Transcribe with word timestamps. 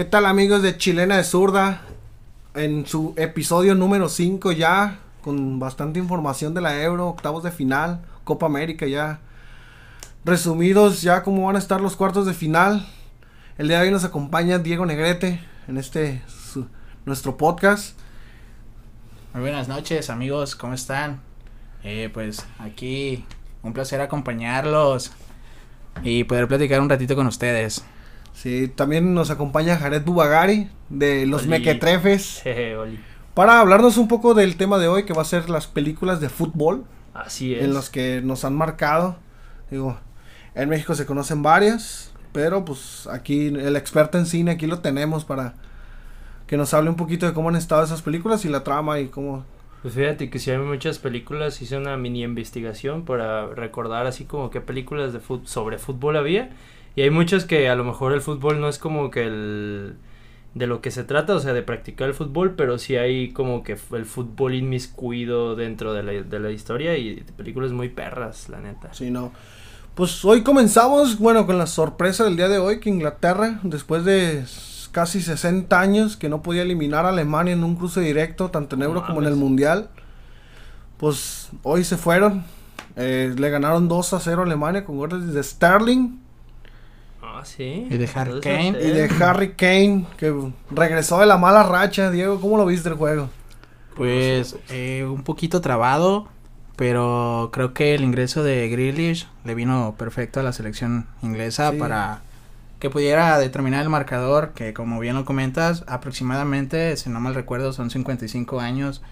¿Qué 0.00 0.06
tal 0.06 0.24
amigos 0.24 0.62
de 0.62 0.78
Chilena 0.78 1.18
de 1.18 1.24
Zurda? 1.24 1.82
En 2.54 2.86
su 2.86 3.12
episodio 3.18 3.74
número 3.74 4.08
5 4.08 4.50
ya, 4.52 4.98
con 5.20 5.58
bastante 5.58 5.98
información 5.98 6.54
de 6.54 6.62
la 6.62 6.82
Euro, 6.82 7.06
octavos 7.06 7.42
de 7.42 7.50
final, 7.50 8.00
Copa 8.24 8.46
América 8.46 8.86
ya. 8.86 9.20
Resumidos 10.24 11.02
ya 11.02 11.22
cómo 11.22 11.44
van 11.44 11.56
a 11.56 11.58
estar 11.58 11.82
los 11.82 11.96
cuartos 11.96 12.24
de 12.24 12.32
final. 12.32 12.88
El 13.58 13.68
día 13.68 13.76
de 13.76 13.88
hoy 13.88 13.90
nos 13.90 14.04
acompaña 14.04 14.58
Diego 14.58 14.86
Negrete 14.86 15.38
en 15.68 15.76
este 15.76 16.22
nuestro 17.04 17.36
podcast. 17.36 17.94
Muy 19.34 19.42
buenas 19.42 19.68
noches 19.68 20.08
amigos, 20.08 20.56
¿cómo 20.56 20.72
están? 20.72 21.20
Eh, 21.84 22.08
pues 22.10 22.46
aquí 22.58 23.26
un 23.62 23.74
placer 23.74 24.00
acompañarlos 24.00 25.12
y 26.02 26.24
poder 26.24 26.48
platicar 26.48 26.80
un 26.80 26.88
ratito 26.88 27.14
con 27.14 27.26
ustedes. 27.26 27.84
Sí, 28.32 28.68
también 28.68 29.12
nos 29.14 29.30
acompaña 29.30 29.76
Jared 29.76 30.02
Bubagari 30.04 30.70
de 30.88 31.26
Los 31.26 31.42
Oli. 31.42 31.50
Mequetrefes 31.50 32.40
Jeje, 32.44 32.76
Oli. 32.76 32.98
para 33.34 33.60
hablarnos 33.60 33.96
un 33.98 34.08
poco 34.08 34.34
del 34.34 34.56
tema 34.56 34.78
de 34.78 34.88
hoy 34.88 35.04
que 35.04 35.12
va 35.12 35.22
a 35.22 35.26
ser 35.26 35.50
las 35.50 35.66
películas 35.66 36.20
de 36.20 36.28
fútbol. 36.28 36.84
Así 37.12 37.54
es. 37.54 37.64
en 37.64 37.74
los 37.74 37.90
que 37.90 38.20
nos 38.22 38.44
han 38.44 38.54
marcado. 38.54 39.16
Digo, 39.70 39.98
en 40.54 40.68
México 40.68 40.94
se 40.94 41.06
conocen 41.06 41.42
varias, 41.42 42.12
pero 42.32 42.64
pues 42.64 43.08
aquí 43.10 43.48
el 43.48 43.76
experto 43.76 44.16
en 44.18 44.26
cine 44.26 44.52
aquí 44.52 44.66
lo 44.66 44.78
tenemos 44.78 45.24
para 45.24 45.54
que 46.46 46.56
nos 46.56 46.74
hable 46.74 46.90
un 46.90 46.96
poquito 46.96 47.26
de 47.26 47.32
cómo 47.32 47.48
han 47.48 47.56
estado 47.56 47.84
esas 47.84 48.02
películas 48.02 48.44
y 48.44 48.48
la 48.48 48.64
trama 48.64 48.98
y 49.00 49.08
cómo... 49.08 49.44
Pues 49.82 49.94
fíjate 49.94 50.28
que 50.30 50.38
si 50.38 50.50
hay 50.50 50.58
muchas 50.58 50.98
películas, 50.98 51.62
hice 51.62 51.76
una 51.76 51.96
mini 51.96 52.22
investigación 52.24 53.04
para 53.04 53.46
recordar 53.46 54.06
así 54.06 54.24
como 54.24 54.50
qué 54.50 54.60
películas 54.60 55.12
de 55.12 55.20
fut 55.20 55.46
sobre 55.46 55.78
fútbol 55.78 56.16
había. 56.16 56.50
Y 57.00 57.02
hay 57.02 57.08
muchas 57.08 57.46
que 57.46 57.70
a 57.70 57.74
lo 57.76 57.84
mejor 57.84 58.12
el 58.12 58.20
fútbol 58.20 58.60
no 58.60 58.68
es 58.68 58.76
como 58.76 59.10
que 59.10 59.24
el 59.24 59.96
de 60.52 60.66
lo 60.66 60.82
que 60.82 60.90
se 60.90 61.02
trata, 61.02 61.34
o 61.34 61.40
sea, 61.40 61.54
de 61.54 61.62
practicar 61.62 62.08
el 62.08 62.14
fútbol, 62.14 62.56
pero 62.56 62.76
sí 62.76 62.96
hay 62.96 63.32
como 63.32 63.62
que 63.62 63.78
el 63.92 64.04
fútbol 64.04 64.54
inmiscuido 64.54 65.56
dentro 65.56 65.94
de 65.94 66.02
la, 66.02 66.12
de 66.12 66.40
la 66.40 66.50
historia 66.50 66.98
y 66.98 67.24
películas 67.38 67.72
muy 67.72 67.88
perras, 67.88 68.50
la 68.50 68.60
neta. 68.60 68.92
Sí, 68.92 69.10
no. 69.10 69.32
Pues 69.94 70.22
hoy 70.26 70.42
comenzamos, 70.42 71.18
bueno, 71.18 71.46
con 71.46 71.56
la 71.56 71.66
sorpresa 71.66 72.24
del 72.24 72.36
día 72.36 72.50
de 72.50 72.58
hoy 72.58 72.80
que 72.80 72.90
Inglaterra, 72.90 73.60
después 73.62 74.04
de 74.04 74.44
casi 74.92 75.22
60 75.22 75.80
años 75.80 76.18
que 76.18 76.28
no 76.28 76.42
podía 76.42 76.60
eliminar 76.60 77.06
a 77.06 77.08
Alemania 77.08 77.54
en 77.54 77.64
un 77.64 77.76
cruce 77.76 78.02
directo, 78.02 78.50
tanto 78.50 78.76
en 78.76 78.80
No 78.80 78.84
Euro 78.84 79.06
como 79.06 79.22
en 79.22 79.26
el. 79.26 79.36
Mundial, 79.36 79.88
pues 80.98 81.48
hoy 81.62 81.82
se 81.82 81.96
fueron. 81.96 82.44
Eh, 82.96 83.34
le 83.38 83.48
ganaron 83.48 83.88
2 83.88 84.12
a 84.12 84.20
0 84.20 84.42
a 84.42 84.44
Alemania 84.44 84.84
con 84.84 84.98
goles 84.98 85.32
de 85.32 85.42
Sterling. 85.42 86.28
Ah, 87.40 87.44
sí. 87.44 87.86
Y 87.90 87.96
de 87.96 88.08
Harry 88.14 88.32
Entonces, 88.32 88.56
Kane. 88.56 88.78
Y 88.82 88.90
de 88.90 89.24
Harry 89.24 89.52
Kane, 89.52 90.06
que 90.16 90.34
regresó 90.70 91.18
de 91.20 91.26
la 91.26 91.36
mala 91.38 91.62
racha. 91.62 92.10
Diego, 92.10 92.40
¿cómo 92.40 92.56
lo 92.56 92.66
viste 92.66 92.88
el 92.88 92.94
juego? 92.96 93.28
Pues 93.96 94.56
eh, 94.70 95.06
un 95.08 95.22
poquito 95.24 95.60
trabado, 95.60 96.28
pero 96.76 97.50
creo 97.52 97.74
que 97.74 97.94
el 97.94 98.02
ingreso 98.02 98.42
de 98.42 98.68
Grealish 98.68 99.28
le 99.44 99.54
vino 99.54 99.94
perfecto 99.98 100.40
a 100.40 100.42
la 100.42 100.52
selección 100.52 101.06
inglesa 101.22 101.70
Sí. 101.72 101.76
para 101.78 102.22
que 102.78 102.88
pudiera 102.88 103.38
determinar 103.38 103.82
el 103.82 103.90
marcador, 103.90 104.52
que 104.54 104.72
como 104.72 104.98
bien 105.00 105.14
lo 105.16 105.26
comentas, 105.26 105.84
aproximadamente, 105.86 106.96
si 106.96 107.10
no 107.10 107.20
mal 107.20 107.34
recuerdo, 107.34 107.74
son 107.74 107.90
55 107.90 108.58
años 108.60 109.02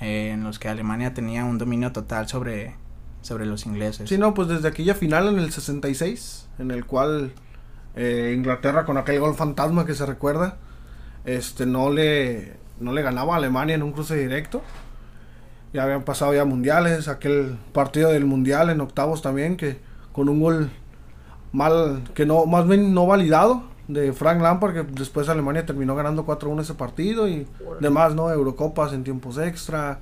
eh, 0.00 0.30
en 0.32 0.44
los 0.44 0.60
que 0.60 0.68
Alemania 0.68 1.12
tenía 1.12 1.44
un 1.44 1.58
dominio 1.58 1.90
total 1.90 2.28
sobre, 2.28 2.76
sobre 3.22 3.46
los 3.46 3.66
ingleses. 3.66 4.08
Sí, 4.08 4.16
no, 4.16 4.32
pues 4.32 4.46
desde 4.46 4.68
aquella 4.68 4.94
final 4.94 5.26
en 5.26 5.40
el 5.40 5.50
66, 5.50 6.46
en 6.60 6.70
el 6.70 6.84
cual 6.86 7.32
eh, 7.96 8.32
Inglaterra 8.36 8.84
con 8.84 8.96
aquel 8.98 9.20
gol 9.20 9.34
fantasma 9.34 9.86
que 9.86 9.94
se 9.94 10.06
recuerda, 10.06 10.56
este 11.24 11.66
no 11.66 11.90
le 11.90 12.58
no 12.78 12.92
le 12.92 13.02
ganaba 13.02 13.34
a 13.34 13.36
Alemania 13.36 13.74
en 13.74 13.82
un 13.82 13.92
cruce 13.92 14.16
directo. 14.16 14.62
Ya 15.72 15.84
habían 15.84 16.02
pasado 16.02 16.34
ya 16.34 16.44
mundiales, 16.44 17.08
aquel 17.08 17.56
partido 17.72 18.10
del 18.10 18.24
mundial 18.24 18.70
en 18.70 18.80
octavos 18.80 19.22
también 19.22 19.56
que 19.56 19.78
con 20.12 20.28
un 20.28 20.40
gol 20.40 20.70
mal 21.52 22.02
que 22.14 22.26
no 22.26 22.46
más 22.46 22.66
bien 22.66 22.94
no 22.94 23.06
validado 23.06 23.64
de 23.86 24.12
Frank 24.12 24.40
Lampard 24.40 24.72
que 24.72 24.82
después 24.82 25.28
Alemania 25.28 25.66
terminó 25.66 25.94
ganando 25.94 26.24
4-1 26.24 26.62
ese 26.62 26.74
partido 26.74 27.28
y 27.28 27.46
demás, 27.80 28.14
¿no? 28.14 28.30
Eurocopas 28.30 28.92
en 28.92 29.04
tiempos 29.04 29.38
extra. 29.38 30.00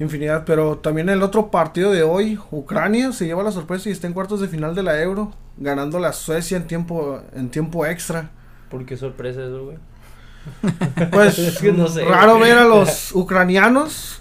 Infinidad, 0.00 0.44
pero 0.44 0.78
también 0.78 1.08
el 1.08 1.22
otro 1.22 1.52
partido 1.52 1.92
de 1.92 2.02
hoy, 2.02 2.36
Ucrania 2.50 3.12
se 3.12 3.26
lleva 3.26 3.44
la 3.44 3.52
sorpresa 3.52 3.88
y 3.88 3.92
está 3.92 4.08
en 4.08 4.12
cuartos 4.12 4.40
de 4.40 4.48
final 4.48 4.74
de 4.74 4.82
la 4.82 5.00
Euro, 5.00 5.30
ganando 5.56 5.98
la 5.98 6.12
Suecia 6.12 6.56
en 6.56 6.66
tiempo 6.66 7.20
en 7.34 7.50
tiempo 7.50 7.86
extra. 7.86 8.30
¿Por 8.70 8.84
qué 8.84 8.96
sorpresa 8.96 9.42
eso, 9.42 9.64
güey? 9.64 9.76
Pues 11.10 11.38
Es 11.38 11.58
que 11.58 11.72
no 11.72 11.88
sé. 11.88 12.04
raro 12.04 12.38
ver 12.38 12.58
a 12.58 12.64
los 12.64 13.12
ucranianos. 13.14 14.20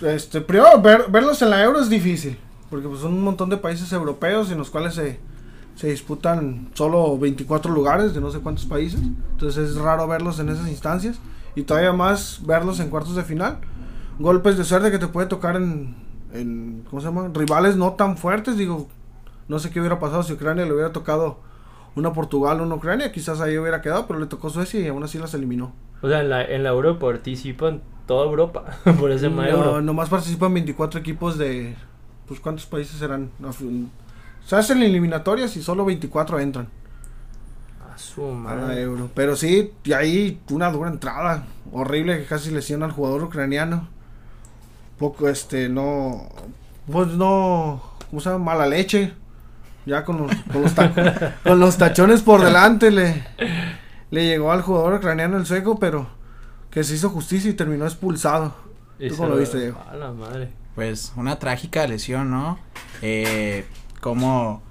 Este, 0.00 0.40
primero 0.40 0.80
ver- 0.80 1.06
verlos 1.10 1.40
en 1.42 1.50
la 1.50 1.62
Euro 1.62 1.80
es 1.80 1.88
difícil, 1.88 2.36
porque 2.70 2.88
pues 2.88 3.00
son 3.00 3.14
un 3.14 3.22
montón 3.22 3.50
de 3.50 3.56
países 3.56 3.92
europeos 3.92 4.50
en 4.50 4.58
los 4.58 4.70
cuales 4.70 4.94
se 4.94 5.20
se 5.74 5.88
disputan 5.88 6.68
solo 6.74 7.16
24 7.18 7.72
lugares 7.72 8.12
de 8.12 8.20
no 8.20 8.30
sé 8.30 8.40
cuántos 8.40 8.66
países. 8.66 9.00
Entonces 9.00 9.70
es 9.70 9.76
raro 9.76 10.06
verlos 10.06 10.38
en 10.38 10.50
esas 10.50 10.68
instancias 10.68 11.16
y 11.54 11.62
todavía 11.62 11.92
más 11.94 12.40
verlos 12.44 12.78
en 12.80 12.90
cuartos 12.90 13.16
de 13.16 13.22
final. 13.24 13.58
Golpes 14.18 14.58
de 14.58 14.64
suerte 14.64 14.90
que 14.90 14.98
te 14.98 15.06
puede 15.06 15.28
tocar 15.28 15.56
en, 15.56 15.94
en 16.34 16.84
¿cómo 16.90 17.00
se 17.00 17.08
llama? 17.08 17.30
Rivales 17.32 17.76
no 17.76 17.92
tan 17.92 18.18
fuertes, 18.18 18.58
digo, 18.58 18.86
no 19.48 19.58
sé 19.58 19.70
qué 19.70 19.80
hubiera 19.80 19.98
pasado 20.00 20.22
si 20.22 20.32
Ucrania 20.32 20.64
le 20.64 20.72
hubiera 20.72 20.92
tocado 20.92 21.38
una 21.94 22.12
Portugal, 22.12 22.60
una 22.60 22.74
Ucrania, 22.76 23.12
quizás 23.12 23.40
ahí 23.40 23.58
hubiera 23.58 23.80
quedado, 23.82 24.06
pero 24.06 24.18
le 24.18 24.26
tocó 24.26 24.48
Suecia 24.50 24.80
y 24.80 24.88
aún 24.88 25.02
así 25.04 25.18
las 25.18 25.34
eliminó. 25.34 25.72
O 26.00 26.08
sea, 26.08 26.20
en 26.20 26.30
la, 26.30 26.42
en 26.44 26.62
la 26.62 26.70
Euro 26.70 26.98
participan 26.98 27.82
toda 28.06 28.24
Europa, 28.26 28.64
por 28.98 29.10
ese 29.12 29.28
No, 29.30 29.44
Euro. 29.44 29.80
nomás 29.82 30.08
participan 30.08 30.54
24 30.54 30.98
equipos 31.00 31.36
de, 31.38 31.76
pues 32.26 32.40
¿cuántos 32.40 32.66
países 32.66 32.98
serán? 32.98 33.30
Af- 33.42 33.86
Se 34.46 34.56
hacen 34.56 34.82
eliminatorias 34.82 35.56
y 35.56 35.62
solo 35.62 35.84
24 35.84 36.40
entran. 36.40 36.68
A 37.94 37.98
su 37.98 38.24
a 38.24 38.28
la 38.30 38.34
madre. 38.34 38.82
Euro. 38.82 39.10
Pero 39.14 39.36
sí, 39.36 39.72
y 39.84 39.92
ahí 39.92 40.40
una 40.50 40.70
dura 40.72 40.88
entrada. 40.90 41.44
Horrible 41.72 42.18
que 42.18 42.24
casi 42.24 42.50
lesiona 42.50 42.86
al 42.86 42.92
jugador 42.92 43.22
ucraniano. 43.24 43.86
Poco, 44.98 45.28
este, 45.28 45.68
no. 45.68 46.22
Pues 46.90 47.08
no. 47.08 47.82
¿Cómo 48.10 48.20
se 48.20 48.30
llama? 48.30 48.44
Mala 48.46 48.66
leche. 48.66 49.12
Ya 49.86 50.04
con 50.04 50.18
los, 50.18 50.34
con 50.52 50.62
los, 50.62 50.74
ta- 50.74 51.36
con 51.42 51.58
los 51.60 51.76
tachones 51.76 52.22
por 52.22 52.42
delante 52.44 52.90
le, 52.90 53.24
le 54.10 54.26
llegó 54.26 54.52
al 54.52 54.62
jugador 54.62 54.94
ucraniano 54.94 55.36
el 55.36 55.46
sueco, 55.46 55.78
pero 55.78 56.06
que 56.70 56.84
se 56.84 56.94
hizo 56.94 57.10
justicia 57.10 57.50
y 57.50 57.54
terminó 57.54 57.84
expulsado. 57.84 58.54
¿Tú 58.98 59.16
cómo 59.16 59.30
lo 59.30 59.36
viste, 59.36 59.58
Diego? 59.60 59.78
A 59.90 59.96
la 59.96 60.12
madre. 60.12 60.50
Pues 60.74 61.12
una 61.16 61.38
trágica 61.38 61.86
lesión, 61.86 62.30
¿no? 62.30 62.58
Eh, 63.02 63.66
como 64.00 64.62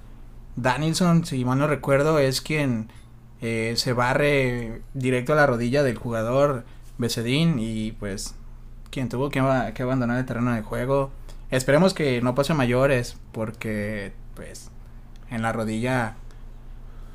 Danielson, 0.56 1.24
si 1.26 1.44
mal 1.44 1.58
no 1.58 1.66
recuerdo, 1.66 2.18
es 2.18 2.40
quien 2.40 2.88
eh, 3.40 3.74
se 3.76 3.92
barre 3.92 4.82
directo 4.94 5.32
a 5.32 5.36
la 5.36 5.46
rodilla 5.46 5.82
del 5.82 5.96
jugador 5.98 6.64
Becedín 6.98 7.58
y 7.58 7.92
pues 7.92 8.34
quien 8.90 9.08
tuvo 9.08 9.28
que, 9.30 9.40
aba- 9.40 9.72
que 9.72 9.82
abandonar 9.82 10.18
el 10.18 10.26
terreno 10.26 10.52
de 10.54 10.62
juego. 10.62 11.10
Esperemos 11.50 11.92
que 11.94 12.20
no 12.22 12.34
pase 12.34 12.52
a 12.52 12.56
mayores 12.56 13.16
porque 13.32 14.12
pues 14.34 14.70
en 15.32 15.42
la 15.42 15.52
rodilla 15.52 16.14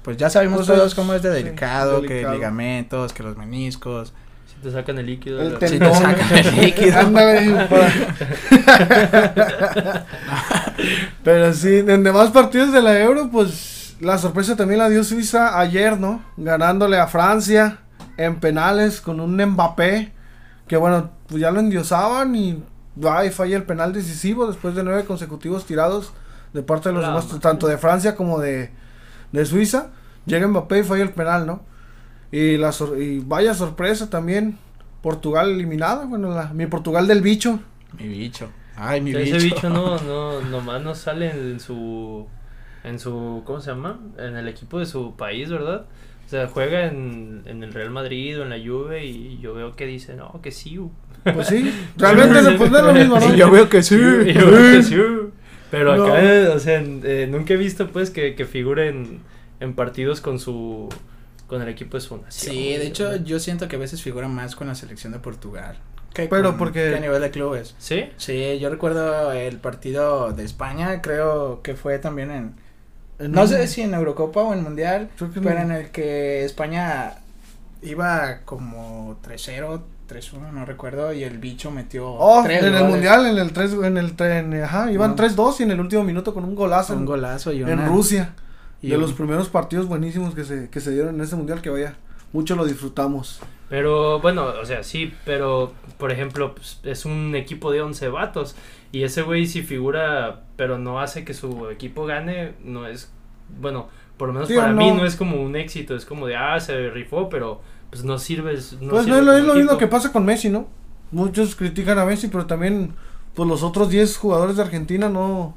pues 0.04 0.16
ya 0.16 0.30
sabemos 0.30 0.66
todos 0.66 0.96
cómo 0.96 1.14
es 1.14 1.22
de 1.22 1.36
sí, 1.38 1.44
delicado, 1.44 2.00
delicado. 2.02 2.32
que 2.32 2.36
ligamentos, 2.38 3.12
que 3.12 3.24
los 3.24 3.36
meniscos. 3.36 4.14
Si 4.48 4.56
te 4.64 4.72
sacan 4.72 4.98
el 5.00 5.06
líquido. 5.06 5.42
El 5.42 5.54
la- 5.54 5.60
te 5.60 5.68
sacan 5.78 6.38
el 6.38 6.62
líquido. 6.62 6.98
Pero 11.24 11.54
sí, 11.54 11.80
en 11.80 12.04
demás 12.04 12.32
partidos 12.32 12.72
de 12.72 12.82
la 12.82 12.98
Euro, 13.00 13.30
pues 13.30 13.96
la 14.00 14.18
sorpresa 14.18 14.56
también 14.56 14.80
la 14.80 14.90
dio 14.90 15.04
Suiza 15.04 15.60
ayer, 15.60 16.00
¿no? 16.00 16.24
Ganándole 16.38 16.98
a 17.00 17.08
Francia 17.08 17.80
en 18.16 18.40
penales 18.40 19.02
con 19.02 19.20
un 19.20 19.36
Mbappé 19.36 20.14
que 20.68 20.78
bueno, 20.78 21.12
pues 21.28 21.42
ya 21.42 21.52
lo 21.52 21.60
endiosaban 21.60 22.36
y 22.36 22.64
va 23.04 23.26
y 23.26 23.32
falla 23.32 23.58
el 23.58 23.64
penal 23.64 23.94
decisivo 23.94 24.48
después 24.48 24.76
de 24.76 24.84
nueve 24.84 25.06
consecutivos 25.06 25.66
tirados 25.66 26.12
de 26.54 26.64
parte 26.64 26.90
de 26.90 26.94
los 26.96 27.02
La 27.04 27.10
demás, 27.10 27.26
madre. 27.28 27.40
tanto 27.40 27.68
de 27.68 27.78
Francia 27.78 28.16
como 28.16 28.40
de, 28.40 28.72
de 29.32 29.46
Suiza. 29.46 29.92
Llega 30.26 30.48
Mbappé 30.48 30.80
y 30.80 30.84
falla 30.84 31.04
el 31.04 31.12
penal, 31.12 31.46
¿no? 31.48 31.64
Y, 32.32 32.58
la 32.58 32.72
sor- 32.72 33.02
y 33.02 33.20
vaya 33.20 33.54
sorpresa 33.54 34.10
también, 34.10 34.58
Portugal 35.02 35.52
eliminada, 35.52 36.06
bueno, 36.06 36.30
la, 36.34 36.54
mi 36.54 36.66
Portugal 36.68 37.08
del 37.08 37.22
bicho. 37.22 37.60
Mi 37.98 38.08
bicho. 38.08 38.50
Ay, 38.76 39.02
mi 39.02 39.12
Ese 39.12 39.38
bicho. 39.40 39.56
bicho 39.56 39.70
no, 39.70 39.98
no, 40.02 40.42
nomás 40.42 40.82
no 40.82 40.94
sale 40.96 41.32
en 41.32 41.60
su, 41.60 42.28
en 42.84 43.00
su, 43.00 43.42
¿cómo 43.46 43.62
se 43.62 43.72
llama? 43.72 44.00
En 44.18 44.36
el 44.36 44.48
equipo 44.50 44.80
de 44.80 44.86
su 44.86 45.16
país, 45.16 45.50
¿verdad? 45.50 45.86
O 46.26 46.30
sea, 46.30 46.48
juega 46.48 46.86
en, 46.88 47.44
en 47.46 47.64
el 47.64 47.74
Real 47.74 47.90
Madrid 47.90 48.38
o 48.40 48.44
en 48.44 48.50
la 48.50 48.58
Juve 48.58 49.06
y 49.06 49.40
yo 49.40 49.54
veo 49.54 49.78
que 49.78 49.86
dice, 49.86 50.16
no, 50.16 50.42
que 50.42 50.52
sí. 50.52 50.78
u". 50.78 50.92
Pues 51.24 51.48
sí, 51.48 51.74
realmente 51.98 52.42
después 52.42 52.70
de 52.72 52.82
lo 52.82 52.92
mismo, 52.94 53.18
¿no? 53.20 53.34
Y 53.34 53.38
yo 53.38 53.50
veo 53.50 53.70
que 53.70 53.82
sí. 53.82 53.96
Y 53.96 54.34
yo 54.34 54.52
veo 54.52 54.72
que 54.74 54.84
sí, 54.84 54.96
Pero 55.72 55.96
No. 55.98 56.06
acá, 56.06 56.54
o 56.54 56.60
sea, 56.60 56.82
eh, 56.82 57.28
nunca 57.30 57.54
he 57.54 57.58
visto 57.58 57.90
pues 57.92 58.10
que, 58.10 58.36
que 58.36 58.46
figure 58.46 58.88
en, 58.90 59.20
en 59.60 59.74
partidos 59.76 60.22
con 60.22 60.40
su 60.40 60.90
con 61.48 61.62
el 61.62 61.70
equipo 61.70 61.96
de 61.98 62.02
su 62.02 62.18
nación. 62.18 62.54
Sí, 62.56 62.74
de 62.78 62.88
hecho 62.88 63.16
yo 63.18 63.40
siento 63.40 63.68
que 63.70 63.78
a 63.78 63.80
veces 63.80 64.02
figura 64.02 64.28
más 64.28 64.56
con 64.56 64.68
la 64.68 64.76
selección 64.76 65.14
de 65.14 65.20
Portugal. 65.20 65.78
Que 66.14 66.28
Pero 66.28 66.50
con- 66.50 66.58
porque- 66.58 66.90
que 66.90 66.96
a 66.96 67.00
nivel 67.00 67.22
de 67.22 67.32
clubes. 67.32 67.74
¿Sí? 67.78 68.10
Sí, 68.18 68.60
yo 68.60 68.70
recuerdo 68.70 69.32
el 69.32 69.58
partido 69.58 70.34
de 70.34 70.44
España, 70.44 71.02
creo 71.02 71.62
que 71.62 71.76
fue 71.76 72.00
también 72.00 72.32
en... 72.32 72.56
En 73.20 73.32
No 73.32 73.44
un- 73.44 73.48
sé 73.48 73.66
si 73.68 73.82
en 73.82 73.94
Eurocopa 73.94 74.42
o 74.42 74.54
en 74.54 74.62
Mundial, 74.64 75.10
pero 75.42 75.60
en 75.60 75.72
el 75.72 75.90
que 75.92 76.44
España 76.44 77.14
iba 77.82 78.40
como 78.46 79.18
3-0, 79.24 79.82
3-1, 80.08 80.52
no 80.52 80.66
recuerdo, 80.66 81.12
y 81.14 81.24
el 81.24 81.38
bicho 81.38 81.70
metió 81.72 82.08
Oh, 82.10 82.42
tres 82.44 82.64
en 82.64 82.76
el 82.76 82.84
mundial, 82.86 83.26
en 83.28 83.38
el 83.38 83.52
3, 83.54 83.74
en 83.84 83.98
el 83.98 84.16
tren, 84.16 84.54
ajá, 84.64 84.92
iban 84.92 85.12
No. 85.12 85.16
3-2 85.16 85.60
y 85.60 85.64
en 85.64 85.72
el 85.72 85.80
último 85.80 86.04
minuto 86.04 86.34
con 86.34 86.44
un 86.46 86.56
golazo 86.56 86.94
Un 86.94 87.00
en, 87.00 87.06
golazo 87.06 87.52
y 87.54 87.62
en 87.62 87.86
Rusia. 87.88 88.34
y 88.82 88.90
de 88.90 88.96
un- 88.96 89.02
los 89.02 89.14
primeros 89.14 89.50
partidos 89.50 89.88
buenísimos 89.88 90.34
que 90.36 90.44
se, 90.44 90.70
que 90.70 90.80
se 90.80 90.92
dieron 90.92 91.16
en 91.16 91.22
ese 91.22 91.36
mundial 91.36 91.62
que 91.62 91.70
vaya, 91.70 91.96
mucho 92.34 92.56
lo 92.56 92.66
disfrutamos. 92.66 93.40
Pero 93.70 94.20
bueno, 94.22 94.46
o 94.62 94.66
sea, 94.66 94.82
sí, 94.84 95.14
pero 95.26 95.74
por 95.98 96.12
ejemplo, 96.12 96.56
pues, 96.56 96.80
es 96.84 97.06
un 97.06 97.36
equipo 97.36 97.72
de 97.72 97.82
11 97.82 98.08
vatos 98.08 98.56
y 98.94 99.04
ese 99.04 99.22
güey 99.24 99.46
si 99.46 99.62
figura, 99.62 100.44
pero 100.56 100.78
no 100.78 101.02
hace 101.02 101.26
que 101.26 101.34
su 101.34 101.70
equipo 101.70 102.06
gane, 102.06 102.54
no 102.64 102.88
es, 102.88 103.12
bueno, 103.60 103.90
por 104.16 104.30
lo 104.30 104.34
menos 104.34 104.48
Sí, 104.48 104.56
para 104.56 104.72
no. 104.72 104.78
mí 104.78 104.92
no 104.92 105.06
es 105.06 105.16
como 105.18 105.42
un 105.42 105.56
éxito, 105.58 105.96
es 105.96 106.06
como 106.06 106.28
de, 106.28 106.36
ah, 106.38 106.60
se 106.62 106.90
rifó, 106.92 107.28
pero 107.30 107.62
pues 107.90 108.04
no 108.04 108.18
sirves. 108.20 108.74
No 108.82 108.90
pues 108.90 109.08
no 109.08 109.16
sirve 109.16 109.20
es 109.20 109.26
lo, 109.26 109.32
es 109.34 109.40
como 109.42 109.54
lo 109.54 109.60
mismo 109.60 109.78
que 109.78 109.88
pasa 109.88 110.12
con 110.12 110.26
Messi, 110.26 110.50
¿no? 110.50 110.68
Muchos 111.12 111.56
critican 111.56 111.98
a 112.00 112.06
Messi, 112.06 112.28
pero 112.28 112.46
también 112.46 112.94
pues 113.34 113.48
los 113.48 113.64
otros 113.64 113.90
10 113.90 114.18
jugadores 114.18 114.56
de 114.58 114.64
Argentina 114.64 115.10
no, 115.10 115.56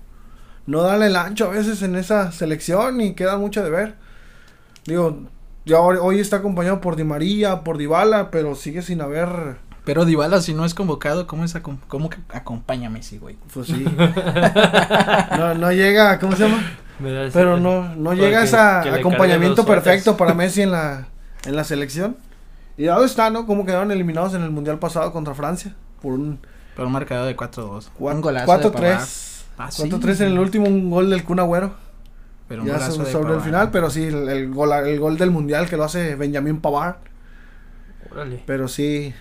no 0.67 0.83
dan 0.83 1.03
el 1.03 1.17
ancho 1.17 1.47
a 1.47 1.51
veces 1.51 1.83
en 1.83 1.97
esa 1.97 2.31
selección 2.33 3.01
y 3.01 3.15
quedan 3.15 3.41
mucho 3.41 3.63
de 3.65 3.71
ver. 3.71 3.95
Digo, 4.87 5.23
ya 5.65 5.81
hoy, 5.81 5.97
hoy 6.01 6.21
está 6.21 6.37
acompañado 6.37 6.81
por 6.81 6.97
Di 6.97 7.05
María, 7.05 7.63
por 7.65 7.79
Dybala, 7.79 8.31
pero 8.31 8.55
sigue 8.55 8.83
sin 8.83 9.01
haber, 9.01 9.57
Pero 9.85 10.05
Dybala 10.05 10.41
si 10.41 10.55
no 10.55 10.65
es 10.65 10.75
convocado, 10.75 11.27
¿cómo, 11.27 11.45
es 11.45 11.55
acom- 11.57 11.81
cómo 11.89 12.11
que 12.11 12.19
acompaña 12.33 12.89
a 12.89 12.91
Messi, 12.91 13.19
güey? 13.19 13.37
pues 13.53 13.67
sí. 13.67 13.85
no, 15.39 15.55
no 15.55 15.73
llega, 15.73 16.19
¿cómo 16.19 16.37
se 16.37 16.45
llama? 16.49 16.63
Pero 17.33 17.59
no, 17.59 17.95
no 17.97 18.13
llega 18.13 18.43
ese 18.43 18.57
acompañamiento 18.59 19.65
perfecto 19.65 20.17
para 20.17 20.35
Messi 20.35 20.63
en 20.63 20.73
la, 20.73 21.09
en 21.45 21.57
la 21.57 21.65
selección. 21.65 22.17
Y 22.77 22.85
dado 22.85 23.05
está, 23.05 23.31
¿no? 23.31 23.47
Como 23.47 23.67
quedaron 23.67 23.91
eliminados 23.91 24.35
en 24.35 24.43
el 24.43 24.51
Mundial 24.51 24.79
pasado 24.79 25.13
contra 25.13 25.35
Francia. 25.35 25.75
Por 26.01 26.13
un 26.15 26.39
Por 26.77 26.87
un 26.87 26.93
marcador 26.93 27.27
de 27.27 27.37
4-2. 27.37 27.91
cua- 27.99 28.15
un 28.15 28.21
golazo 28.21 28.51
de 28.59 28.71
Pavard. 28.71 29.01
4-3. 29.01 29.45
Ah, 29.59 29.71
sí. 29.71 29.83
4-3 29.83 30.21
en 30.23 30.29
el 30.29 30.39
último, 30.39 30.67
un 30.67 30.91
gol 30.91 31.11
del 31.11 31.25
Kun 31.25 31.41
Agüero. 31.41 31.75
Pero 32.49 32.63
un 32.63 32.69
Ya 32.69 32.75
golazo 32.75 33.05
sobre, 33.07 33.31
de 33.31 33.37
el 33.37 33.43
final, 33.43 33.71
pero 33.71 33.91
sí, 33.91 34.05
el, 34.05 34.29
el 34.29 34.51
gol, 34.53 34.73
el 34.73 34.99
gol 34.99 35.17
del 35.19 35.31
Mundial 35.31 35.69
que 35.69 35.77
lo 35.77 35.85
hace 35.85 36.17
Benjamín 36.17 36.61
Pavard. 36.61 36.97
Órale. 38.11 38.43
Pero 38.47 38.67
sí, 38.69 39.15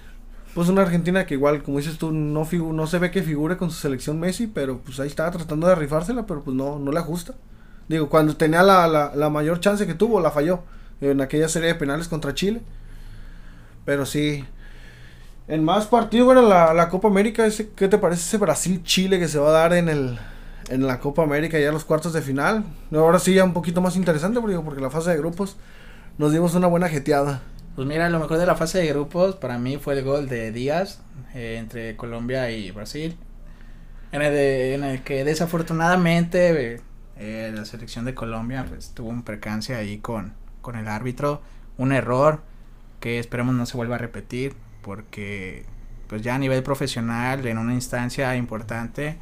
pues 0.56 0.70
una 0.70 0.82
Argentina 0.82 1.26
que 1.26 1.36
igual, 1.36 1.62
como 1.62 1.78
dices 1.78 1.98
tú, 1.98 2.12
no, 2.12 2.46
figu- 2.46 2.74
no 2.74 2.88
se 2.88 2.98
ve 3.00 3.12
que 3.12 3.22
figure 3.22 3.58
con 3.58 3.70
su 3.72 3.80
selección 3.80 4.20
Messi, 4.20 4.48
pero 4.48 4.80
pues 4.80 5.00
ahí 5.00 5.08
estaba 5.08 5.32
tratando 5.32 5.68
de 5.68 5.76
rifársela, 5.76 6.26
pero 6.26 6.42
pues 6.44 6.56
no, 6.56 6.80
no 6.80 6.92
le 6.92 7.00
ajusta. 7.00 7.34
Digo, 7.88 8.10
cuando 8.10 8.36
tenía 8.36 8.64
la, 8.64 8.88
la, 8.88 9.12
la 9.16 9.30
mayor 9.30 9.60
chance 9.60 9.86
que 9.86 9.94
tuvo, 9.96 10.20
la 10.22 10.32
falló 10.32 10.62
en 11.02 11.22
aquella 11.22 11.50
serie 11.50 11.70
de 11.70 11.76
penales 11.76 12.08
contra 12.08 12.34
Chile. 12.34 12.62
Pero 13.86 14.06
sí, 14.06 14.46
en 15.48 15.64
más 15.64 15.88
partidos, 15.88 16.26
bueno, 16.26 16.42
la, 16.42 16.74
la 16.74 16.90
Copa 16.90 17.08
América, 17.08 17.46
ese, 17.46 17.70
¿qué 17.72 17.88
te 17.88 17.98
parece 17.98 18.22
ese 18.22 18.38
Brasil-Chile 18.38 19.20
que 19.20 19.28
se 19.28 19.40
va 19.40 19.50
a 19.50 19.54
dar 19.54 19.74
en 19.74 19.90
el 19.90 20.20
en 20.70 20.86
la 20.86 21.00
Copa 21.00 21.24
América 21.24 21.60
ya 21.60 21.72
los 21.72 21.84
cuartos 21.84 22.14
de 22.14 22.22
final? 22.22 22.64
Ahora 22.94 23.20
sí 23.20 23.34
ya 23.34 23.44
un 23.44 23.54
poquito 23.54 23.82
más 23.82 23.96
interesante, 23.96 24.40
porque, 24.40 24.58
porque 24.60 24.82
la 24.82 24.90
fase 24.90 25.12
de 25.12 25.18
grupos 25.18 25.58
nos 26.18 26.32
dimos 26.32 26.56
una 26.56 26.68
buena 26.68 26.88
jeteada. 26.88 27.42
Pues 27.76 27.88
mira, 27.88 28.10
lo 28.10 28.20
mejor 28.20 28.38
de 28.38 28.46
la 28.46 28.56
fase 28.56 28.80
de 28.80 28.88
grupos 28.88 29.36
para 29.36 29.58
mí 29.58 29.78
fue 29.78 29.98
el 29.98 30.04
gol 30.04 30.28
de 30.28 30.52
Díaz 30.52 31.02
eh, 31.34 31.58
entre 31.60 31.96
Colombia 31.96 32.52
y 32.52 32.72
Brasil. 32.72 33.18
En 34.12 34.22
el, 34.22 34.34
en 34.36 34.84
el 34.84 35.04
que 35.04 35.24
desafortunadamente 35.24 36.82
eh, 37.18 37.52
la 37.54 37.66
selección 37.66 38.06
de 38.06 38.16
Colombia 38.16 38.66
pues 38.68 38.92
tuvo 38.94 39.10
un 39.10 39.24
percance 39.24 39.76
ahí 39.76 40.00
con, 40.00 40.34
con 40.62 40.76
el 40.76 40.88
árbitro. 40.88 41.42
Un 41.78 41.92
error 41.92 42.42
que 43.00 43.20
esperemos 43.20 43.56
no 43.56 43.66
se 43.66 43.78
vuelva 43.78 43.96
a 43.96 44.00
repetir 44.00 44.56
porque 44.82 45.66
pues 46.08 46.22
ya 46.22 46.36
a 46.36 46.40
nivel 46.40 46.64
profesional 46.64 47.46
en 47.48 47.58
una 47.58 47.74
instancia 47.74 48.36
importante 48.36 49.18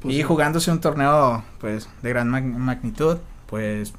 Pues 0.00 0.14
y 0.14 0.18
sí. 0.18 0.22
jugándose 0.22 0.70
un 0.70 0.80
torneo 0.80 1.42
pues 1.58 1.88
de 2.02 2.10
gran 2.10 2.30
mag- 2.30 2.44
magnitud, 2.44 3.18
pues 3.46 3.94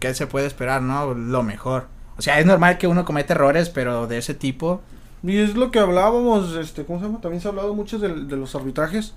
¿qué 0.00 0.14
se 0.14 0.26
puede 0.26 0.46
esperar, 0.46 0.82
no? 0.82 1.14
Lo 1.14 1.42
mejor. 1.42 1.86
O 2.16 2.22
sea, 2.22 2.38
es 2.40 2.46
normal 2.46 2.78
que 2.78 2.86
uno 2.86 3.04
cometa 3.04 3.34
errores, 3.34 3.68
pero 3.70 4.06
de 4.06 4.18
ese 4.18 4.34
tipo, 4.34 4.82
Y 5.22 5.38
es 5.38 5.54
lo 5.56 5.70
que 5.70 5.78
hablábamos, 5.78 6.54
este, 6.56 6.84
¿cómo 6.84 6.98
se 6.98 7.06
llama? 7.06 7.20
También 7.20 7.40
se 7.40 7.48
ha 7.48 7.50
hablado 7.50 7.74
mucho 7.74 7.98
del- 7.98 8.28
de, 8.28 8.36
los 8.36 8.54
arbitrajes, 8.54 9.14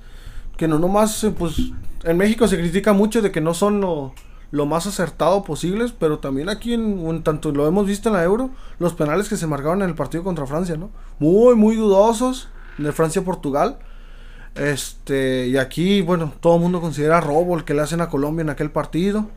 que 0.55 0.67
no 0.67 0.79
nomás, 0.79 1.25
pues, 1.37 1.57
en 2.03 2.17
México 2.17 2.47
se 2.47 2.57
critica 2.57 2.93
mucho 2.93 3.21
de 3.21 3.31
que 3.31 3.41
no 3.41 3.53
son 3.53 3.81
lo, 3.81 4.13
lo 4.51 4.65
más 4.65 4.87
acertado 4.87 5.43
posibles, 5.43 5.91
pero 5.97 6.19
también 6.19 6.47
aquí, 6.49 6.73
en, 6.73 7.21
tanto 7.23 7.51
lo 7.51 7.67
hemos 7.67 7.85
visto 7.85 8.09
en 8.09 8.15
la 8.15 8.23
Euro, 8.23 8.49
los 8.79 8.93
penales 8.93 9.27
que 9.29 9.37
se 9.37 9.47
marcaron 9.47 9.81
en 9.81 9.89
el 9.89 9.95
partido 9.95 10.23
contra 10.23 10.45
Francia, 10.45 10.77
¿no? 10.77 10.89
Muy, 11.19 11.55
muy 11.55 11.75
dudosos, 11.75 12.49
de 12.77 12.91
Francia-Portugal. 12.91 13.77
Este, 14.55 15.47
y 15.47 15.57
aquí, 15.57 16.01
bueno, 16.01 16.33
todo 16.39 16.55
el 16.55 16.61
mundo 16.61 16.81
considera 16.81 17.21
robo 17.21 17.55
el 17.57 17.63
que 17.63 17.73
le 17.73 17.81
hacen 17.81 18.01
a 18.01 18.09
Colombia 18.09 18.41
en 18.41 18.49
aquel 18.49 18.71
partido. 18.71 19.27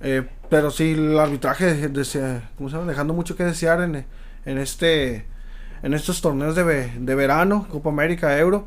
Eh, 0.00 0.28
pero 0.50 0.70
sí, 0.70 0.92
el 0.92 1.18
arbitraje 1.18 1.88
de- 1.88 2.42
¿cómo 2.58 2.68
se 2.68 2.76
llama? 2.76 2.88
dejando 2.90 3.14
mucho 3.14 3.36
que 3.36 3.44
desear 3.44 3.80
en, 3.82 4.04
en 4.44 4.58
este 4.58 5.26
en 5.82 5.94
estos 5.94 6.20
torneos 6.20 6.54
de, 6.54 6.92
de 6.98 7.14
verano, 7.16 7.66
Copa 7.70 7.88
América, 7.90 8.38
Euro, 8.38 8.66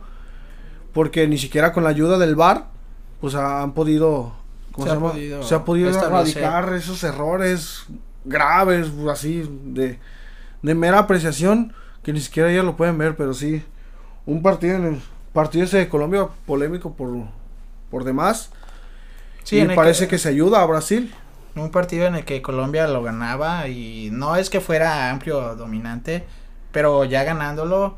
porque 0.94 1.28
ni 1.28 1.38
siquiera 1.38 1.72
con 1.72 1.84
la 1.84 1.90
ayuda 1.90 2.18
del 2.18 2.36
VAR, 2.36 2.66
pues 3.22 3.36
ha- 3.36 3.62
han 3.62 3.74
podido, 3.74 4.34
¿cómo 4.76 4.88
Se 4.88 4.90
se, 4.90 4.96
ha 4.96 5.00
llama? 5.00 5.02
podido 5.02 5.42
se 5.42 5.56
ha 5.56 5.66
podido 5.66 5.90
establecer. 5.90 6.44
erradicar 6.44 6.74
esos 6.74 7.04
errores 7.04 7.86
graves, 8.26 8.90
así, 9.12 9.50
de, 9.66 10.00
de 10.62 10.76
mera 10.76 11.00
apreciación, 11.00 11.74
que 12.04 12.14
ni 12.14 12.22
siquiera 12.22 12.52
ya 12.52 12.64
lo 12.64 12.76
pueden 12.78 12.98
ver, 12.98 13.16
pero 13.16 13.34
sí, 13.34 13.64
un 14.26 14.42
partido 14.42 14.76
en 14.78 14.86
el 14.86 15.02
partido 15.34 15.66
ese 15.66 15.78
de 15.80 15.90
Colombia 15.90 16.28
polémico 16.46 16.96
por, 16.96 17.10
por 17.90 18.04
demás, 18.04 18.52
sí, 19.44 19.58
y 19.58 19.62
en 19.62 19.76
parece 19.76 20.08
que 20.08 20.18
se 20.18 20.30
ayuda 20.30 20.62
a 20.62 20.66
Brasil. 20.66 21.14
un 21.56 21.72
partido 21.72 22.06
en 22.08 22.16
el 22.16 22.26
que 22.26 22.42
Colombia 22.42 22.88
lo 22.88 23.02
ganaba 23.04 23.68
y 23.68 24.10
no 24.12 24.36
es 24.36 24.50
que 24.50 24.60
fuera 24.62 25.10
amplio 25.12 25.56
dominante, 25.56 26.26
pero 26.72 27.06
ya 27.06 27.24
ganándolo 27.24 27.98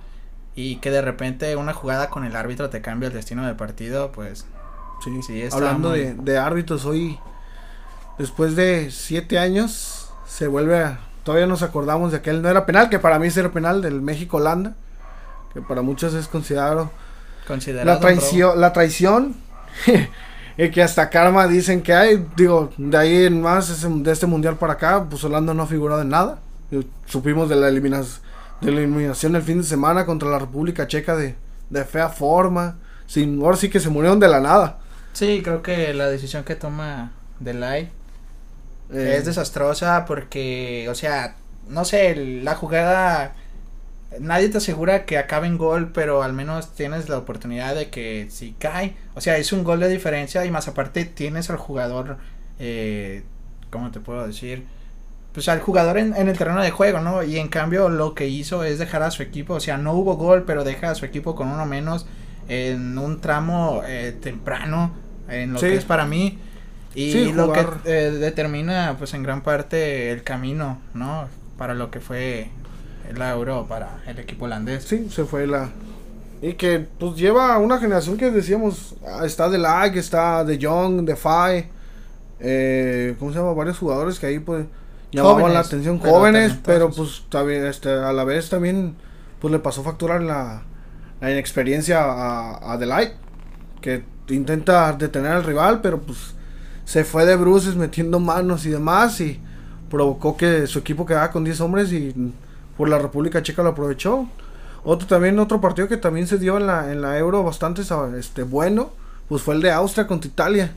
y 0.56 0.78
que 0.78 0.92
de 0.92 1.02
repente 1.02 1.56
una 1.56 1.74
jugada 1.74 2.10
con 2.10 2.26
el 2.26 2.36
árbitro 2.36 2.70
te 2.70 2.82
cambia 2.82 3.08
el 3.08 3.14
destino 3.14 3.46
del 3.46 3.56
partido, 3.56 4.12
pues 4.12 4.46
Sí, 5.04 5.22
Sí, 5.22 5.42
está 5.42 5.58
hablando 5.58 5.90
muy- 5.90 6.00
de, 6.00 6.14
de 6.16 6.38
árbitros, 6.38 6.86
hoy, 6.86 7.20
después 8.18 8.56
de 8.56 8.90
siete 8.92 9.40
años, 9.40 10.10
se 10.28 10.48
vuelve 10.48 10.80
a... 10.84 11.00
Todavía 11.24 11.48
nos 11.48 11.62
acordamos 11.62 12.12
de 12.12 12.18
aquel, 12.20 12.42
no 12.42 12.50
era 12.50 12.66
penal, 12.66 12.90
que 12.90 13.00
para 13.00 13.20
mí 13.20 13.30
sí 13.30 13.40
era 13.40 13.52
penal, 13.52 13.82
del 13.82 14.02
México-Holanda, 14.02 14.76
que 15.54 15.62
para 15.62 15.82
muchos 15.82 16.14
es 16.14 16.28
considerado 16.28 16.90
considerado 17.48 17.86
la 17.86 18.00
traición, 18.00 18.62
la 18.62 18.74
traición, 18.74 19.36
y 20.58 20.70
que 20.72 20.82
hasta 20.82 21.10
karma 21.10 21.48
dicen 21.48 21.82
que 21.82 21.94
hay, 21.94 22.26
digo, 22.38 22.72
de 22.78 22.98
ahí 22.98 23.26
en 23.26 23.42
más, 23.42 23.70
ese- 23.70 23.90
de 23.90 24.12
este 24.12 24.26
mundial 24.26 24.56
para 24.58 24.74
acá, 24.74 25.06
pues 25.10 25.24
Holanda 25.24 25.54
no 25.54 25.64
ha 25.64 25.68
figurado 25.68 26.02
en 26.02 26.10
nada. 26.10 26.40
Supimos 27.06 27.48
de 27.50 27.56
la, 27.58 27.70
eliminas- 27.70 28.20
de 28.62 28.72
la 28.72 28.80
eliminación 28.80 29.36
el 29.36 29.42
fin 29.44 29.58
de 29.60 29.64
semana 29.64 30.06
contra 30.06 30.30
la 30.30 30.40
República 30.40 30.88
Checa 30.88 31.16
de, 31.16 31.36
de 31.70 31.84
fea 31.86 32.10
forma, 32.10 32.78
sin, 33.06 33.42
ahora 33.42 33.56
sí 33.58 33.70
que 33.70 33.80
se 33.82 33.90
murieron 33.90 34.20
de 34.20 34.28
la 34.30 34.40
nada. 34.40 34.80
Sí, 35.18 35.42
creo 35.44 35.62
que 35.64 35.94
la 35.94 36.08
decisión 36.10 36.44
que 36.44 36.56
toma 36.56 37.12
Delay 37.40 37.90
Eh, 38.90 39.16
es 39.18 39.26
desastrosa 39.26 40.06
porque, 40.06 40.88
o 40.90 40.96
sea, 40.96 41.36
no 41.68 41.84
sé, 41.86 42.16
la 42.44 42.56
jugada 42.56 43.36
nadie 44.20 44.50
te 44.50 44.58
asegura 44.60 45.06
que 45.06 45.18
acabe 45.18 45.48
en 45.48 45.58
gol, 45.58 45.92
pero 45.94 46.24
al 46.24 46.34
menos 46.34 46.74
tienes 46.76 47.10
la 47.10 47.18
oportunidad 47.20 47.76
de 47.76 47.90
que 47.92 48.28
si 48.32 48.54
cae, 48.54 48.98
o 49.16 49.22
sea, 49.22 49.38
es 49.38 49.54
un 49.54 49.64
gol 49.66 49.80
de 49.82 49.90
diferencia 49.90 50.46
y 50.46 50.52
más 50.52 50.68
aparte 50.70 51.06
tienes 51.06 51.50
al 51.52 51.58
jugador, 51.58 52.20
eh, 52.60 53.26
¿cómo 53.72 53.92
te 53.92 54.00
puedo 54.02 54.28
decir? 54.28 54.68
Pues 55.34 55.50
al 55.50 55.60
jugador 55.62 55.98
en, 56.00 56.16
en 56.16 56.30
el 56.30 56.38
terreno 56.38 56.64
de 56.64 56.72
juego, 56.72 57.00
¿no? 57.00 57.24
Y 57.24 57.38
en 57.38 57.48
cambio 57.50 57.90
lo 57.90 58.16
que 58.16 58.28
hizo 58.28 58.64
es 58.64 58.80
dejar 58.80 59.04
a 59.04 59.12
su 59.12 59.22
equipo, 59.24 59.54
o 59.56 59.60
sea, 59.60 59.78
no 59.78 59.94
hubo 59.94 60.16
gol, 60.16 60.46
pero 60.46 60.64
deja 60.64 60.90
a 60.92 60.96
su 60.96 61.06
equipo 61.06 61.36
con 61.36 61.50
uno 61.50 61.66
menos 61.66 62.08
en 62.48 62.98
un 62.98 63.22
tramo 63.22 63.82
eh, 63.86 64.18
temprano, 64.20 64.96
en 65.30 65.54
lo 65.54 65.60
Sí. 65.60 65.68
que 65.68 65.76
es 65.76 65.86
para 65.86 66.06
mí. 66.06 66.40
Y 66.96 67.12
Sí, 67.12 67.32
lo 67.32 67.52
que 67.54 67.66
eh, 67.86 68.12
determina, 68.12 68.96
pues 68.98 69.14
en 69.14 69.22
gran 69.24 69.42
parte, 69.44 70.12
el 70.12 70.24
camino, 70.24 70.80
¿no? 70.94 71.28
Para 71.58 71.74
lo 71.76 71.92
que 71.92 72.00
fue 72.00 72.50
el 73.10 73.22
euro 73.22 73.66
para 73.68 74.02
el 74.08 74.20
equipo 74.20 74.46
holandés. 74.46 74.84
Sí, 74.84 75.08
se 75.10 75.26
fue 75.26 75.48
la. 75.48 75.70
Y 76.42 76.54
que 76.54 76.88
pues 77.00 77.16
lleva 77.16 77.54
a 77.54 77.58
una 77.58 77.80
generación 77.80 78.18
que 78.18 78.30
decíamos, 78.32 78.96
ah, 79.08 79.26
está 79.26 79.50
de 79.50 79.58
Lag, 79.58 79.96
está 79.98 80.44
de 80.44 80.58
Young, 80.58 81.02
de 81.02 81.16
Fai, 81.16 81.68
eh, 82.40 83.16
¿cómo 83.18 83.32
se 83.32 83.40
llama? 83.40 83.54
Varios 83.54 83.78
jugadores 83.80 84.20
que 84.20 84.28
ahí 84.28 84.40
pues 84.40 84.66
llamaban 85.12 85.54
la 85.54 85.60
atención 85.62 86.00
jóvenes, 86.00 86.56
pero 86.64 86.92
pues 86.92 87.24
también 87.30 87.66
este, 87.66 87.90
a 87.90 88.12
la 88.14 88.24
vez 88.24 88.50
también 88.50 88.96
pues 89.40 89.52
le 89.52 89.60
pasó 89.60 89.84
facturar 89.84 90.22
la, 90.22 90.64
la 91.22 91.32
inexperiencia 91.32 92.04
a, 92.04 92.74
Adelaide, 92.74 93.14
que 93.82 94.04
intenta 94.30 94.92
detener 94.94 95.32
al 95.32 95.44
rival, 95.44 95.82
pero 95.82 96.00
pues 96.00 96.36
se 96.86 97.04
fue 97.04 97.26
de 97.26 97.36
bruces 97.36 97.76
metiendo 97.76 98.20
manos 98.20 98.66
y 98.66 98.70
demás 98.70 99.20
y 99.22 99.40
provocó 99.90 100.38
que 100.38 100.68
su 100.68 100.80
equipo 100.80 101.06
quedara 101.06 101.32
con 101.32 101.44
10 101.44 101.62
hombres 101.62 101.92
y 101.92 102.14
por 102.78 102.90
la 102.90 103.00
República 103.00 103.42
Checa 103.42 103.64
lo 103.64 103.70
aprovechó. 103.70 104.28
Otro 104.84 105.08
también 105.08 105.40
otro 105.40 105.60
partido 105.60 105.88
que 105.88 105.98
también 105.98 106.28
se 106.28 106.38
dio 106.38 106.58
en 106.58 106.68
la 106.68 106.92
en 106.92 107.02
la 107.02 107.18
Euro 107.18 107.44
bastante 107.44 107.84
este 108.18 108.44
bueno, 108.44 108.92
pues 109.28 109.42
fue 109.42 109.56
el 109.56 109.62
de 109.62 109.72
Austria 109.72 110.08
contra 110.08 110.30
Italia, 110.30 110.72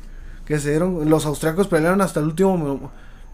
que 0.45 0.59
se 0.59 0.71
dieron 0.71 1.09
los 1.09 1.27
austriacos 1.27 1.69
pelearon 1.69 2.01
hasta 2.01 2.21
el 2.21 2.27
último 2.27 2.91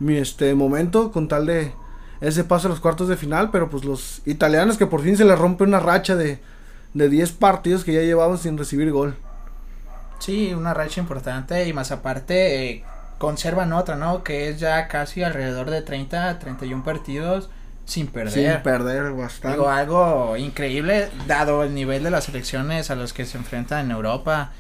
este 0.09 0.55
momento 0.55 1.13
con 1.13 1.29
tal 1.29 1.47
de 1.47 1.73
ese 2.21 2.45
paso 2.45 2.69
a 2.69 2.71
los 2.71 2.81
cuartos 2.81 3.09
de 3.09 3.17
final, 3.17 3.51
pero 3.51 3.71
pues 3.71 3.85
los 3.85 4.21
italianos 4.27 4.77
que 4.77 4.87
por 4.87 5.03
fin 5.03 5.17
se 5.17 5.25
les 5.25 5.39
rompe 5.39 5.65
una 5.65 5.81
racha 5.81 6.17
de 6.17 6.41
de 6.97 7.11
10 7.11 7.33
partidos 7.33 7.85
que 7.85 7.93
ya 7.93 8.01
llevaban 8.01 8.39
sin 8.39 8.57
recibir 8.57 8.91
gol. 8.91 9.15
Sí, 10.19 10.55
una 10.55 10.75
racha 10.75 11.01
importante 11.01 11.67
y 11.67 11.73
más 11.73 11.93
aparte 11.93 12.71
eh, 12.71 12.85
conservan 13.19 13.73
otra, 13.73 13.97
¿no? 13.97 14.25
Que 14.25 14.49
es 14.49 14.61
ya 14.61 14.89
casi 14.89 15.23
alrededor 15.23 15.71
de 15.71 15.83
30, 15.83 16.39
31 16.39 16.85
partidos 16.85 17.51
sin 17.85 18.09
perder. 18.09 18.33
Sin 18.53 18.63
perder 18.63 19.13
bastante. 19.13 19.57
Digo, 19.57 19.69
algo 19.69 20.37
increíble 20.37 21.09
dado 21.27 21.63
el 21.63 21.75
nivel 21.75 22.03
de 22.03 22.11
las 22.11 22.25
selecciones 22.25 22.91
a 22.91 22.97
los 22.97 23.13
que 23.13 23.25
se 23.25 23.39
enfrentan 23.39 23.87
en 23.87 23.91
Europa 23.93 24.51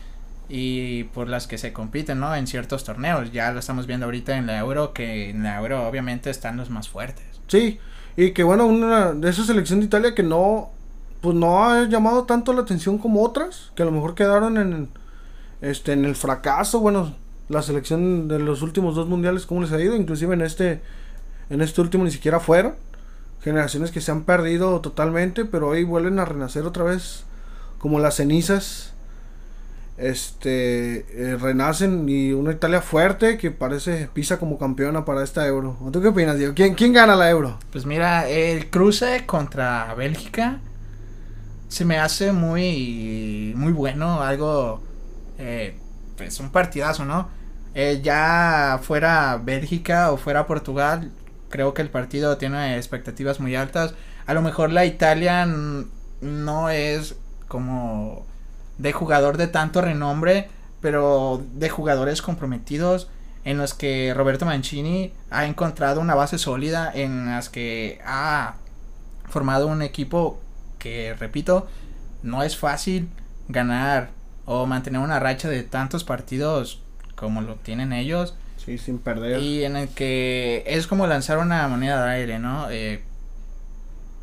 y 0.48 1.04
por 1.04 1.28
las 1.28 1.46
que 1.48 1.58
se 1.58 1.72
compiten, 1.72 2.20
¿no? 2.20 2.34
En 2.34 2.46
ciertos 2.46 2.84
torneos. 2.84 3.32
Ya 3.32 3.50
lo 3.50 3.58
estamos 3.58 3.86
viendo 3.86 4.06
ahorita 4.06 4.36
en 4.36 4.46
la 4.46 4.58
Euro, 4.58 4.92
que 4.92 5.30
en 5.30 5.42
la 5.42 5.58
Euro 5.58 5.86
obviamente 5.88 6.30
están 6.30 6.56
los 6.56 6.70
más 6.70 6.88
fuertes. 6.88 7.24
Sí, 7.48 7.80
y 8.16 8.30
que 8.30 8.44
bueno, 8.44 8.66
una 8.66 9.12
de 9.12 9.28
esa 9.28 9.44
selección 9.44 9.80
de 9.80 9.86
Italia 9.86 10.14
que 10.14 10.22
no 10.22 10.70
pues 11.20 11.34
no 11.34 11.64
ha 11.64 11.84
llamado 11.84 12.24
tanto 12.24 12.52
la 12.52 12.60
atención 12.60 12.98
como 12.98 13.22
otras, 13.22 13.72
que 13.74 13.82
a 13.82 13.86
lo 13.86 13.90
mejor 13.90 14.14
quedaron 14.14 14.58
en, 14.58 14.88
este, 15.60 15.92
en 15.92 16.04
el 16.04 16.16
fracaso. 16.16 16.80
Bueno, 16.80 17.14
la 17.48 17.62
selección 17.62 18.28
de 18.28 18.38
los 18.38 18.62
últimos 18.62 18.94
dos 18.94 19.08
mundiales, 19.08 19.46
¿cómo 19.46 19.62
les 19.62 19.72
ha 19.72 19.80
ido? 19.80 19.96
Inclusive 19.96 20.34
en 20.34 20.42
este, 20.42 20.80
en 21.50 21.62
este 21.62 21.80
último 21.80 22.04
ni 22.04 22.10
siquiera 22.10 22.40
fueron. 22.40 22.74
Generaciones 23.42 23.90
que 23.90 24.00
se 24.00 24.10
han 24.10 24.24
perdido 24.24 24.80
totalmente, 24.80 25.44
pero 25.44 25.68
hoy 25.68 25.84
vuelven 25.84 26.18
a 26.18 26.24
renacer 26.24 26.64
otra 26.64 26.84
vez 26.84 27.24
como 27.78 28.00
las 28.00 28.16
cenizas. 28.16 28.92
Este 29.98 31.06
eh, 31.10 31.36
renacen 31.36 32.06
y 32.06 32.32
una 32.32 32.52
Italia 32.52 32.82
fuerte 32.82 33.38
que 33.38 33.50
parece 33.50 34.10
pisa 34.12 34.38
como 34.38 34.58
campeona 34.58 35.06
para 35.06 35.22
esta 35.24 35.46
Euro. 35.46 35.78
¿Tú 35.90 36.02
qué 36.02 36.08
opinas, 36.08 36.36
Diego? 36.36 36.52
¿Quién, 36.54 36.74
quién 36.74 36.92
gana 36.92 37.16
la 37.16 37.30
Euro? 37.30 37.58
Pues 37.72 37.86
mira, 37.86 38.28
el 38.28 38.68
cruce 38.68 39.24
contra 39.24 39.94
Bélgica 39.94 40.58
se 41.68 41.84
me 41.84 41.98
hace 41.98 42.32
muy, 42.32 43.54
muy 43.56 43.72
bueno, 43.72 44.22
algo, 44.22 44.82
eh, 45.38 45.78
pues 46.16 46.40
un 46.40 46.50
partidazo, 46.50 47.04
¿no? 47.04 47.28
Eh, 47.74 48.00
ya 48.02 48.80
fuera 48.82 49.40
Bélgica 49.42 50.10
o 50.12 50.16
fuera 50.16 50.46
Portugal, 50.46 51.12
creo 51.50 51.74
que 51.74 51.82
el 51.82 51.90
partido 51.90 52.38
tiene 52.38 52.76
expectativas 52.76 53.40
muy 53.40 53.54
altas. 53.54 53.94
A 54.26 54.34
lo 54.34 54.42
mejor 54.42 54.72
la 54.72 54.86
Italia 54.86 55.46
no 56.20 56.70
es 56.70 57.16
como 57.48 58.26
de 58.78 58.92
jugador 58.92 59.36
de 59.36 59.48
tanto 59.48 59.80
renombre, 59.82 60.48
pero 60.80 61.44
de 61.54 61.68
jugadores 61.68 62.22
comprometidos 62.22 63.08
en 63.44 63.58
los 63.58 63.74
que 63.74 64.12
Roberto 64.14 64.44
Mancini 64.44 65.12
ha 65.30 65.46
encontrado 65.46 66.00
una 66.00 66.14
base 66.14 66.38
sólida 66.38 66.90
en 66.92 67.26
las 67.26 67.48
que 67.48 68.00
ha 68.04 68.56
formado 69.28 69.68
un 69.68 69.82
equipo 69.82 70.40
que, 70.78 71.14
repito, 71.14 71.68
no 72.22 72.42
es 72.42 72.56
fácil 72.56 73.08
ganar 73.48 74.10
o 74.46 74.64
mantener 74.66 75.00
una 75.00 75.20
racha 75.20 75.48
de 75.48 75.62
tantos 75.62 76.04
partidos 76.04 76.80
como 77.14 77.42
lo 77.42 77.56
tienen 77.56 77.92
ellos. 77.92 78.34
Sí, 78.56 78.78
sin 78.78 78.98
perder. 78.98 79.40
Y 79.42 79.64
en 79.64 79.76
el 79.76 79.88
que 79.88 80.64
es 80.66 80.86
como 80.86 81.06
lanzar 81.06 81.38
una 81.38 81.66
moneda 81.68 82.04
de 82.04 82.10
aire, 82.12 82.38
¿no? 82.38 82.70
Eh, 82.70 83.02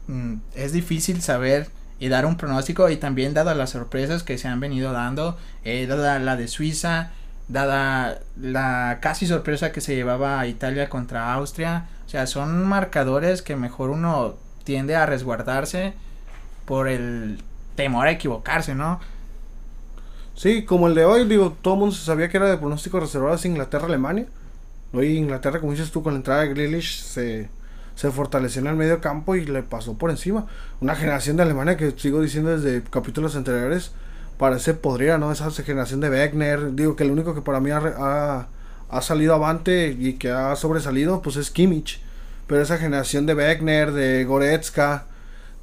mm, 0.07 0.35
es 0.55 0.73
difícil 0.73 1.21
saber 1.21 1.67
y 1.99 2.09
dar 2.09 2.25
un 2.25 2.37
pronóstico 2.37 2.89
y 2.89 2.97
también 2.97 3.33
dado 3.33 3.53
las 3.53 3.71
sorpresas 3.71 4.23
que 4.23 4.37
se 4.37 4.47
han 4.47 4.59
venido 4.59 4.91
dando, 4.91 5.37
eh, 5.63 5.85
dada 5.87 6.19
la 6.19 6.35
de 6.35 6.47
Suiza, 6.47 7.11
dada 7.47 8.19
la 8.35 8.99
casi 9.01 9.27
sorpresa 9.27 9.71
que 9.71 9.81
se 9.81 9.95
llevaba 9.95 10.39
a 10.39 10.47
Italia 10.47 10.89
contra 10.89 11.33
Austria, 11.33 11.87
o 12.05 12.09
sea, 12.09 12.27
son 12.27 12.65
marcadores 12.65 13.41
que 13.41 13.55
mejor 13.55 13.89
uno 13.89 14.35
tiende 14.63 14.95
a 14.95 15.05
resguardarse 15.05 15.93
por 16.65 16.87
el 16.87 17.41
temor 17.75 18.07
a 18.07 18.11
equivocarse, 18.11 18.75
¿no? 18.75 18.99
Sí, 20.35 20.65
como 20.65 20.87
el 20.87 20.95
de 20.95 21.05
hoy, 21.05 21.25
digo, 21.25 21.55
todo 21.61 21.75
el 21.75 21.79
mundo 21.79 21.95
se 21.95 22.03
sabía 22.05 22.27
que 22.27 22.37
era 22.37 22.49
de 22.49 22.57
pronóstico 22.57 22.99
reservado 22.99 23.35
hacia 23.35 23.49
Inglaterra-Alemania. 23.49 24.25
Hoy 24.91 25.17
Inglaterra, 25.17 25.59
como 25.59 25.71
dices 25.71 25.91
tú, 25.91 26.01
con 26.03 26.13
la 26.13 26.17
entrada 26.17 26.41
de 26.41 26.49
Grealish 26.49 27.03
se, 27.03 27.49
se 27.95 28.11
fortaleció 28.11 28.61
en 28.61 28.67
el 28.67 28.75
medio 28.75 28.99
campo 28.99 29.35
y 29.35 29.45
le 29.45 29.61
pasó 29.63 29.93
por 29.93 30.09
encima. 30.09 30.47
Una 30.81 30.95
generación 30.95 31.37
de 31.37 31.43
Alemania 31.43 31.77
que 31.77 31.91
sigo 31.91 32.21
diciendo 32.21 32.49
desde 32.57 32.83
capítulos 32.83 33.35
anteriores, 33.35 33.91
parece 34.37 34.73
podría, 34.73 35.17
¿no? 35.17 35.31
Esa 35.31 35.51
generación 35.51 35.99
de 36.01 36.09
Wegner, 36.09 36.75
digo 36.75 36.95
que 36.95 37.03
el 37.03 37.11
único 37.11 37.35
que 37.35 37.41
para 37.41 37.59
mí 37.59 37.69
ha, 37.71 38.47
ha, 38.89 39.01
salido 39.01 39.35
avante 39.35 39.95
y 39.97 40.13
que 40.13 40.31
ha 40.31 40.55
sobresalido, 40.55 41.21
pues 41.21 41.35
es 41.35 41.51
Kimmich. 41.51 42.01
Pero 42.47 42.61
esa 42.61 42.77
generación 42.77 43.25
de 43.25 43.35
Wegner, 43.35 43.91
de 43.91 44.25
Goretzka, 44.25 45.05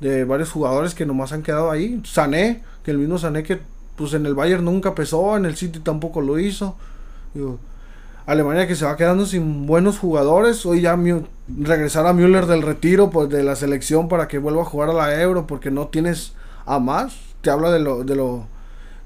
de 0.00 0.25
varios 0.25 0.50
jugadores 0.50 0.95
que 0.95 1.07
nomás 1.07 1.33
han 1.33 1.43
quedado 1.43 1.71
ahí. 1.71 2.00
Sané, 2.05 2.62
que 2.85 2.91
el 2.93 2.99
mismo 2.99 3.19
Sané 3.19 3.43
que 3.43 3.61
pues 4.00 4.14
en 4.14 4.25
el 4.25 4.35
Bayern 4.35 4.64
nunca 4.64 4.95
pesó, 4.95 5.37
en 5.37 5.45
el 5.45 5.57
City 5.57 5.78
tampoco 5.78 6.23
lo 6.23 6.38
hizo. 6.38 6.75
Alemania 8.25 8.66
que 8.66 8.75
se 8.75 8.87
va 8.87 8.97
quedando 8.97 9.26
sin 9.26 9.66
buenos 9.66 9.99
jugadores. 9.99 10.64
Hoy 10.64 10.80
ya 10.80 10.99
regresar 11.47 12.07
a 12.07 12.14
Müller 12.14 12.47
del 12.47 12.62
retiro 12.62 13.11
pues, 13.11 13.28
de 13.28 13.45
la 13.45 13.57
selección 13.57 14.09
para 14.09 14.26
que 14.26 14.38
vuelva 14.38 14.62
a 14.62 14.64
jugar 14.64 14.88
a 14.88 14.95
la 14.95 15.21
Euro 15.21 15.47
porque 15.47 15.71
no 15.71 15.88
tienes 15.88 16.33
a 16.64 16.78
más. 16.78 17.14
Te 17.42 17.50
habla 17.50 17.71
de 17.71 17.80
lo, 17.80 18.02
de 18.02 18.16
lo, 18.16 18.47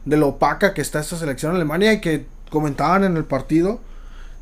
de 0.05 0.17
lo 0.17 0.29
opaca 0.29 0.75
que 0.75 0.81
está 0.81 1.01
esta 1.01 1.17
selección 1.17 1.57
Alemania 1.57 1.93
y 1.93 2.01
que 2.01 2.27
comentaban 2.49 3.03
en 3.03 3.17
el 3.17 3.25
partido 3.25 3.81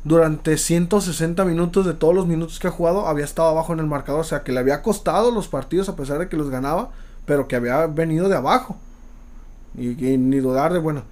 durante 0.03 0.55
160 0.55 1.45
minutos 1.45 1.83
de 1.87 1.95
todos 1.95 2.13
los 2.13 2.27
minutos 2.27 2.59
que 2.59 2.67
ha 2.67 2.71
jugado 2.71 3.07
había 3.07 3.25
estado 3.25 3.47
abajo 3.47 3.73
en 3.73 3.79
el 3.79 3.87
marcador, 3.87 4.21
o 4.21 4.23
sea 4.23 4.43
que 4.43 4.51
le 4.51 4.59
había 4.59 4.83
costado 4.83 5.31
los 5.31 5.47
partidos 5.47 5.89
a 5.89 5.95
pesar 5.95 6.19
de 6.19 6.29
que 6.29 6.37
los 6.37 6.51
ganaba, 6.51 6.91
pero 7.25 7.47
que 7.47 7.55
había 7.55 7.87
venido 7.87 8.29
de 8.29 8.35
abajo. 8.35 8.77
Y, 9.77 9.95
ni 10.17 10.37
dudar 10.37 10.73
de, 10.73 10.79
bueno, 10.79 11.03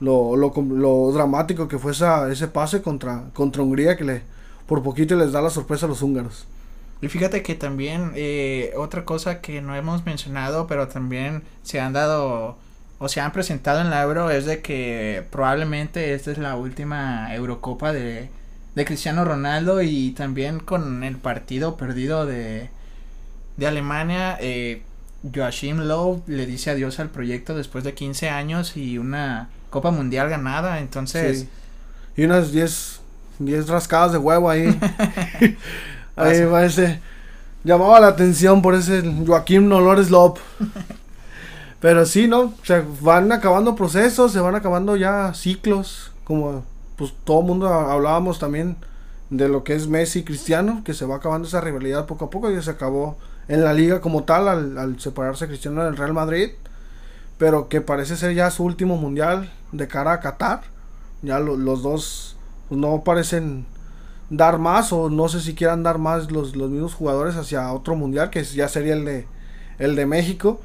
lo, 0.00 0.36
lo, 0.36 0.52
lo, 0.56 1.12
dramático 1.12 1.68
que 1.68 1.78
fue 1.78 1.92
esa, 1.92 2.30
ese 2.30 2.48
pase 2.48 2.82
contra, 2.82 3.24
contra 3.32 3.62
Hungría 3.62 3.96
que 3.96 4.04
le 4.04 4.22
por 4.66 4.82
poquito 4.82 5.16
les 5.16 5.32
da 5.32 5.40
la 5.40 5.50
sorpresa 5.50 5.86
a 5.86 5.88
los 5.88 6.02
húngaros. 6.02 6.46
Y 7.00 7.08
fíjate 7.08 7.42
que 7.42 7.54
también 7.54 8.12
eh, 8.16 8.72
otra 8.76 9.04
cosa 9.04 9.40
que 9.40 9.62
no 9.62 9.74
hemos 9.74 10.04
mencionado, 10.04 10.66
pero 10.66 10.88
también 10.88 11.42
se 11.62 11.80
han 11.80 11.92
dado 11.94 12.58
o 12.98 13.08
se 13.08 13.20
han 13.20 13.32
presentado 13.32 13.80
en 13.80 13.90
la 13.90 14.02
Euro 14.02 14.30
es 14.30 14.44
de 14.44 14.60
que 14.60 15.24
probablemente 15.30 16.14
esta 16.14 16.32
es 16.32 16.38
la 16.38 16.56
última 16.56 17.32
Eurocopa 17.34 17.92
de, 17.92 18.28
de 18.74 18.84
Cristiano 18.84 19.24
Ronaldo 19.24 19.80
y 19.82 20.10
también 20.10 20.58
con 20.58 21.04
el 21.04 21.16
partido 21.16 21.76
perdido 21.76 22.26
de, 22.26 22.68
de 23.56 23.66
Alemania, 23.66 24.36
eh, 24.40 24.82
Joachim 25.22 25.80
Löw 25.80 26.22
le 26.26 26.46
dice 26.46 26.70
adiós 26.70 27.00
al 27.00 27.10
proyecto 27.10 27.56
después 27.56 27.84
de 27.84 27.94
15 27.94 28.28
años 28.28 28.76
y 28.76 28.98
una 28.98 29.48
Copa 29.70 29.90
Mundial 29.90 30.28
ganada, 30.28 30.80
entonces... 30.80 31.46
Y 32.16 32.24
unas 32.24 32.52
10 32.52 33.00
10 33.38 33.68
rascadas 33.68 34.12
de 34.12 34.18
huevo 34.18 34.50
ahí. 34.50 34.66
ahí 36.16 36.44
va 36.44 36.64
ese... 36.64 37.00
Llamaba 37.64 38.00
la 38.00 38.08
atención 38.08 38.62
por 38.62 38.74
ese 38.74 39.02
Joaquim 39.26 39.68
Nolores 39.68 40.10
Lop. 40.10 40.38
Pero 41.80 42.06
sí, 42.06 42.26
¿no? 42.26 42.54
Se 42.62 42.82
van 43.00 43.30
acabando 43.30 43.74
procesos, 43.74 44.32
se 44.32 44.40
van 44.40 44.54
acabando 44.54 44.96
ya 44.96 45.32
ciclos, 45.34 46.12
como 46.24 46.64
pues 46.96 47.12
todo 47.24 47.42
mundo 47.42 47.68
hablábamos 47.68 48.38
también 48.38 48.76
de 49.30 49.48
lo 49.48 49.62
que 49.62 49.74
es 49.74 49.86
Messi 49.86 50.20
y 50.20 50.24
Cristiano, 50.24 50.82
que 50.84 50.94
se 50.94 51.04
va 51.04 51.16
acabando 51.16 51.46
esa 51.46 51.60
rivalidad 51.60 52.06
poco 52.06 52.24
a 52.24 52.30
poco, 52.30 52.50
ya 52.50 52.62
se 52.62 52.70
acabó 52.70 53.16
en 53.48 53.64
la 53.64 53.72
liga 53.72 54.00
como 54.00 54.24
tal 54.24 54.48
al, 54.78 55.00
separarse 55.00 55.48
Cristiano 55.48 55.84
del 55.84 55.96
Real 55.96 56.12
Madrid, 56.12 56.50
pero 57.38 57.68
que 57.68 57.80
parece 57.80 58.16
ser 58.16 58.34
ya 58.34 58.50
su 58.50 58.64
último 58.64 58.96
mundial 58.96 59.50
de 59.72 59.88
cara 59.88 60.12
a 60.12 60.20
Qatar, 60.20 60.62
ya 61.22 61.38
los 61.40 61.82
dos 61.82 62.36
pues, 62.68 62.80
no 62.80 63.02
parecen 63.04 63.66
dar 64.30 64.58
más 64.58 64.92
o 64.92 65.08
no 65.08 65.28
sé 65.28 65.40
si 65.40 65.54
quieran 65.54 65.82
dar 65.82 65.98
más 65.98 66.30
los, 66.30 66.54
los 66.54 66.70
mismos 66.70 66.94
jugadores 66.94 67.36
hacia 67.36 67.72
otro 67.72 67.96
mundial 67.96 68.28
que 68.30 68.44
ya 68.44 68.68
sería 68.68 68.92
el 68.92 69.04
de 69.06 69.26
el 69.78 69.96
de 69.96 70.04
México 70.04 70.60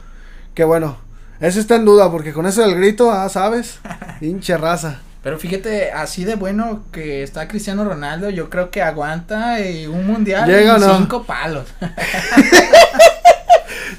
que 0.54 0.64
bueno, 0.64 0.98
eso 1.40 1.60
está 1.60 1.76
en 1.76 1.86
duda 1.86 2.12
porque 2.12 2.34
con 2.34 2.46
eso 2.46 2.62
del 2.62 2.76
grito, 2.76 3.12
ah, 3.12 3.28
sabes, 3.30 3.80
hinche 4.22 4.58
raza. 4.58 5.00
Pero 5.24 5.40
fíjate, 5.40 5.92
así 5.92 6.26
de 6.26 6.36
bueno 6.36 6.84
que 6.92 7.24
está 7.24 7.48
Cristiano 7.48 7.86
Ronaldo, 7.86 8.30
yo 8.30 8.50
creo 8.50 8.70
que 8.70 8.82
aguanta 8.82 9.60
eh, 9.62 9.88
un 9.88 10.06
mundial 10.06 10.48
Llega, 10.50 10.78
y 10.78 10.82
¿no? 10.82 10.98
cinco 10.98 11.24
palos. 11.24 11.66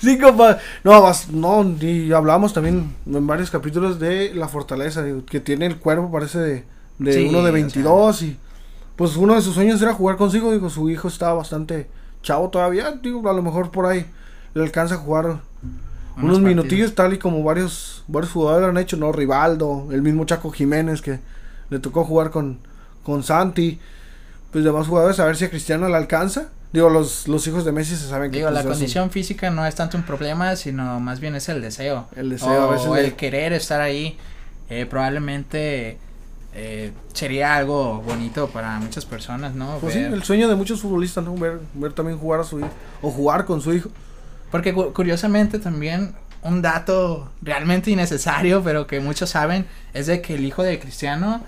Sí, 0.01 0.19
compa. 0.19 0.59
No, 0.83 1.11
no, 1.31 1.77
y 1.81 2.13
hablamos 2.13 2.53
también 2.53 2.95
en 3.07 3.27
varios 3.27 3.51
capítulos 3.51 3.99
de 3.99 4.35
la 4.35 4.49
fortaleza, 4.49 5.03
que 5.31 5.41
tiene 5.41 5.65
el 5.65 5.79
cuerpo, 5.79 6.13
parece 6.13 6.39
de, 6.39 6.65
de 6.99 7.13
Sí, 7.13 7.27
uno 7.29 7.43
de 7.43 7.51
o 7.51 7.53
22 7.55 8.23
y 8.23 8.39
pues 8.97 9.17
uno 9.17 9.35
de 9.35 9.41
sus 9.41 9.55
sueños 9.55 9.81
era 9.81 9.95
jugar 9.95 10.17
con 10.17 10.31
su 10.31 10.37
hijo, 10.37 10.53
digo, 10.53 10.69
su 10.69 10.91
hijo 10.91 11.09
estaba 11.09 11.35
bastante 11.35 11.89
chavo 12.23 12.51
todavía, 12.51 12.93
digo, 13.03 13.29
a 13.29 13.33
lo 13.33 13.43
mejor 13.43 13.71
por 13.71 13.87
ahí 13.87 14.07
le 14.53 14.63
alcanza 14.63 14.97
a 14.97 14.99
jugar 14.99 15.41
unos, 16.17 16.41
minutillos 16.41 16.95
tal 16.95 17.13
y 17.15 17.19
como 17.19 17.43
varios 17.43 18.05
varios 18.07 18.33
jugadores 18.33 18.63
lo 18.63 18.69
han 18.71 18.79
hecho, 18.79 18.97
¿no? 18.97 19.13
Rivaldo, 19.13 19.89
el 19.91 20.03
mismo 20.03 20.25
Chaco 20.25 20.51
Jiménez 20.51 21.03
que 21.03 21.21
le 21.71 21.79
tocó 21.79 22.05
jugar 22.05 22.31
con, 22.31 22.59
con 23.03 23.23
Santi, 23.23 23.81
pues 24.53 24.65
demás 24.65 24.87
jugadores, 24.87 25.19
a 25.21 25.25
ver 25.25 25.37
si 25.37 25.45
a 25.45 25.51
Cristiano 25.51 25.89
le 25.89 25.97
alcanza. 25.97 26.49
Digo, 26.73 26.91
los, 26.91 27.29
los 27.29 27.47
hijos 27.47 27.65
de 27.65 27.71
Messi 27.71 27.95
se 27.97 28.09
saben 28.09 28.31
que 28.33 28.39
Digo, 28.39 28.51
pues, 28.51 28.65
la 28.65 28.69
condición 28.69 29.11
física 29.11 29.49
no 29.51 29.65
es 29.65 29.77
tanto 29.77 29.97
un 29.97 30.03
problema, 30.03 30.57
sino 30.57 30.99
más 30.99 31.21
bien 31.21 31.37
es 31.37 31.49
el 31.49 31.63
deseo. 31.63 32.07
El 32.17 32.31
deseo, 32.31 32.49
a 32.51 32.67
o 32.67 32.71
veces 32.73 32.87
el 32.89 33.05
le- 33.11 33.15
querer 33.15 33.53
estar 33.53 33.81
ahí. 33.81 34.17
Eh, 34.71 34.87
probablemente 34.87 35.99
eh, 36.55 36.93
sería 37.13 37.55
algo 37.57 38.01
bonito 38.03 38.49
para 38.49 38.79
muchas 38.81 39.05
personas, 39.05 39.55
¿no? 39.55 39.79
Pues 39.81 39.95
sí, 39.95 40.01
Ver- 40.01 40.15
el 40.15 40.23
sueño 40.25 40.49
de 40.49 40.55
muchos 40.57 40.81
futbolistas, 40.81 41.23
¿no? 41.25 41.35
Ver, 41.37 41.61
ver 41.75 41.93
también 41.93 42.19
jugar 42.19 42.41
a 42.41 42.45
su 42.45 42.59
hijo. 42.59 42.69
O 43.03 43.11
jugar 43.11 43.45
con 43.45 43.61
su 43.61 43.73
hijo. 43.73 43.91
Porque 44.55 44.73
cu- 44.73 44.93
curiosamente 44.93 45.59
también 45.59 46.15
un 46.43 46.63
dato 46.63 47.33
realmente 47.43 47.91
innecesario, 47.91 48.63
pero 48.63 48.87
que 48.87 49.01
muchos 49.01 49.31
saben, 49.31 49.67
es 49.95 50.07
de 50.07 50.21
que 50.23 50.35
el 50.37 50.45
hijo 50.45 50.63
de 50.63 50.79
Cristiano 50.79 51.43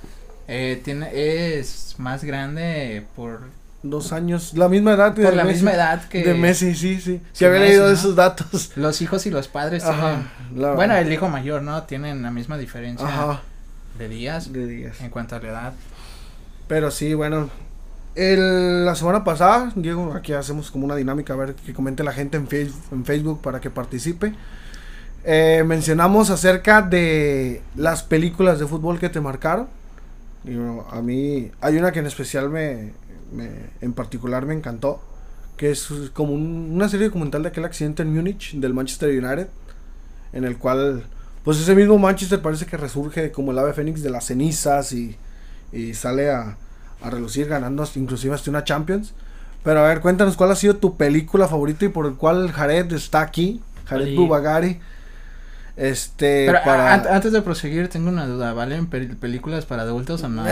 eh, 0.49 0.81
tiene 0.85 1.11
es 1.13 1.95
más 1.99 2.25
grande 2.25 3.07
por, 3.15 3.43
Dos 3.85 4.11
años, 4.13 4.55
la 4.55 4.69
misma 4.69 4.95
edad 4.95 5.15
por 5.15 5.23
de 5.31 5.37
la 5.37 5.45
Messi. 5.45 5.55
misma 5.59 5.75
edad 5.75 6.09
que 6.09 6.25
De 6.25 6.35
Messi, 6.35 6.75
sí, 6.75 7.01
sí. 7.01 7.21
Que 7.39 7.47
había 7.47 7.61
Messi, 7.61 7.73
leído 7.75 7.87
¿no? 7.87 7.93
esos 7.95 8.17
datos. 8.17 8.73
los 8.75 9.01
hijos 9.01 9.25
y 9.27 9.31
los 9.31 9.47
padres 9.47 9.85
Ajá. 9.85 10.25
tienen. 10.49 10.61
la- 10.61 10.73
Bueno, 10.73 10.97
el 10.97 11.13
hijo 11.13 11.29
mayor, 11.29 11.63
¿no? 11.63 11.85
Tienen 11.85 12.25
la 12.25 12.33
misma 12.33 12.59
diferencia 12.59 13.07
Ajá. 13.07 13.41
de 13.99 14.09
días 14.09 14.53
De 14.53 14.67
días. 14.67 15.01
en 15.01 15.11
cuanto 15.11 15.37
a 15.37 15.39
la 15.39 15.49
edad. 15.49 15.73
Pero 16.67 16.91
sí, 16.91 17.15
bueno. 17.15 17.51
El, 18.17 18.87
la 18.87 18.95
semana 18.95 19.25
pasada, 19.25 19.73
Diego, 19.77 20.15
aquí 20.15 20.33
hacemos 20.33 20.71
como 20.71 20.87
una 20.87 20.97
dinámica, 20.97 21.35
a 21.35 21.37
ver 21.37 21.55
que 21.55 21.75
comente 21.75 22.03
la 22.03 22.13
gente 22.13 22.39
en, 22.39 22.49
en 22.91 23.05
Facebook 23.05 23.43
para 23.43 23.61
que 23.61 23.69
participe. 23.71 24.33
Eh, 25.25 25.65
mencionamos 25.67 26.31
acerca 26.31 26.81
de 26.83 27.63
las 27.75 28.03
películas 28.03 28.59
de 28.59 28.67
fútbol 28.67 28.99
que 28.99 29.11
te 29.11 29.21
marcaron. 29.21 29.69
Y, 30.45 30.55
bueno, 30.55 30.87
a 30.91 31.03
mí 31.03 31.51
hay 31.61 31.77
una 31.77 31.93
que 31.93 31.99
en 31.99 32.07
especial 32.07 32.49
me, 32.49 32.93
en 33.83 33.93
particular 33.93 34.47
me 34.47 34.55
encantó, 34.55 35.01
que 35.59 35.71
es 35.71 35.89
como 36.15 36.33
un- 36.33 36.71
una 36.73 36.89
serie 36.89 37.07
documental 37.09 37.43
de 37.43 37.49
aquel 37.51 37.65
accidente 37.67 38.03
en 38.03 38.15
Múnich 38.15 38.55
del 38.55 38.73
Manchester 38.73 39.11
United, 39.11 39.49
en 40.33 40.45
el 40.45 40.57
cual 40.59 41.05
pues 41.45 41.59
ese 41.61 41.75
mismo 41.75 41.99
Manchester 41.99 42.41
parece 42.43 42.67
que 42.67 42.77
resurge 42.77 43.31
como 43.33 43.53
el 43.53 43.59
ave 43.59 43.73
fénix 43.73 44.03
de 44.03 44.11
las 44.11 44.27
cenizas 44.27 44.93
y 44.93 45.17
sale 45.95 46.31
a, 46.31 46.57
a 47.03 47.11
relucir 47.11 47.47
ganando 47.49 47.83
hasta- 47.83 47.99
inclusive 47.99 48.35
hasta 48.35 48.51
una 48.51 48.65
Champions. 48.65 49.13
Pero 49.65 49.81
a 49.81 49.89
ver, 49.89 50.01
cuéntanos 50.01 50.37
cuál 50.37 50.53
ha 50.53 50.57
sido 50.57 50.77
tu 50.77 50.97
película 50.97 51.49
favorita 51.49 51.85
y 51.85 51.89
por 51.89 52.07
el 52.07 52.15
cual 52.15 52.53
Jared 52.53 52.93
está 52.93 53.21
aquí, 53.21 53.61
Jared. 53.87 54.15
Bubagari. 54.15 54.81
Este, 55.77 56.47
Pero 56.47 56.59
a- 56.59 56.63
para... 56.65 56.95
an- 56.95 57.07
antes 57.11 57.33
de 57.33 57.43
proseguir, 57.43 57.89
tengo 57.89 58.09
una 58.09 58.27
duda, 58.27 58.53
¿valen 58.55 58.89
pel- 58.89 59.17
películas 59.17 59.67
para 59.67 59.83
adultos 59.83 60.23
o 60.23 60.29
no? 60.29 60.45
no, 60.45 60.51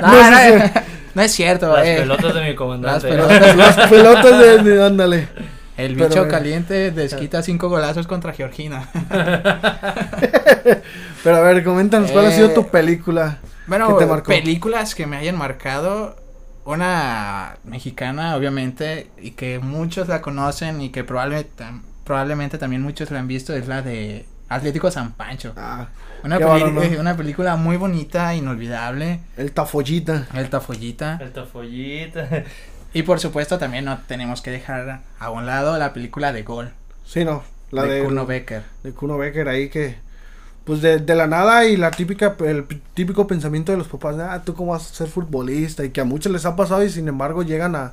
No 0.00 0.30
no, 0.30 0.36
sé 0.36 0.72
no 1.12 1.22
es 1.22 1.32
cierto, 1.32 1.76
Las 1.76 1.86
eh. 1.86 1.96
pelotas 1.98 2.34
de 2.34 2.40
mi 2.48 2.54
comandante. 2.54 3.08
Las 3.16 3.26
pelotas. 3.26 3.56
Las 3.56 3.88
pelotas 3.90 4.38
de, 4.38 4.58
de- 4.62 4.84
ándale. 4.86 5.28
El 5.76 5.94
bicho 5.96 6.24
eh, 6.26 6.28
caliente 6.28 6.90
desquita 6.90 7.42
cinco 7.42 7.68
golazos 7.68 8.06
contra 8.06 8.32
Georgina. 8.32 8.88
Pero 11.24 11.36
a 11.36 11.40
ver, 11.40 11.64
coméntanos 11.64 12.10
cuál 12.10 12.26
ha 12.26 12.30
sido 12.32 12.48
Eh, 12.48 12.54
tu 12.54 12.68
película. 12.68 13.38
Bueno, 13.66 13.96
¿Qué 13.96 14.04
te 14.04 14.10
marcó? 14.10 14.26
películas 14.28 14.94
que 14.94 15.06
me 15.06 15.16
hayan 15.16 15.36
marcado. 15.36 16.16
Una 16.64 17.56
mexicana, 17.64 18.36
obviamente, 18.36 19.10
y 19.20 19.30
que 19.32 19.58
muchos 19.58 20.08
la 20.08 20.20
conocen 20.20 20.80
y 20.82 20.90
que 20.90 21.04
probablemente, 21.04 21.64
probablemente 22.04 22.58
también 22.58 22.82
muchos 22.82 23.10
la 23.10 23.18
han 23.18 23.28
visto, 23.28 23.54
es 23.54 23.66
la 23.66 23.80
de 23.82 24.26
Atlético 24.48 24.90
San 24.90 25.12
Pancho. 25.12 25.54
Ah, 25.56 25.88
Una, 26.22 26.38
peli- 26.38 26.96
una 26.96 27.16
película 27.16 27.56
muy 27.56 27.76
bonita, 27.78 28.34
inolvidable. 28.34 29.20
el 29.38 29.52
tafollita. 29.52 30.26
El 30.34 30.50
Tafollita. 30.50 31.18
El 31.20 31.32
tafollita. 31.32 32.28
Y 32.92 33.04
por 33.04 33.20
supuesto 33.20 33.56
también 33.56 33.84
no 33.84 33.98
tenemos 34.08 34.42
que 34.42 34.50
dejar 34.50 35.02
a 35.20 35.30
un 35.30 35.46
lado 35.46 35.78
la 35.78 35.92
película 35.92 36.32
de 36.32 36.42
Gol. 36.42 36.72
Sí, 37.06 37.24
no. 37.24 37.44
La 37.70 37.84
de 37.84 38.00
de, 38.00 38.04
Kuno 38.04 38.26
Becker. 38.26 38.64
de 38.82 38.90
Kuno 38.92 39.16
Becker 39.16 39.48
ahí 39.48 39.68
que 39.68 39.96
pues 40.70 40.82
de, 40.82 40.98
de 41.00 41.14
la 41.16 41.26
nada 41.26 41.64
y 41.66 41.76
la 41.76 41.90
típica 41.90 42.36
el 42.46 42.64
típico 42.94 43.26
pensamiento 43.26 43.72
de 43.72 43.78
los 43.78 43.88
papás 43.88 44.16
ah 44.20 44.40
tú 44.44 44.54
cómo 44.54 44.70
vas 44.70 44.88
a 44.88 44.94
ser 44.94 45.08
futbolista 45.08 45.84
y 45.84 45.90
que 45.90 46.00
a 46.00 46.04
muchos 46.04 46.30
les 46.30 46.46
ha 46.46 46.54
pasado 46.54 46.84
y 46.84 46.90
sin 46.90 47.08
embargo 47.08 47.42
llegan 47.42 47.74
a, 47.74 47.92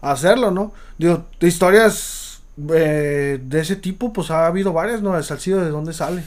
a 0.00 0.10
hacerlo 0.10 0.50
no 0.50 0.72
digo 0.98 1.26
de 1.38 1.46
historias 1.46 2.40
eh, 2.74 3.38
de 3.40 3.60
ese 3.60 3.76
tipo 3.76 4.12
pues 4.12 4.32
ha 4.32 4.48
habido 4.48 4.72
varias 4.72 5.00
no 5.00 5.16
el 5.16 5.22
Salcido 5.22 5.60
de 5.60 5.70
dónde 5.70 5.92
sale 5.92 6.24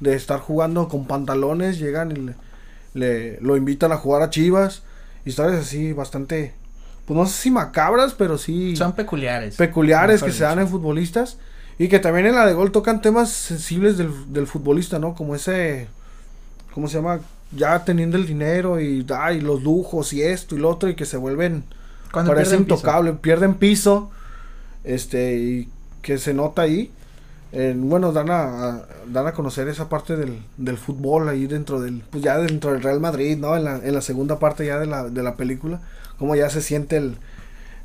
de 0.00 0.14
estar 0.14 0.40
jugando 0.40 0.88
con 0.88 1.06
pantalones 1.06 1.78
llegan 1.78 2.12
y 2.12 2.14
le, 2.14 2.34
le- 2.94 3.40
lo 3.42 3.58
invitan 3.58 3.92
a 3.92 3.96
jugar 3.98 4.22
a 4.22 4.30
Chivas. 4.30 4.82
Historias 5.26 5.60
así 5.60 5.92
bastante 5.92 6.54
pues 7.04 7.18
no 7.18 7.26
sé 7.26 7.34
si 7.42 7.50
macabras 7.50 8.14
pero 8.14 8.38
sí 8.38 8.74
Son 8.74 8.94
peculiares. 8.94 9.56
peculiares 9.56 10.22
que 10.22 10.32
se 10.32 10.44
dan 10.44 10.60
en 10.60 10.68
futbolistas 10.68 11.36
y 11.80 11.88
que 11.88 11.98
también 11.98 12.26
en 12.28 12.36
la 12.36 12.46
de 12.46 12.52
gol 12.54 12.72
tocan 12.72 13.00
temas 13.02 13.30
sensibles 13.32 13.96
del, 13.98 14.12
del 14.32 14.46
futbolista, 14.46 14.98
¿no? 15.00 15.14
Como 15.16 15.34
ese, 15.34 15.88
¿cómo 16.74 16.88
se 16.88 16.96
llama? 16.98 17.20
Ya 17.52 17.84
teniendo 17.84 18.16
el 18.18 18.26
dinero 18.26 18.80
y, 18.80 19.06
ay, 19.16 19.40
los 19.40 19.62
lujos 19.62 20.12
y 20.12 20.22
esto 20.22 20.54
y 20.56 20.58
lo 20.58 20.68
otro 20.70 20.88
y 20.90 20.94
que 20.96 21.06
se 21.06 21.16
vuelven, 21.16 21.64
Cuando 22.12 22.32
parece 22.34 22.58
pierden 22.58 22.64
piso. 22.66 22.92
intocable, 22.92 23.12
pierden 23.14 23.54
piso, 23.54 24.10
este, 24.84 25.36
y 25.38 25.68
que 26.02 26.18
se 26.18 26.34
nota 26.34 26.62
ahí. 26.62 26.92
Eh, 27.52 27.74
bueno, 27.76 28.12
dan 28.12 28.30
a, 28.30 28.42
a- 28.68 28.88
dan 29.08 29.26
a 29.26 29.32
conocer 29.32 29.68
esa 29.68 29.88
parte 29.88 30.16
del, 30.16 30.42
del 30.56 30.78
fútbol 30.78 31.28
ahí 31.28 31.46
dentro 31.46 31.80
del, 31.80 32.02
pues 32.10 32.22
ya 32.22 32.38
dentro 32.38 32.72
del 32.72 32.82
Real 32.82 33.00
Madrid, 33.00 33.38
¿no? 33.38 33.56
En 33.56 33.64
la, 33.64 33.76
en 33.78 33.94
la 33.94 34.02
segunda 34.02 34.38
parte 34.38 34.66
ya 34.66 34.78
de 34.78 34.86
la, 34.86 35.08
de 35.08 35.22
la 35.22 35.36
película, 35.36 35.80
cómo 36.18 36.36
ya 36.36 36.50
se 36.50 36.62
siente 36.62 36.96
el, 36.98 37.16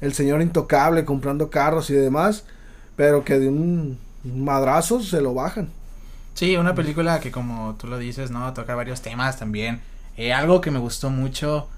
el 0.02 0.14
señor 0.14 0.42
intocable 0.42 1.06
comprando 1.06 1.50
carros 1.50 1.90
y 1.90 1.94
demás, 1.96 2.46
pero 2.96 3.24
que 3.24 3.40
de 3.40 3.50
un 3.50 4.00
madrazo 4.24 5.02
se 5.02 5.22
lo 5.22 5.34
bajan. 5.34 5.70
Sí, 6.34 6.58
una 6.58 6.76
película 6.76 7.20
que 7.20 7.32
como 7.32 7.76
tú 7.76 7.88
lo 7.88 7.98
dices, 7.98 8.32
¿no? 8.32 8.54
Toca 8.54 8.76
varios 8.76 9.02
temas 9.02 9.40
también. 9.40 9.82
Eh, 10.18 10.34
algo 10.34 10.62
que 10.62 10.72
me 10.72 10.80
gustó 10.80 11.10
mucho, 11.10 11.70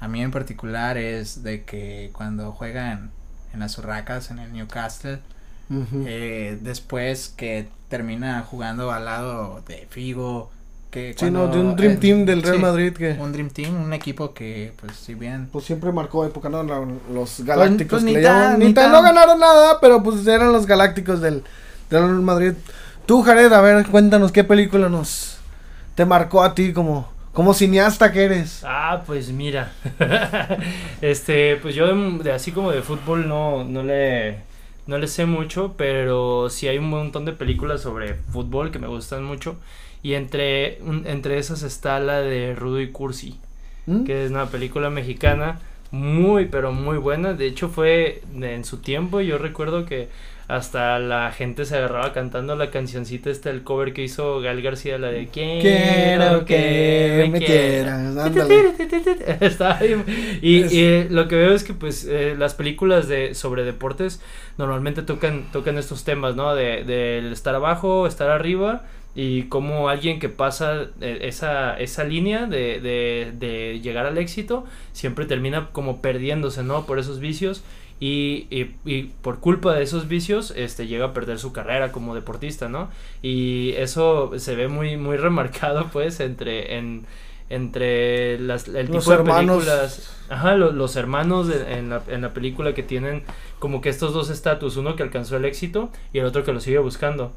a 0.00 0.08
mí 0.08 0.22
en 0.22 0.30
particular, 0.30 0.98
es 0.98 1.42
de 1.42 1.64
que 1.64 2.10
cuando 2.12 2.52
juegan 2.52 3.12
en 3.52 3.60
las 3.60 3.78
urracas 3.78 4.30
en 4.30 4.38
el 4.38 4.52
Newcastle, 4.52 5.20
eh, 6.06 6.58
después 6.60 7.30
que 7.30 7.68
termina 7.88 8.42
jugando 8.42 8.92
al 8.92 9.06
lado 9.06 9.62
de 9.66 9.86
Figo, 9.90 10.50
que 10.94 11.14
sí, 11.16 11.30
no, 11.30 11.48
de 11.48 11.58
un 11.58 11.76
Dream 11.76 11.92
eh, 11.94 11.98
Team 12.00 12.24
del 12.24 12.42
Real 12.42 12.56
sí, 12.56 12.62
Madrid 12.62 12.92
que 12.92 13.16
Un 13.20 13.32
Dream 13.32 13.50
Team, 13.50 13.84
un 13.84 13.92
equipo 13.92 14.32
que, 14.32 14.72
pues, 14.80 14.96
si 14.96 15.14
bien... 15.14 15.48
pues 15.52 15.64
siempre 15.64 15.92
marcó 15.92 16.24
época, 16.24 16.48
¿no? 16.48 16.62
Los 17.12 17.40
galácticos 17.40 18.02
pues, 18.02 18.04
que 18.04 18.18
ni 18.18 18.22
tan- 18.22 18.58
ni 18.58 18.72
no 18.72 19.02
ganaron 19.02 19.38
nada, 19.40 19.80
pero 19.80 20.02
pues 20.02 20.26
eran 20.26 20.52
los 20.52 20.66
galácticos 20.66 21.20
del, 21.20 21.42
del 21.90 22.02
Real 22.02 22.22
Madrid. 22.22 22.52
Tú, 23.06 23.22
Jared, 23.22 23.52
a 23.52 23.60
ver, 23.60 23.86
cuéntanos 23.86 24.32
qué 24.32 24.44
película 24.44 24.88
nos 24.88 25.36
te 25.94 26.04
marcó 26.04 26.42
a 26.42 26.54
ti 26.54 26.72
como, 26.72 27.08
como 27.32 27.54
cineasta 27.54 28.12
que 28.12 28.24
eres. 28.24 28.62
Ah, 28.62 29.02
pues 29.06 29.30
mira. 29.30 29.72
este, 31.02 31.56
pues 31.56 31.74
yo 31.74 31.86
de, 31.86 32.22
de 32.24 32.32
así 32.32 32.50
como 32.52 32.70
de 32.70 32.82
fútbol 32.82 33.28
no, 33.28 33.64
no 33.64 33.82
le 33.82 34.38
no 34.86 34.98
le 34.98 35.06
sé 35.08 35.26
mucho, 35.26 35.74
pero 35.76 36.48
sí 36.50 36.68
hay 36.68 36.78
un 36.78 36.88
montón 36.90 37.24
de 37.24 37.32
películas 37.32 37.80
sobre 37.82 38.14
fútbol 38.14 38.70
que 38.70 38.78
me 38.78 38.86
gustan 38.88 39.24
mucho. 39.24 39.56
Y 40.04 40.14
entre, 40.14 40.78
un- 40.82 41.04
entre 41.06 41.38
esas 41.38 41.62
está 41.64 41.98
la 41.98 42.20
de 42.20 42.54
Rudo 42.54 42.80
y 42.80 42.92
Cursi, 42.92 43.40
¿Mm? 43.86 44.04
que 44.04 44.24
es 44.24 44.30
una 44.30 44.46
película 44.46 44.88
mexicana 44.90 45.58
muy, 45.90 46.44
pero 46.46 46.70
muy 46.72 46.98
buena. 46.98 47.32
De 47.32 47.46
hecho, 47.46 47.68
fue 47.70 48.22
en 48.40 48.64
su 48.64 48.78
tiempo. 48.78 49.20
Yo 49.20 49.38
recuerdo 49.38 49.84
que 49.86 50.08
hasta 50.46 50.98
la 50.98 51.32
gente 51.32 51.64
se 51.64 51.76
agarraba 51.78 52.12
cantando 52.12 52.54
la 52.54 52.70
cancioncita 52.70 53.30
esta, 53.30 53.48
el 53.48 53.62
cover 53.62 53.94
que 53.94 54.02
hizo 54.02 54.40
Gal 54.40 54.60
García, 54.60 54.98
la 54.98 55.08
de 55.08 55.28
Quiero 55.28 56.44
que 56.44 57.28
me 57.32 57.38
quieras. 57.38 58.26
Está. 59.40 59.78
Y, 60.42 60.60
Es- 60.62 60.72
y, 60.72 61.04
lo 61.08 61.28
que 61.28 61.36
veo 61.36 61.54
es 61.54 61.64
que 61.64 61.72
pues 61.74 62.04
eh, 62.08 62.34
las 62.38 62.54
películas 62.54 63.08
de 63.08 63.34
sobre 63.34 63.64
deportes 63.64 64.20
normalmente 64.58 65.00
tocan 65.02 65.44
tocan 65.52 65.78
estos 65.78 66.04
temas, 66.04 66.36
¿no? 66.36 66.54
De 66.54 66.84
del 66.84 67.32
estar 67.32 67.54
abajo, 67.54 68.06
estar 68.06 68.30
arriba 68.30 68.82
y 69.14 69.44
como 69.44 69.88
alguien 69.88 70.18
que 70.18 70.28
pasa 70.28 70.88
eh, 71.00 71.20
esa, 71.22 71.78
esa 71.78 72.04
línea 72.04 72.46
de, 72.46 72.80
de, 72.80 73.32
de, 73.38 73.80
llegar 73.80 74.06
al 74.06 74.18
éxito 74.18 74.64
siempre 74.92 75.24
termina 75.24 75.68
como 75.70 76.00
perdiéndose, 76.00 76.64
¿no? 76.64 76.84
Por 76.86 76.98
esos 76.98 77.20
vicios 77.20 77.62
y, 78.00 78.46
y, 78.50 78.74
y, 78.84 79.12
por 79.22 79.38
culpa 79.38 79.72
de 79.74 79.84
esos 79.84 80.08
vicios 80.08 80.52
este, 80.56 80.88
llega 80.88 81.06
a 81.06 81.12
perder 81.14 81.38
su 81.38 81.52
carrera 81.52 81.92
como 81.92 82.14
deportista, 82.14 82.68
¿no? 82.68 82.90
Y 83.22 83.72
eso 83.76 84.32
se 84.36 84.56
ve 84.56 84.68
muy, 84.68 84.96
muy 84.96 85.16
remarcado 85.16 85.88
pues 85.92 86.20
entre... 86.20 86.76
En, 86.76 87.06
entre 87.50 88.38
las, 88.38 88.66
el 88.68 88.90
tipo 88.90 89.10
de 89.10 89.18
películas. 89.18 90.16
Ajá, 90.30 90.56
lo, 90.56 90.72
los 90.72 90.96
hermanos 90.96 91.46
de, 91.46 91.74
en, 91.74 91.90
la, 91.90 92.02
en 92.08 92.22
la 92.22 92.32
película 92.32 92.72
que 92.72 92.82
tienen 92.82 93.22
como 93.58 93.82
que 93.82 93.90
estos 93.90 94.14
dos 94.14 94.30
estatus, 94.30 94.78
uno 94.78 94.96
que 94.96 95.02
alcanzó 95.02 95.36
el 95.36 95.44
éxito 95.44 95.90
y 96.14 96.18
el 96.18 96.24
otro 96.24 96.42
que 96.42 96.52
lo 96.54 96.60
sigue 96.60 96.78
buscando. 96.78 97.32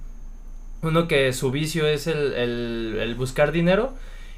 Uno 0.81 1.07
que 1.07 1.33
su 1.33 1.51
vicio 1.51 1.87
es 1.87 2.07
el, 2.07 2.33
el, 2.33 3.15
buscar 3.15 3.51
dinero 3.51 3.93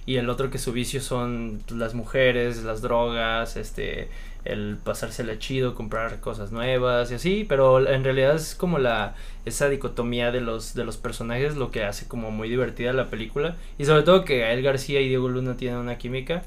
y 0.06 0.16
el 0.16 0.30
otro 0.30 0.50
que 0.50 0.58
su 0.58 0.72
vicio 0.72 1.02
son 1.02 1.62
las 1.70 1.94
mujeres, 1.94 2.64
las 2.64 2.82
drogas, 2.82 3.58
este, 3.58 4.08
el 4.46 4.78
pasársela 4.84 5.38
chido, 5.38 5.76
comprar 5.76 6.20
cosas 6.22 6.52
nuevas 6.52 7.12
y 7.12 7.16
así, 7.16 7.46
pero 7.48 7.86
en 7.88 8.04
realidad 8.04 8.36
es 8.36 8.56
como 8.56 8.80
la 8.80 9.16
esa 9.46 9.68
dicotomía 9.70 10.32
de 10.32 10.42
los 10.42 10.74
de 10.74 10.86
los 10.86 10.98
personajes 10.98 11.56
lo 11.58 11.72
que 11.72 11.84
hace 11.84 12.08
como 12.08 12.32
muy 12.32 12.50
divertida 12.50 12.94
la 12.94 13.10
película. 13.10 13.56
Y 13.78 13.86
sobre 13.86 14.04
todo 14.04 14.24
que 14.26 14.40
Gael 14.40 14.62
García 14.62 15.02
y 15.02 15.10
Diego 15.10 15.30
Luna 15.30 15.58
tienen 15.58 15.80
una 15.80 15.98
química 15.98 16.44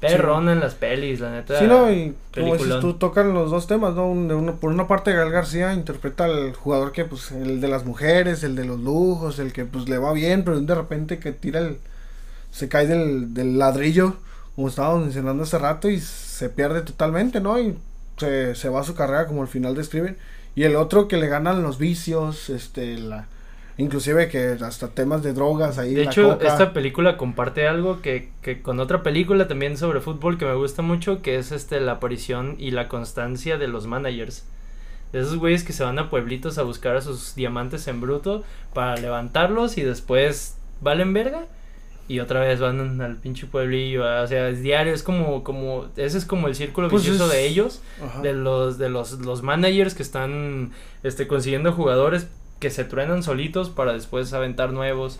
perrona 0.00 0.52
sí. 0.52 0.56
en 0.56 0.60
las 0.60 0.74
pelis, 0.74 1.20
la 1.20 1.30
neta. 1.30 1.58
Sí, 1.58 1.66
no, 1.66 1.90
y 1.90 2.14
como 2.34 2.56
dices 2.56 2.80
tú 2.80 2.94
tocan 2.94 3.34
los 3.34 3.50
dos 3.50 3.66
temas, 3.66 3.94
¿no? 3.94 4.08
De 4.26 4.34
uno, 4.34 4.56
por 4.56 4.70
una 4.70 4.86
parte 4.86 5.12
Gael 5.12 5.30
García 5.30 5.74
interpreta 5.74 6.24
al 6.24 6.54
jugador 6.54 6.92
que 6.92 7.04
pues 7.04 7.32
el 7.32 7.60
de 7.60 7.68
las 7.68 7.84
mujeres, 7.84 8.42
el 8.44 8.54
de 8.56 8.64
los 8.64 8.78
lujos, 8.80 9.38
el 9.38 9.52
que 9.52 9.64
pues 9.64 9.88
le 9.88 9.98
va 9.98 10.12
bien, 10.12 10.44
pero 10.44 10.60
de 10.60 10.74
repente 10.74 11.18
que 11.18 11.32
tira 11.32 11.60
el 11.60 11.78
se 12.50 12.68
cae 12.68 12.86
del, 12.86 13.34
del 13.34 13.58
ladrillo, 13.58 14.16
como 14.56 14.68
estábamos 14.68 15.04
mencionando 15.04 15.42
hace 15.42 15.58
rato 15.58 15.88
y 15.90 16.00
se 16.00 16.48
pierde 16.48 16.82
totalmente, 16.82 17.40
¿no? 17.40 17.58
Y 17.60 17.76
se, 18.16 18.54
se 18.54 18.68
va 18.68 18.80
a 18.80 18.84
su 18.84 18.94
carrera 18.94 19.26
como 19.26 19.42
al 19.42 19.48
final 19.48 19.74
de 19.74 19.84
Steven. 19.84 20.16
Y 20.54 20.64
el 20.64 20.76
otro 20.76 21.06
que 21.06 21.18
le 21.18 21.28
ganan 21.28 21.62
los 21.62 21.78
vicios, 21.78 22.50
este, 22.50 22.98
la, 22.98 23.28
inclusive 23.78 24.28
que 24.28 24.58
hasta 24.60 24.88
temas 24.88 25.22
de 25.22 25.32
drogas 25.32 25.78
ahí. 25.78 25.94
De 25.94 26.02
hecho, 26.02 26.34
coca. 26.34 26.48
esta 26.48 26.72
película 26.72 27.16
comparte 27.16 27.66
algo 27.66 28.02
que, 28.02 28.30
que 28.42 28.60
con 28.60 28.80
otra 28.80 29.02
película 29.02 29.48
también 29.48 29.78
sobre 29.78 30.00
fútbol 30.00 30.36
que 30.36 30.44
me 30.44 30.54
gusta 30.54 30.82
mucho, 30.82 31.22
que 31.22 31.38
es 31.38 31.52
este 31.52 31.80
la 31.80 31.92
aparición 31.92 32.56
y 32.58 32.72
la 32.72 32.88
constancia 32.88 33.56
de 33.56 33.68
los 33.68 33.86
managers. 33.86 34.44
De 35.12 35.20
esos 35.20 35.36
güeyes 35.36 35.64
que 35.64 35.72
se 35.72 35.84
van 35.84 35.98
a 35.98 36.10
pueblitos 36.10 36.58
a 36.58 36.64
buscar 36.64 36.96
a 36.96 37.00
sus 37.00 37.34
diamantes 37.34 37.88
en 37.88 38.00
bruto 38.00 38.44
para 38.74 38.96
levantarlos 38.96 39.78
y 39.78 39.82
después 39.82 40.58
valen 40.82 41.14
verga 41.14 41.46
y 42.08 42.20
otra 42.20 42.40
vez 42.40 42.58
van 42.58 43.00
al 43.00 43.16
pinche 43.16 43.46
pueblillo, 43.46 44.02
o 44.02 44.26
sea, 44.26 44.48
es 44.48 44.62
diario, 44.62 44.94
es 44.94 45.02
como, 45.02 45.44
como, 45.44 45.86
ese 45.96 46.16
es 46.16 46.24
como 46.24 46.48
el 46.48 46.54
círculo 46.54 46.88
pues 46.88 47.02
vicioso 47.02 47.26
es... 47.26 47.32
de 47.32 47.46
ellos, 47.46 47.82
Ajá. 48.02 48.22
de 48.22 48.32
los, 48.32 48.78
de 48.78 48.88
los, 48.88 49.20
los 49.20 49.42
managers 49.42 49.94
que 49.94 50.02
están, 50.02 50.72
este, 51.02 51.26
consiguiendo 51.26 51.72
jugadores 51.72 52.28
que 52.58 52.70
se 52.70 52.84
truenan 52.84 53.22
solitos 53.22 53.70
para 53.70 53.92
después 53.92 54.32
aventar 54.32 54.72
nuevos 54.72 55.18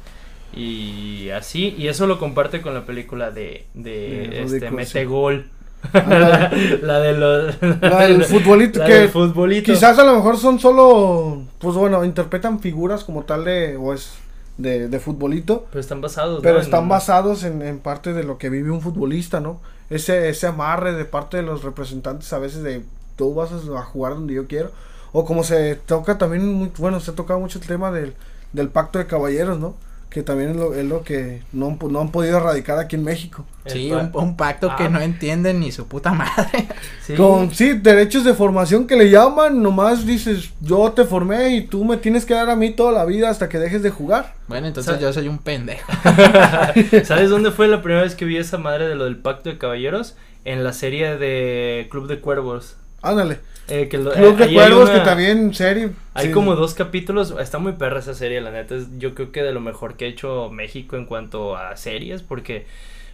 y 0.55 1.31
así, 1.31 1.74
y 1.77 1.88
eso 1.88 2.07
lo 2.07 2.18
comparte 2.18 2.62
con 2.62 2.74
la 2.74 2.87
película 2.87 3.31
de, 3.31 3.66
de, 3.74 4.29
de 4.29 4.42
este, 4.42 4.70
Metegol. 4.70 5.51
la, 5.92 6.51
la, 6.83 7.01
de 7.01 7.12
los 7.12 7.62
la 7.81 8.07
del 8.07 8.24
futbolito 8.24 8.81
la 8.81 8.87
que 8.87 8.94
del 8.94 9.09
futbolito. 9.11 9.72
quizás 9.72 9.98
a 9.98 10.05
lo 10.05 10.16
mejor 10.16 10.37
son 10.37 10.59
solo 10.59 11.42
pues 11.61 11.77
bueno 11.77 12.05
interpretan 12.05 12.59
figuras 12.59 13.05
como 13.05 13.22
tal 13.22 13.44
de 13.44 13.77
o 13.77 13.94
es 13.94 14.18
de, 14.59 14.88
de 14.88 15.01
futbolito. 15.01 15.66
Pero 15.70 15.81
están 15.81 16.01
basados. 16.01 16.40
Pero 16.42 16.57
¿no? 16.57 16.61
están 16.61 16.83
en... 16.83 16.88
basados 16.88 17.44
en, 17.44 17.62
en, 17.62 17.79
parte 17.79 18.12
de 18.12 18.24
lo 18.24 18.38
que 18.38 18.51
vive 18.51 18.70
un 18.70 18.83
futbolista, 18.83 19.40
¿no? 19.40 19.61
Ese, 19.88 20.29
ese 20.29 20.46
amarre 20.48 20.92
de 20.92 21.05
parte 21.05 21.38
de 21.38 21.44
los 21.44 21.62
representantes 21.62 22.33
a 22.33 22.38
veces 22.38 22.62
de 22.62 22.83
tú 23.16 23.35
vas 23.35 23.53
a 23.53 23.83
jugar 23.83 24.14
donde 24.14 24.35
yo 24.35 24.46
quiero. 24.46 24.70
O 25.12 25.24
como 25.24 25.44
se 25.44 25.74
toca 25.74 26.18
también, 26.18 26.72
bueno, 26.78 27.00
se 27.00 27.10
ha 27.10 27.14
tocado 27.14 27.40
mucho 27.40 27.58
el 27.58 27.66
tema 27.66 27.90
del, 27.90 28.14
del 28.52 28.68
pacto 28.68 28.98
de 28.98 29.06
caballeros, 29.06 29.58
¿no? 29.58 29.76
Que 30.10 30.22
también 30.22 30.50
es 30.50 30.56
lo, 30.56 30.74
es 30.74 30.86
lo 30.86 31.02
que 31.02 31.42
no, 31.52 31.76
no 31.90 32.00
han 32.00 32.10
podido 32.10 32.38
erradicar 32.38 32.78
aquí 32.78 32.96
en 32.96 33.04
México. 33.04 33.44
Sí, 33.66 33.92
un, 33.92 34.10
un, 34.14 34.36
pacto 34.38 34.70
ah. 34.70 34.76
que 34.76 34.88
no 34.88 35.00
entienden 35.00 35.60
ni 35.60 35.70
su 35.70 35.86
puta 35.86 36.12
madre. 36.12 36.68
Sí. 37.04 37.14
Con, 37.14 37.54
sí, 37.54 37.72
derechos 37.72 38.22
de 38.22 38.34
formación 38.34 38.86
que 38.86 38.94
le 38.94 39.08
llaman, 39.08 39.62
nomás 39.62 40.04
dices, 40.04 40.50
yo 40.60 40.92
te 40.92 41.04
formé 41.04 41.56
y 41.56 41.62
tú 41.62 41.82
me 41.82 41.96
tienes 41.96 42.26
que 42.26 42.34
dar 42.34 42.50
a 42.50 42.56
mí 42.56 42.70
toda 42.70 42.92
la 42.92 43.06
vida 43.06 43.30
hasta 43.30 43.48
que 43.48 43.58
dejes 43.58 43.82
de 43.82 43.88
jugar. 43.88 44.34
Bueno, 44.46 44.66
entonces 44.66 44.90
¿Sabes? 44.90 45.00
yo 45.00 45.12
soy 45.14 45.26
un 45.26 45.38
pendejo. 45.38 45.90
¿Sabes 47.04 47.30
dónde 47.30 47.50
fue 47.50 47.66
la 47.66 47.80
primera 47.80 48.02
vez 48.02 48.14
que 48.14 48.26
vi 48.26 48.36
esa 48.36 48.58
madre 48.58 48.88
de 48.88 48.94
lo 48.94 49.04
del 49.04 49.16
pacto 49.16 49.48
de 49.48 49.56
caballeros? 49.56 50.16
En 50.44 50.64
la 50.64 50.74
serie 50.74 51.16
de 51.16 51.88
Club 51.90 52.08
de 52.08 52.20
Cuervos. 52.20 52.76
Ándale. 53.02 53.38
Eh, 53.68 53.88
que 53.88 53.98
lo, 53.98 54.12
Club 54.12 54.37
de 54.37 54.52
Cuervos, 54.54 54.88
que 54.88 55.00
también 55.00 55.54
serie. 55.54 55.90
Hay 56.14 56.28
sí. 56.28 56.32
como 56.32 56.56
dos 56.56 56.74
capítulos. 56.74 57.34
Está 57.38 57.58
muy 57.58 57.72
perra 57.72 58.00
esa 58.00 58.14
serie, 58.14 58.40
la 58.40 58.50
neta. 58.50 58.74
Es, 58.74 58.87
yo 58.98 59.14
creo 59.14 59.30
que 59.30 59.42
de 59.42 59.52
lo 59.52 59.61
mejor 59.61 59.96
que 59.96 60.06
ha 60.06 60.08
hecho 60.08 60.48
México 60.50 60.96
en 60.96 61.04
cuanto 61.04 61.56
a 61.56 61.76
series, 61.76 62.22
porque 62.22 62.66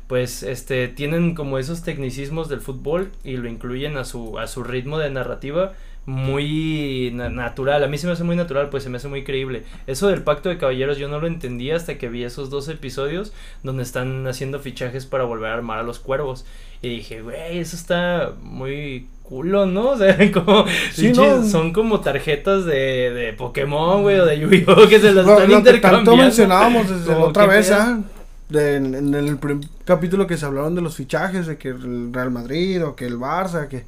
pues 0.06 0.42
este 0.42 0.88
tienen 0.88 1.34
como 1.34 1.58
esos 1.58 1.82
tecnicismos 1.82 2.48
del 2.48 2.60
fútbol 2.60 3.10
y 3.24 3.36
lo 3.36 3.48
incluyen 3.48 3.96
a 3.96 4.04
su 4.04 4.38
a 4.38 4.46
su 4.46 4.62
ritmo 4.62 4.98
de 4.98 5.10
narrativa 5.10 5.72
muy 6.06 7.10
na 7.14 7.28
natural. 7.30 7.82
A 7.82 7.88
mí 7.88 7.98
se 7.98 8.06
me 8.06 8.12
hace 8.12 8.24
muy 8.24 8.36
natural, 8.36 8.68
pues 8.68 8.82
se 8.82 8.90
me 8.90 8.98
hace 8.98 9.08
muy 9.08 9.24
creíble. 9.24 9.64
Eso 9.86 10.08
del 10.08 10.22
pacto 10.22 10.48
de 10.48 10.58
caballeros 10.58 10.98
yo 10.98 11.08
no 11.08 11.20
lo 11.20 11.26
entendía 11.26 11.76
hasta 11.76 11.96
que 11.98 12.08
vi 12.08 12.24
esos 12.24 12.50
dos 12.50 12.68
episodios 12.68 13.32
donde 13.62 13.82
están 13.82 14.26
haciendo 14.26 14.60
fichajes 14.60 15.06
para 15.06 15.24
volver 15.24 15.50
a 15.50 15.54
armar 15.54 15.78
a 15.78 15.82
los 15.82 15.98
cuervos. 15.98 16.44
Y 16.82 16.88
dije, 16.88 17.22
güey, 17.22 17.58
eso 17.58 17.76
está 17.76 18.32
muy 18.42 19.08
culo, 19.22 19.64
¿no? 19.66 19.90
O 19.94 19.96
sea, 19.96 20.16
como 20.32 20.66
sí, 20.92 21.12
no. 21.12 21.42
son 21.44 21.72
como 21.72 22.00
tarjetas 22.00 22.66
de, 22.66 23.10
de 23.10 23.32
Pokémon, 23.32 24.02
güey, 24.02 24.18
o 24.18 24.26
de 24.26 24.38
Yu-Gi-Oh 24.38 24.88
que 24.88 25.00
se 25.00 25.12
las 25.12 25.24
lo, 25.24 25.32
están 25.32 25.50
lo 25.50 25.58
intercambiando. 25.58 26.10
tanto 26.10 26.22
mencionábamos 26.22 26.90
desde 26.90 27.12
la 27.12 27.24
otra 27.24 27.46
vez, 27.46 27.70
¿ah? 27.70 27.98
¿eh? 27.98 28.04
De, 28.48 28.76
en, 28.76 28.94
en, 28.94 29.14
el 29.14 29.38
capítulo 29.86 30.26
que 30.26 30.36
se 30.36 30.44
hablaron 30.44 30.74
de 30.74 30.82
los 30.82 30.96
fichajes, 30.96 31.46
de 31.46 31.56
que 31.56 31.68
el 31.68 32.12
Real 32.12 32.30
Madrid 32.30 32.84
o 32.84 32.94
que 32.94 33.06
el 33.06 33.16
Barça, 33.18 33.68
que 33.68 33.84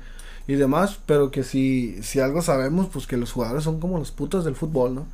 y 0.47 0.55
demás, 0.55 0.99
pero 1.07 1.31
que 1.31 1.43
si, 1.43 2.03
si 2.03 2.21
algo 2.21 2.43
sabemos, 2.43 2.89
pues 2.93 3.07
que 3.07 3.17
los 3.17 3.33
jugadores 3.33 3.65
son 3.65 3.81
como 3.81 3.99
los 3.99 4.13
putos 4.13 4.45
del 4.45 4.55
fútbol, 4.55 4.95
¿no? 4.95 5.07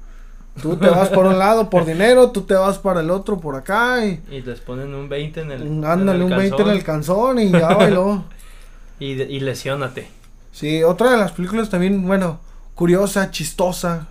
Tú 0.60 0.76
te 0.76 0.88
vas 0.88 1.08
por 1.08 1.24
un 1.24 1.38
lado 1.38 1.70
por 1.70 1.86
dinero, 1.86 2.30
tú 2.30 2.42
te 2.42 2.52
vas 2.52 2.78
para 2.78 3.00
el 3.00 3.10
otro 3.10 3.40
por 3.40 3.56
acá 3.56 4.04
y... 4.04 4.20
Y 4.30 4.42
les 4.42 4.60
ponen 4.60 4.94
un 4.94 5.08
20 5.08 5.40
en 5.40 5.50
el 5.50 5.62
Ándale, 5.84 6.10
en 6.10 6.26
el 6.26 6.32
un 6.32 6.36
20 6.36 6.62
en 6.62 6.68
el 6.68 6.84
calzón 6.84 7.38
y 7.38 7.50
ya 7.50 7.74
bailó. 7.74 8.24
y, 9.00 9.12
y 9.22 9.40
lesiónate. 9.40 10.08
Sí, 10.52 10.82
otra 10.82 11.10
de 11.10 11.16
las 11.16 11.32
películas 11.32 11.70
también, 11.70 12.06
bueno, 12.06 12.40
curiosa, 12.74 13.30
chistosa, 13.30 14.08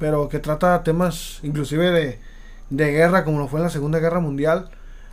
pero 0.00 0.28
que 0.28 0.40
trata 0.40 0.82
temas 0.82 1.38
inclusive 1.44 1.90
de, 1.92 2.18
de 2.70 2.90
guerra, 2.90 3.24
como 3.24 3.38
lo 3.38 3.46
fue 3.46 3.60
en 3.60 3.64
la 3.64 3.70
Segunda 3.70 4.00
Guerra 4.00 4.18
Mundial. 4.18 4.70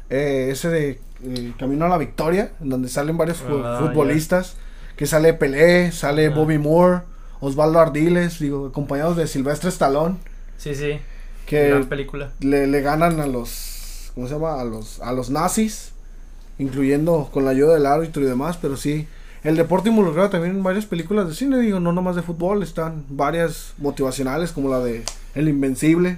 Eh, 0.09 0.49
ese 0.51 0.69
de 0.69 1.01
eh, 1.23 1.53
Camino 1.59 1.85
a 1.85 1.89
la 1.89 1.97
Victoria, 1.97 2.53
en 2.61 2.69
donde 2.69 2.89
salen 2.89 3.17
varios 3.17 3.43
ah, 3.43 3.77
futbolistas. 3.79 4.55
Que 4.97 5.05
sale 5.05 5.33
Pelé, 5.33 5.91
sale 5.91 6.27
ah. 6.27 6.29
Bobby 6.31 6.57
Moore, 6.57 7.03
Osvaldo 7.39 7.79
Ardiles, 7.79 8.39
digo, 8.39 8.67
acompañados 8.67 9.15
de 9.15 9.27
Silvestre 9.27 9.69
Stallone. 9.69 10.17
Sí, 10.57 10.75
sí. 10.75 10.99
Que 11.45 11.69
Gran 11.69 11.85
película. 11.85 12.31
Le, 12.41 12.67
le, 12.67 12.81
ganan 12.81 13.21
a 13.21 13.27
los, 13.27 14.11
¿cómo 14.15 14.27
se 14.27 14.33
llama? 14.33 14.59
A 14.59 14.65
los, 14.65 14.99
a 14.99 15.13
los 15.13 15.29
nazis, 15.29 15.91
incluyendo 16.57 17.29
con 17.31 17.45
la 17.45 17.51
ayuda 17.51 17.75
del 17.75 17.85
árbitro 17.85 18.23
y 18.23 18.25
demás, 18.25 18.57
pero 18.61 18.75
sí. 18.75 19.07
El 19.43 19.55
deporte 19.55 19.89
involucrado 19.89 20.31
también 20.31 20.55
en 20.55 20.63
varias 20.63 20.87
películas 20.87 21.29
de 21.29 21.35
cine, 21.35 21.59
digo, 21.59 21.79
no 21.79 21.93
nomás 21.93 22.15
de 22.15 22.23
fútbol, 22.23 22.63
están 22.63 23.05
varias 23.07 23.75
motivacionales 23.77 24.51
como 24.51 24.67
la 24.67 24.79
de 24.79 25.03
El 25.35 25.47
Invencible. 25.47 26.17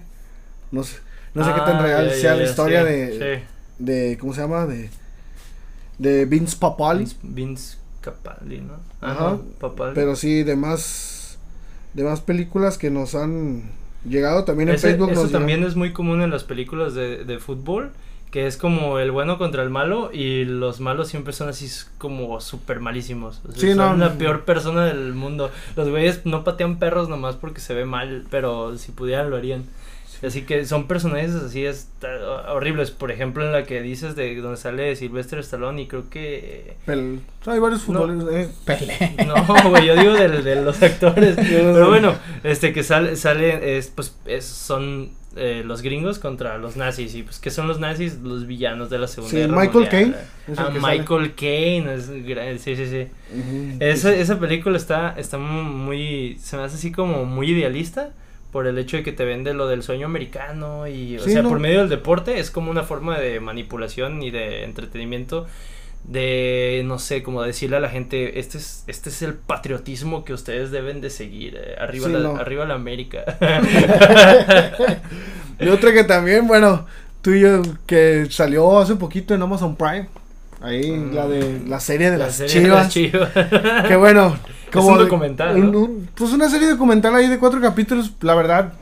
No 0.72 0.84
sé, 0.84 0.98
no 1.34 1.44
sé 1.44 1.52
ah, 1.52 1.56
qué 1.56 1.62
tan 1.72 1.84
real 1.84 2.10
ya, 2.10 2.16
sea 2.16 2.36
la 2.36 2.44
historia 2.44 2.84
de, 2.84 3.40
sí. 3.40 3.84
de, 3.84 4.18
¿cómo 4.20 4.34
se 4.34 4.42
llama? 4.42 4.66
De, 4.66 4.90
de 5.98 6.26
Vince 6.26 6.56
Papali. 6.58 7.00
Vince, 7.00 7.18
Vince 7.22 7.79
Capaldi, 8.02 8.60
¿no? 8.60 8.74
Ajá. 9.02 9.38
Papaldi. 9.60 9.96
Pero 9.96 10.16
sí, 10.16 10.44
de 10.44 10.56
más, 10.56 11.38
de 11.94 12.04
más 12.04 12.22
películas 12.22 12.78
que 12.78 12.90
nos 12.90 13.16
han 13.16 13.64
llegado 14.06 14.46
también 14.46 14.70
en 14.70 14.76
Ese, 14.76 14.90
Facebook. 14.90 15.12
Eso 15.12 15.24
nos 15.24 15.32
también 15.32 15.60
llegan. 15.60 15.72
es 15.72 15.76
muy 15.78 15.92
común 15.94 16.22
en 16.22 16.32
las 16.32 16.44
películas 16.44 16.94
de, 16.94 17.24
de 17.26 17.40
fútbol 17.40 17.92
que 18.32 18.46
es 18.46 18.58
como 18.58 19.00
el 19.00 19.10
bueno 19.10 19.40
contra 19.40 19.64
el 19.64 19.72
malo 19.72 20.12
y 20.14 20.46
los 20.46 20.80
malos 20.82 21.08
siempre 21.08 21.34
son 21.34 21.50
así 21.50 21.68
como 21.98 22.40
súper 22.42 22.80
malísimos. 22.80 23.42
O 23.48 23.52
sea, 23.52 23.60
Sí, 23.60 23.68
son 23.70 23.78
no, 23.78 23.96
la 23.98 24.10
no. 24.10 24.18
peor 24.20 24.46
persona 24.46 24.86
del 24.86 25.14
mundo. 25.16 25.50
Los 25.76 25.90
güeyes 25.90 26.28
no 26.28 26.44
patean 26.44 26.78
perros 26.78 27.10
nomás 27.10 27.36
porque 27.38 27.60
se 27.60 27.74
ve 27.74 27.86
mal, 27.86 28.26
pero 28.30 28.78
si 28.78 28.92
pudieran 28.92 29.32
lo 29.32 29.36
harían. 29.36 29.64
Así 30.26 30.42
que 30.42 30.66
son 30.66 30.88
personajes 30.88 31.34
así 31.34 31.66
está, 31.66 32.10
horribles. 32.54 32.92
Por 32.92 33.10
ejemplo, 33.12 33.46
en 33.46 33.52
la 33.54 33.64
que 33.64 33.82
dices 33.82 34.16
de 34.16 34.36
donde 34.42 34.58
sale 34.58 34.96
Sylvester 34.96 35.40
Stallone 35.40 35.82
y 35.84 35.88
creo 35.88 36.10
que... 36.10 36.76
Pel- 36.86 37.20
hay 37.46 37.60
varios 37.60 37.84
futbolistas. 37.84 38.34
eh, 38.34 38.50
Pelé. 38.66 39.16
No, 39.26 39.70
güey, 39.70 39.86
yo 39.86 39.96
digo 39.96 40.14
de, 40.14 40.28
de 40.42 40.62
los 40.62 40.82
actores. 40.84 41.36
Pero 41.50 41.88
bueno, 41.90 42.16
este 42.44 42.74
que 42.74 42.84
sale, 42.84 43.16
sale 43.16 43.78
es, 43.78 43.88
pues, 43.88 44.16
es, 44.26 44.44
son 44.46 45.12
eh, 45.38 45.64
los 45.66 45.82
gringos 45.82 46.20
contra 46.20 46.58
los 46.58 46.76
nazis. 46.76 47.16
Y 47.16 47.24
pues, 47.24 47.40
¿qué 47.40 47.50
son 47.50 47.68
los 47.70 47.80
nazis? 47.80 48.20
Los 48.22 48.46
villanos 48.46 48.90
de 48.90 49.00
la 49.00 49.08
Segunda 49.08 49.32
Sí, 49.32 49.38
Guerra 49.38 49.56
Michael. 49.62 49.88
Caine 49.90 50.16
Ah. 50.58 50.70
Michael 50.82 51.34
Caine. 51.36 51.94
es 51.94 52.06
sí, 52.62 52.76
sí, 52.76 52.86
sí. 52.88 53.08
Esa, 53.80 54.14
esa 54.14 54.40
película 54.40 54.76
está, 54.78 55.14
está 55.18 55.38
mu- 55.38 55.64
muy, 55.64 56.38
se 56.42 56.58
me 56.58 56.64
hace 56.64 56.76
así 56.76 56.92
como 56.92 57.24
muy 57.26 57.52
idealista 57.52 58.10
por 58.52 58.68
el 58.68 58.78
hecho 58.80 58.98
de 58.98 59.04
que 59.04 59.12
te 59.12 59.26
vende 59.26 59.54
lo 59.54 59.68
del 59.68 59.84
sueño 59.84 60.06
americano 60.08 60.88
y, 60.88 61.18
o 61.18 61.24
Sí, 61.24 61.32
sea, 61.34 61.42
no. 61.44 61.50
por 61.50 61.60
medio 61.60 61.80
del 61.80 61.90
deporte 61.90 62.40
es 62.40 62.50
como 62.52 62.72
una 62.72 62.84
forma 62.84 63.20
de 63.20 63.40
manipulación 63.40 64.22
y 64.24 64.32
de 64.32 64.64
entretenimiento 64.64 65.46
de, 66.06 66.82
no 66.86 66.98
sé, 66.98 67.22
como 67.24 67.44
decirle 67.44 67.76
a 67.78 67.80
la 67.82 67.90
gente, 67.90 68.40
este 68.40 68.58
es, 68.58 68.84
este 68.88 69.10
es 69.10 69.22
el 69.22 69.34
patriotismo 69.36 70.24
que 70.24 70.34
ustedes 70.34 70.72
deben 70.72 71.02
de 71.02 71.10
seguir, 71.10 71.58
eh, 71.62 71.76
arriba, 71.78 72.08
Sí, 72.08 72.14
la, 72.14 72.20
no. 72.20 72.36
arriba 72.38 72.66
la 72.66 72.74
América. 72.76 73.24
Y 75.60 75.68
otra 75.68 75.92
que 75.92 76.06
también, 76.06 76.48
bueno, 76.48 76.86
tú 77.22 77.32
y 77.34 77.42
yo, 77.42 77.62
que 77.86 78.28
salió 78.30 78.80
hace 78.80 78.96
poquito 78.96 79.34
en 79.36 79.42
Amazon 79.42 79.76
Prime. 79.76 80.08
Ahí, 80.62 80.92
Mm. 80.92 81.14
la 81.14 81.28
de 81.28 81.62
la 81.68 81.80
serie 81.80 82.12
de 82.12 82.18
La 82.18 82.26
las 82.26 82.36
serie 82.36 82.62
de 82.62 82.68
las 82.68 82.90
chivas. 82.90 83.32
Chivas. 83.34 83.88
Que 83.88 83.96
bueno, 83.96 84.38
como 84.74 84.90
un 84.90 84.98
de- 84.98 85.04
documental, 85.06 85.56
un- 85.58 85.72
¿no? 85.72 85.80
un- 85.80 86.10
pues 86.16 86.32
una 86.34 86.50
serie 86.50 86.68
documental 86.70 87.16
ahí 87.16 87.28
de 87.28 87.40
cuatro 87.40 87.62
capítulos, 87.62 88.12
la 88.22 88.36
verdad, 88.36 88.74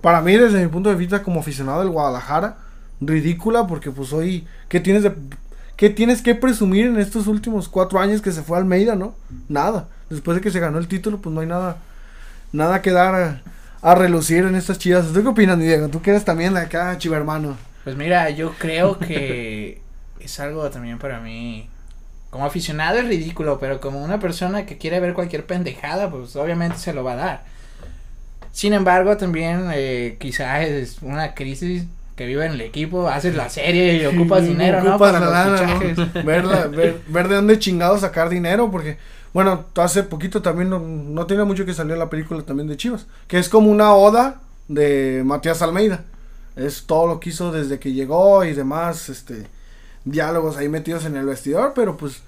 para 0.00 0.20
mí 0.22 0.36
desde 0.36 0.60
mi 0.60 0.68
punto 0.68 0.88
de 0.90 0.96
vista 0.96 1.22
como 1.22 1.40
aficionado 1.40 1.80
del 1.80 1.90
Guadalajara, 1.90 2.56
ridícula 3.00 3.66
porque 3.66 3.90
pues 3.90 4.12
hoy, 4.12 4.46
¿qué 4.68 4.80
tienes 4.80 5.02
de... 5.02 5.12
¿Qué 5.76 5.88
tienes 5.88 6.20
que 6.20 6.34
presumir 6.34 6.86
en 6.88 6.98
estos 6.98 7.26
últimos 7.26 7.66
cuatro 7.66 8.00
años 8.00 8.20
que 8.20 8.32
se 8.32 8.42
fue 8.42 8.58
a 8.58 8.60
Almeida, 8.60 8.96
no? 8.96 9.14
Nada. 9.48 9.88
Después 10.10 10.34
de 10.36 10.42
que 10.42 10.50
se 10.50 10.60
ganó 10.60 10.78
el 10.78 10.88
título, 10.88 11.16
pues 11.22 11.34
no 11.34 11.40
hay 11.40 11.46
nada, 11.46 11.78
nada 12.52 12.82
que 12.82 12.90
dar 12.90 13.14
a, 13.14 13.40
a 13.80 13.94
relucir 13.94 14.44
en 14.44 14.56
estas 14.56 14.78
chivas. 14.78 15.06
¿Tú 15.10 15.22
qué 15.22 15.28
opinas, 15.28 15.58
Diego? 15.58 15.88
Tú 15.88 16.02
que 16.02 16.10
eres 16.10 16.26
también 16.26 16.52
de 16.52 16.60
acá, 16.60 16.98
chiva 16.98 17.16
hermano. 17.16 17.56
Pues 17.84 17.96
mira, 17.96 18.28
yo 18.28 18.52
creo 18.58 18.98
que 18.98 19.80
es 20.24 20.40
algo 20.40 20.68
también 20.70 20.98
para 20.98 21.20
mí. 21.20 21.68
Como 22.30 22.44
aficionado 22.46 22.98
es 22.98 23.06
ridículo, 23.08 23.58
pero 23.58 23.80
como 23.80 24.02
una 24.04 24.20
persona 24.20 24.64
que 24.66 24.78
quiere 24.78 25.00
ver 25.00 25.14
cualquier 25.14 25.46
pendejada, 25.46 26.10
pues 26.10 26.36
obviamente 26.36 26.78
se 26.78 26.92
lo 26.92 27.02
va 27.04 27.12
a 27.14 27.16
dar. 27.16 27.44
Sin 28.52 28.72
embargo, 28.72 29.16
también 29.16 29.68
eh, 29.72 30.16
quizás 30.20 30.64
es 30.64 30.98
una 31.02 31.34
crisis 31.34 31.84
que 32.16 32.26
vive 32.26 32.44
en 32.44 32.52
el 32.52 32.60
equipo, 32.60 33.08
haces 33.08 33.34
la 33.34 33.48
serie 33.48 33.94
y 34.02 34.06
ocupas 34.06 34.44
dinero, 34.44 34.82
¿no? 34.82 34.90
Ocupas 34.96 35.12
Para 35.12 35.20
la 35.30 35.50
los 35.50 35.60
lana, 35.60 36.22
ver, 36.24 36.44
la- 36.44 36.66
ver, 36.66 37.00
ver 37.08 37.28
de 37.28 37.34
dónde 37.36 37.58
chingados 37.58 38.00
sacar 38.00 38.28
dinero, 38.28 38.70
porque, 38.70 38.98
bueno, 39.32 39.66
hace 39.76 40.02
poquito 40.02 40.42
también 40.42 40.68
no, 40.68 40.78
no 40.80 41.26
tiene 41.26 41.44
mucho 41.44 41.64
que 41.64 41.74
salió 41.74 41.96
la 41.96 42.10
película 42.10 42.42
también 42.42 42.68
de 42.68 42.76
Chivas, 42.76 43.06
que 43.28 43.38
es 43.38 43.48
como 43.48 43.70
una 43.70 43.94
oda 43.94 44.40
de 44.68 45.22
Matías 45.24 45.62
Almeida. 45.62 46.04
Es 46.56 46.84
todo 46.86 47.06
lo 47.06 47.20
que 47.20 47.30
hizo 47.30 47.52
desde 47.52 47.78
que 47.78 47.92
llegó 47.92 48.44
y 48.44 48.52
demás, 48.52 49.08
este, 49.08 49.46
diálogos 50.04 50.56
ahí 50.56 50.68
metidos 50.68 51.04
en 51.04 51.16
el 51.16 51.26
vestidor, 51.26 51.72
pero 51.74 51.96
pues 51.96 52.22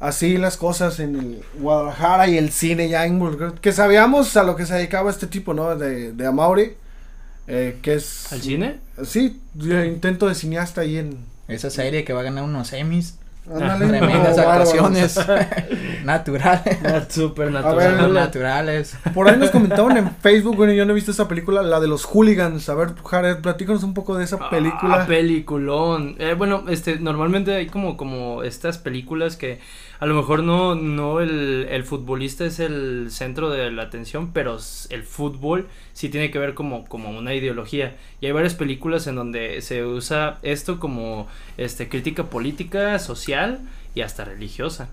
así 0.00 0.36
las 0.36 0.56
cosas 0.56 1.00
en 1.00 1.16
el 1.16 1.44
Guadalajara 1.58 2.28
y 2.28 2.38
el 2.38 2.50
cine 2.50 2.88
ya 2.88 3.06
involucrado, 3.06 3.54
que 3.54 3.72
sabíamos 3.72 4.36
a 4.36 4.42
lo 4.42 4.56
que 4.56 4.66
se 4.66 4.74
dedicaba 4.74 5.10
este 5.10 5.26
tipo, 5.26 5.54
¿no? 5.54 5.76
De, 5.76 6.12
de 6.12 6.26
Amaury, 6.26 6.74
eh, 7.46 7.78
que 7.82 7.94
es... 7.94 8.32
¿Al 8.32 8.42
cine? 8.42 8.80
Sí, 9.04 9.40
yo 9.54 9.82
intento 9.84 10.26
de 10.28 10.34
cineasta 10.34 10.82
ahí 10.82 10.98
en... 10.98 11.36
Esa 11.48 11.70
serie 11.70 12.04
que 12.04 12.12
va 12.12 12.20
a 12.20 12.24
ganar 12.24 12.42
unos 12.42 12.68
semis. 12.68 13.18
Ándale, 13.52 13.86
Tremendas 13.86 14.38
actuaciones 14.38 15.20
naturales. 16.04 16.78
Súper 17.08 17.52
ver, 17.52 17.64
natural. 17.64 18.12
naturales. 18.14 18.96
Por 19.14 19.28
ahí 19.28 19.36
nos 19.36 19.50
comentaban 19.50 19.96
en 19.96 20.10
Facebook, 20.16 20.56
bueno, 20.56 20.72
yo 20.72 20.84
no 20.84 20.92
he 20.92 20.94
visto 20.94 21.10
esa 21.10 21.28
película, 21.28 21.62
la 21.62 21.80
de 21.80 21.88
los 21.88 22.04
hooligans. 22.04 22.68
A 22.68 22.74
ver, 22.74 22.94
Jared, 23.04 23.38
platícanos 23.38 23.82
un 23.82 23.94
poco 23.94 24.16
de 24.16 24.24
esa 24.24 24.50
película. 24.50 25.02
Ah, 25.02 25.06
peliculón. 25.06 26.16
Eh, 26.18 26.34
bueno, 26.36 26.64
este, 26.68 26.98
normalmente 26.98 27.54
hay 27.54 27.66
como, 27.66 27.96
como 27.96 28.42
estas 28.42 28.78
películas 28.78 29.36
que 29.36 29.60
a 29.98 30.06
lo 30.06 30.14
mejor 30.14 30.42
no, 30.42 30.74
no 30.74 31.20
el, 31.20 31.66
el 31.70 31.84
futbolista 31.84 32.44
es 32.44 32.60
el 32.60 33.08
centro 33.10 33.50
de 33.50 33.70
la 33.70 33.82
atención, 33.82 34.32
pero 34.32 34.58
el 34.90 35.02
fútbol 35.02 35.66
sí 35.92 36.08
tiene 36.08 36.30
que 36.30 36.38
ver 36.38 36.54
como, 36.54 36.84
como 36.86 37.10
una 37.10 37.34
ideología. 37.34 37.96
Y 38.20 38.26
hay 38.26 38.32
varias 38.32 38.54
películas 38.54 39.06
en 39.06 39.14
donde 39.16 39.60
se 39.62 39.84
usa 39.84 40.38
esto 40.42 40.78
como 40.78 41.28
este, 41.56 41.88
crítica 41.88 42.24
política, 42.24 42.98
social 42.98 43.60
y 43.94 44.02
hasta 44.02 44.24
religiosa. 44.24 44.90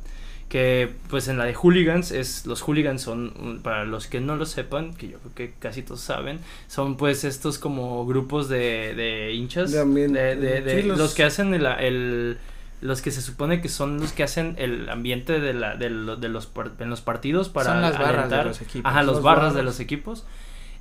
Que 0.50 0.89
pues 1.10 1.28
en 1.30 1.38
la 1.39 1.46
de 1.46 1.56
hooligans 1.56 2.12
es 2.12 2.46
los 2.46 2.62
hooligans 2.62 3.02
son 3.02 3.34
mm, 3.36 3.62
para 3.63 3.86
los 3.86 4.06
que 4.06 4.20
no 4.22 4.36
lo 4.36 4.46
sepan 4.46 4.94
que 4.94 5.08
yo 5.08 5.18
creo 5.18 5.34
que 5.34 5.54
casi 5.58 5.82
todos 5.82 6.02
saben 6.02 6.39
son 6.68 6.96
pues 6.96 7.24
estos 7.24 7.58
como 7.58 8.06
grupos 8.06 8.50
de, 8.50 8.94
de 8.94 9.34
hinchas 9.34 9.72
De 9.72 9.84
de, 9.84 10.36
de- 10.36 10.62
de- 10.62 10.82
Sí, 10.82 10.88
los... 10.88 11.00
los- 11.00 11.13
que 11.16 11.24
hacen 11.24 11.56
el, 11.56 11.66
el- 11.66 12.38
los 12.84 13.02
que 13.02 13.12
se 13.12 13.22
supone 13.22 13.62
que 13.62 13.69
son 13.69 14.00
los 14.00 14.12
que 14.13 14.24
hacen 14.24 14.56
el 14.60 14.89
ambiente 14.89 15.39
de 15.39 15.54
la 15.54 15.76
de, 15.76 15.89
lo- 15.89 16.15
de 16.17 16.30
los 16.30 16.50
en 16.80 16.89
los 16.89 17.02
partidos 17.02 17.50
para 17.50 17.72
Son 17.72 17.82
las 17.82 17.98
barras 17.98 18.30
de 18.30 18.43
los 18.43 18.62
equipos. 18.62 18.89
ajá 18.91 19.04
los 19.04 19.22
barras 19.22 19.54
de 19.56 19.63
los 19.63 19.80
equipos 19.80 20.26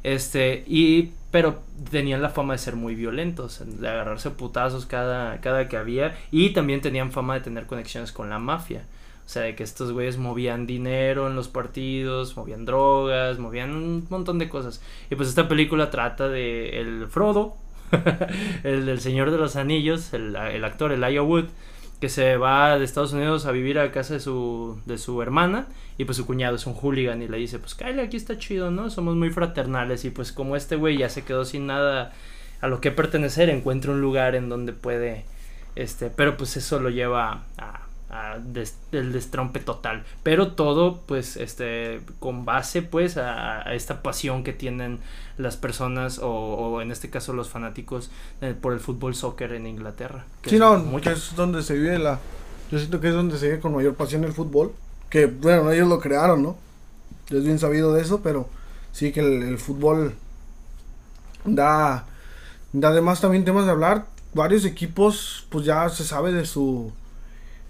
este 0.02 0.64
y 0.66 1.12
pero 1.30 1.60
tenían 1.90 2.22
la 2.22 2.28
fama 2.28 2.54
de 2.54 2.58
ser 2.58 2.74
muy 2.76 2.94
violentos 2.96 3.62
de 3.64 3.88
agarrarse 3.88 4.30
putazos 4.30 4.84
cada 4.86 5.40
cada 5.40 5.68
que 5.68 5.76
había 5.76 6.16
y 6.32 6.50
también 6.50 6.80
tenían 6.80 7.12
fama 7.12 7.34
de 7.34 7.40
tener 7.40 7.66
conexiones 7.66 8.10
con 8.12 8.28
la 8.30 8.38
mafia 8.38 8.82
o 9.24 9.28
sea, 9.32 9.42
de 9.42 9.54
que 9.54 9.62
estos 9.62 9.92
güeyes 9.92 10.18
movían 10.18 10.66
dinero 10.66 11.28
en 11.28 11.36
los 11.36 11.46
partidos, 11.46 12.36
movían 12.36 12.64
drogas, 12.64 13.38
movían 13.38 13.70
un 13.74 14.06
montón 14.10 14.38
de 14.40 14.48
cosas. 14.48 14.82
Y 15.10 15.14
pues 15.14 15.28
esta 15.28 15.46
película 15.46 15.90
trata 15.90 16.28
de 16.28 16.80
el 16.80 17.06
Frodo, 17.06 17.56
el 18.64 18.84
del 18.84 19.00
Señor 19.00 19.30
de 19.30 19.38
los 19.38 19.54
Anillos, 19.56 20.12
el, 20.12 20.34
el 20.36 20.64
actor 20.64 20.92
Elijah 20.92 21.22
Wood, 21.22 21.44
que 22.02 22.08
se 22.08 22.36
va 22.36 22.80
de 22.80 22.84
Estados 22.84 23.12
Unidos 23.12 23.46
a 23.46 23.52
vivir 23.52 23.78
a 23.78 23.92
casa 23.92 24.14
de 24.14 24.18
su, 24.18 24.76
de 24.86 24.98
su 24.98 25.22
hermana 25.22 25.68
y 25.96 26.04
pues 26.04 26.16
su 26.16 26.26
cuñado 26.26 26.56
es 26.56 26.66
un 26.66 26.74
hooligan 26.74 27.22
y 27.22 27.28
le 27.28 27.36
dice, 27.36 27.60
pues 27.60 27.76
Kyle, 27.76 28.00
aquí 28.00 28.16
está 28.16 28.36
chido, 28.38 28.72
¿no? 28.72 28.90
Somos 28.90 29.14
muy 29.14 29.30
fraternales 29.30 30.04
y 30.04 30.10
pues 30.10 30.32
como 30.32 30.56
este 30.56 30.74
güey 30.74 30.98
ya 30.98 31.08
se 31.08 31.22
quedó 31.22 31.44
sin 31.44 31.68
nada 31.68 32.12
a 32.60 32.66
lo 32.66 32.80
que 32.80 32.90
pertenecer, 32.90 33.50
encuentra 33.50 33.92
un 33.92 34.00
lugar 34.00 34.34
en 34.34 34.48
donde 34.48 34.72
puede, 34.72 35.24
este, 35.76 36.10
pero 36.10 36.36
pues 36.36 36.56
eso 36.56 36.80
lo 36.80 36.90
lleva 36.90 37.44
a, 37.56 37.81
a 38.12 38.38
des- 38.38 38.76
el 38.92 39.12
destrompe 39.12 39.60
total, 39.60 40.04
pero 40.22 40.52
todo 40.52 41.00
pues 41.06 41.36
este 41.36 42.00
con 42.20 42.44
base 42.44 42.82
pues 42.82 43.16
a, 43.16 43.66
a 43.66 43.74
esta 43.74 44.02
pasión 44.02 44.44
que 44.44 44.52
tienen 44.52 45.00
las 45.38 45.56
personas 45.56 46.18
o, 46.18 46.28
o 46.30 46.80
en 46.82 46.90
este 46.92 47.10
caso 47.10 47.32
los 47.32 47.48
fanáticos 47.48 48.10
eh, 48.42 48.54
por 48.60 48.72
el 48.74 48.80
fútbol 48.80 49.14
soccer 49.14 49.52
en 49.54 49.66
Inglaterra. 49.66 50.24
que 50.42 50.50
Sí, 50.50 50.56
es 50.56 50.60
no, 50.60 50.78
mucho. 50.78 51.10
que 51.10 51.12
es 51.12 51.34
donde 51.36 51.62
se 51.62 51.74
vive 51.74 51.98
la... 51.98 52.18
Yo 52.70 52.78
siento 52.78 53.00
que 53.00 53.08
es 53.08 53.14
donde 53.14 53.38
se 53.38 53.46
vive 53.46 53.60
con 53.60 53.74
mayor 53.74 53.94
pasión 53.94 54.24
el 54.24 54.32
fútbol. 54.32 54.72
Que, 55.10 55.26
bueno, 55.26 55.70
ellos 55.70 55.88
lo 55.88 56.00
crearon, 56.00 56.42
¿no? 56.42 56.56
Es 57.30 57.44
bien 57.44 57.58
sabido 57.58 57.92
de 57.94 58.02
eso, 58.02 58.22
pero 58.22 58.48
sí 58.92 59.12
que 59.12 59.20
el, 59.20 59.42
el 59.44 59.58
fútbol 59.58 60.14
da, 61.44 62.04
da 62.72 62.88
además 62.88 63.20
también 63.20 63.44
temas 63.44 63.64
de 63.66 63.72
hablar. 63.72 64.06
Varios 64.34 64.64
equipos, 64.64 65.46
pues 65.50 65.64
ya 65.66 65.88
se 65.90 66.04
sabe 66.04 66.32
de 66.32 66.46
su 66.46 66.92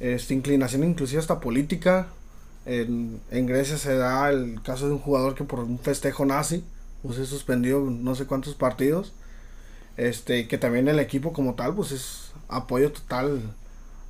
este, 0.02 0.34
inclinación, 0.34 0.82
inclusive 0.82 1.20
hasta 1.20 1.40
política. 1.40 2.08
En, 2.66 3.20
en 3.30 3.46
Grecia 3.46 3.78
se 3.78 3.96
da 3.96 4.28
el 4.30 4.60
caso 4.62 4.86
de 4.86 4.94
un 4.94 4.98
jugador 4.98 5.34
que 5.36 5.44
por 5.44 5.60
un 5.60 5.78
festejo 5.78 6.26
nazi, 6.26 6.64
pues 7.02 7.16
se 7.16 7.26
suspendió 7.26 7.80
no 7.80 8.14
sé 8.16 8.26
cuántos 8.26 8.54
partidos. 8.54 9.12
Este, 9.96 10.48
que 10.48 10.58
también 10.58 10.88
el 10.88 10.98
equipo 10.98 11.32
como 11.32 11.54
tal, 11.54 11.74
pues 11.74 11.92
es 11.92 12.32
apoyo 12.48 12.90
total 12.90 13.42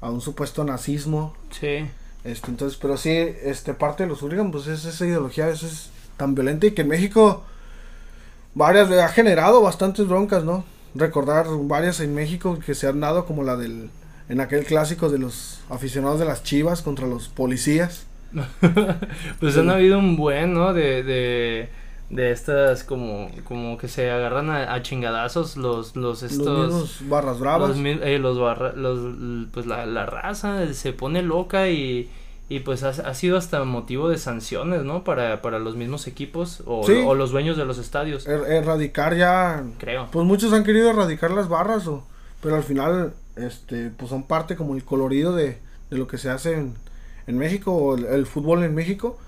a 0.01 0.11
un 0.11 0.23
supuesto 0.23 0.65
nazismo. 0.65 1.35
Sí. 1.51 1.87
Este, 2.25 2.51
entonces, 2.51 2.79
pero 2.81 2.97
sí, 2.97 3.11
este, 3.11 3.75
parte 3.75 4.05
de 4.05 4.09
los 4.09 4.23
hooligans, 4.23 4.51
pues 4.51 4.67
es 4.69 4.85
esa 4.87 5.07
ideología, 5.07 5.51
eso 5.51 5.67
es 5.67 5.91
tan 6.17 6.35
violenta 6.35 6.67
y 6.67 6.71
que 6.73 6.83
en 6.83 6.89
México 6.89 7.43
varias 8.55 8.91
ha 8.91 9.09
generado 9.09 9.61
bastantes 9.61 10.07
broncas, 10.09 10.45
¿no? 10.45 10.65
Recordar 10.95 11.47
varias 11.65 12.01
en 12.01 12.15
México 12.15 12.59
que 12.65 12.75
se 12.75 12.87
han 12.87 13.01
dado 13.01 13.27
como 13.27 13.43
la 13.43 13.57
del, 13.57 13.91
en 14.33 14.41
aquel 14.41 14.65
clásico 14.65 15.11
de 15.11 15.19
los 15.19 15.61
aficionados 15.69 16.19
de 16.19 16.25
las 16.25 16.43
chivas 16.43 16.81
contra 16.83 17.07
los 17.07 17.29
policías. 17.29 18.07
pues 19.41 19.57
han 19.59 19.71
habido 19.71 19.99
un 19.99 20.17
buen, 20.17 20.55
¿no? 20.55 20.73
De, 20.73 21.03
de, 21.03 21.69
de 22.11 22.31
estas 22.31 22.85
como, 22.85 23.31
como 23.45 23.77
que 23.77 23.89
se 23.89 24.11
agarran 24.11 24.51
a, 24.51 24.73
a 24.73 24.83
chingadazos 24.83 25.57
los, 25.57 25.97
los 25.97 26.23
estos... 26.23 26.71
los 26.73 27.09
barras 27.09 27.39
bravas. 27.41 27.77
Los, 27.77 27.79
eh, 28.03 28.19
los 28.19 28.39
barra- 28.39 28.73
los- 28.75 28.99
l- 29.01 29.47
pues 29.53 29.67
la, 29.67 29.87
la 29.87 30.07
raza 30.07 30.73
se 30.73 30.93
pone 30.95 31.23
loca 31.23 31.69
y, 31.69 32.09
y 32.49 32.61
pues 32.61 32.83
ha, 32.85 32.89
ha 32.89 33.15
sido 33.15 33.37
hasta 33.37 33.63
motivo 33.65 34.09
de 34.09 34.17
sanciones, 34.19 34.83
¿no? 34.83 35.05
Para, 35.05 35.43
para 35.43 35.59
los 35.59 35.77
mismos 35.77 36.07
equipos 36.07 36.63
o, 36.67 36.85
Sí. 36.87 37.03
o 37.07 37.15
los 37.15 37.33
dueños 37.33 37.57
de 37.59 37.67
los 37.67 37.77
estadios, 37.79 38.27
Er- 38.27 38.47
erradicar 38.51 39.15
ya 39.15 39.63
creo. 39.79 40.09
Pues 40.11 40.27
muchos 40.27 40.53
han 40.55 40.65
querido 40.65 40.89
erradicar 40.89 41.31
las 41.33 41.49
barras, 41.51 41.87
o, 41.87 42.03
pero 42.43 42.57
al 42.57 42.63
final, 42.63 43.13
este, 43.37 43.91
pues 43.91 44.11
son 44.11 44.25
parte 44.25 44.57
como 44.57 44.75
el 44.75 44.85
colorido 44.85 45.35
de, 45.35 45.59
de 45.91 45.97
lo 45.99 46.07
que 46.07 46.19
se 46.19 46.31
hace 46.31 46.55
en, 46.55 46.75
en 47.27 47.39
México, 47.39 47.73
o 47.73 47.97
el, 47.97 48.05
el 48.07 48.27
fútbol 48.27 48.63
en 48.65 48.75
México. 48.75 49.19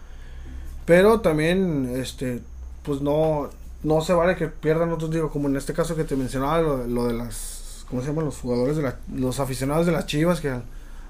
Pero 0.84 1.20
también, 1.20 1.90
este, 1.96 2.42
pues 2.82 3.00
no, 3.00 3.48
no 3.82 4.00
se 4.02 4.12
vale 4.12 4.36
que 4.36 4.48
pierdan 4.48 4.92
otros, 4.92 5.10
digo, 5.10 5.30
como 5.30 5.48
en 5.48 5.56
este 5.56 5.72
caso 5.72 5.96
que 5.96 6.04
te 6.04 6.16
mencionaba, 6.16 6.60
lo, 6.60 6.86
lo 6.86 7.06
de 7.06 7.14
las, 7.14 7.86
¿cómo 7.88 8.02
se 8.02 8.08
llaman? 8.08 8.26
Los 8.26 8.38
jugadores 8.38 8.76
de 8.76 8.82
la, 8.82 8.98
los 9.14 9.40
aficionados 9.40 9.86
de 9.86 9.92
las 9.92 10.06
chivas, 10.06 10.40
que 10.40 10.50
a, 10.50 10.62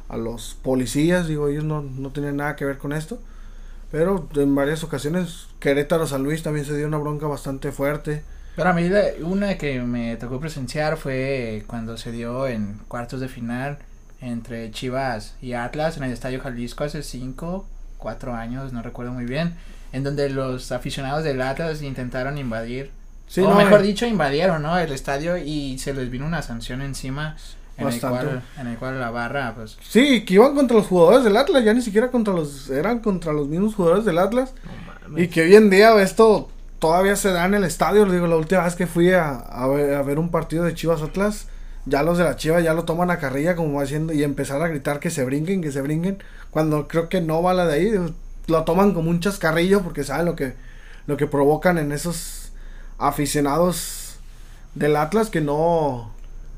a 0.08 0.16
los 0.16 0.56
policías, 0.62 1.26
digo, 1.26 1.48
ellos 1.48 1.64
no, 1.64 1.82
no 1.82 2.10
tenían 2.10 2.36
nada 2.36 2.56
que 2.56 2.64
ver 2.64 2.78
con 2.78 2.92
esto. 2.92 3.18
Pero 3.90 4.28
en 4.34 4.54
varias 4.54 4.82
ocasiones, 4.82 5.46
Querétaro 5.60 6.06
San 6.06 6.24
Luis 6.24 6.42
también 6.42 6.66
se 6.66 6.76
dio 6.76 6.86
una 6.86 6.98
bronca 6.98 7.26
bastante 7.26 7.70
fuerte. 7.70 8.24
Pero 8.56 8.70
a 8.70 8.72
mí 8.72 8.88
una 9.22 9.58
que 9.58 9.80
me 9.80 10.16
tocó 10.16 10.38
presenciar 10.38 10.96
fue 10.96 11.64
cuando 11.66 11.96
se 11.96 12.12
dio 12.12 12.46
en 12.46 12.80
cuartos 12.86 13.20
de 13.20 13.28
final 13.28 13.78
entre 14.20 14.70
Chivas 14.70 15.34
y 15.42 15.54
Atlas 15.54 15.96
en 15.96 16.04
el 16.04 16.12
Estadio 16.12 16.40
Jalisco 16.40 16.84
hace 16.84 17.02
cinco, 17.02 17.66
cuatro 17.98 18.34
años, 18.34 18.72
no 18.72 18.82
recuerdo 18.82 19.12
muy 19.12 19.24
bien, 19.24 19.54
en 19.92 20.04
donde 20.04 20.30
los 20.30 20.72
aficionados 20.72 21.24
del 21.24 21.42
Atlas 21.42 21.82
intentaron 21.82 22.38
invadir, 22.38 22.90
Sí, 23.26 23.40
o 23.40 23.48
no, 23.48 23.56
mejor 23.56 23.80
eh, 23.80 23.84
dicho, 23.84 24.06
invadieron, 24.06 24.62
¿no? 24.62 24.78
El 24.78 24.92
estadio 24.92 25.36
y 25.36 25.78
se 25.78 25.94
les 25.94 26.10
vino 26.10 26.26
una 26.26 26.42
sanción 26.42 26.82
encima 26.82 27.36
en 27.76 27.88
el, 27.88 28.00
cual, 28.00 28.42
en 28.60 28.66
el 28.66 28.76
cual 28.76 29.00
la 29.00 29.10
barra, 29.10 29.54
pues, 29.56 29.76
Sí, 29.88 30.24
que 30.24 30.34
iban 30.34 30.54
contra 30.54 30.76
los 30.76 30.86
jugadores 30.86 31.24
del 31.24 31.36
Atlas, 31.36 31.64
ya 31.64 31.74
ni 31.74 31.82
siquiera 31.82 32.10
contra 32.10 32.32
los, 32.34 32.70
eran 32.70 33.00
contra 33.00 33.32
los 33.32 33.48
mismos 33.48 33.74
jugadores 33.74 34.04
del 34.04 34.18
Atlas. 34.18 34.52
No 34.62 35.08
mames. 35.08 35.24
Y 35.24 35.28
que 35.28 35.42
hoy 35.42 35.56
en 35.56 35.70
día 35.70 36.00
esto 36.00 36.48
todavía 36.84 37.16
se 37.16 37.32
da 37.32 37.46
en 37.46 37.54
el 37.54 37.64
estadio. 37.64 38.04
Digo, 38.04 38.26
la 38.26 38.36
última 38.36 38.62
vez 38.62 38.74
que 38.74 38.86
fui 38.86 39.10
a, 39.10 39.66
ver, 39.68 39.94
a 39.94 40.02
ver 40.02 40.18
un 40.18 40.30
partido 40.30 40.64
de 40.64 40.74
Chivas 40.74 41.00
Atlas, 41.00 41.46
ya 41.86 42.02
los 42.02 42.18
de 42.18 42.24
la 42.24 42.36
Chivas 42.36 42.62
ya 42.62 42.74
lo 42.74 42.84
toman 42.84 43.10
a 43.10 43.18
carrilla 43.18 43.56
como 43.56 43.80
haciendo 43.80 44.12
y 44.12 44.22
empezar 44.22 44.60
a 44.60 44.68
gritar 44.68 45.00
que 45.00 45.08
se 45.08 45.24
brinquen, 45.24 45.62
que 45.62 45.72
se 45.72 45.80
brinquen. 45.80 46.22
Cuando 46.50 46.86
creo 46.86 47.08
que 47.08 47.22
no 47.22 47.42
va 47.42 47.54
la 47.54 47.64
de 47.64 47.72
ahí, 47.72 48.14
lo 48.48 48.64
toman 48.64 48.92
como 48.92 49.08
un 49.08 49.20
chascarrillo 49.20 49.80
porque 49.80 50.04
saben 50.04 50.26
lo 50.26 50.36
que, 50.36 50.56
lo 51.06 51.16
que 51.16 51.26
provocan 51.26 51.78
en 51.78 51.90
esos 51.90 52.52
aficionados 52.98 54.16
del 54.74 54.96
Atlas 54.96 55.30
que 55.30 55.40
no, 55.40 56.12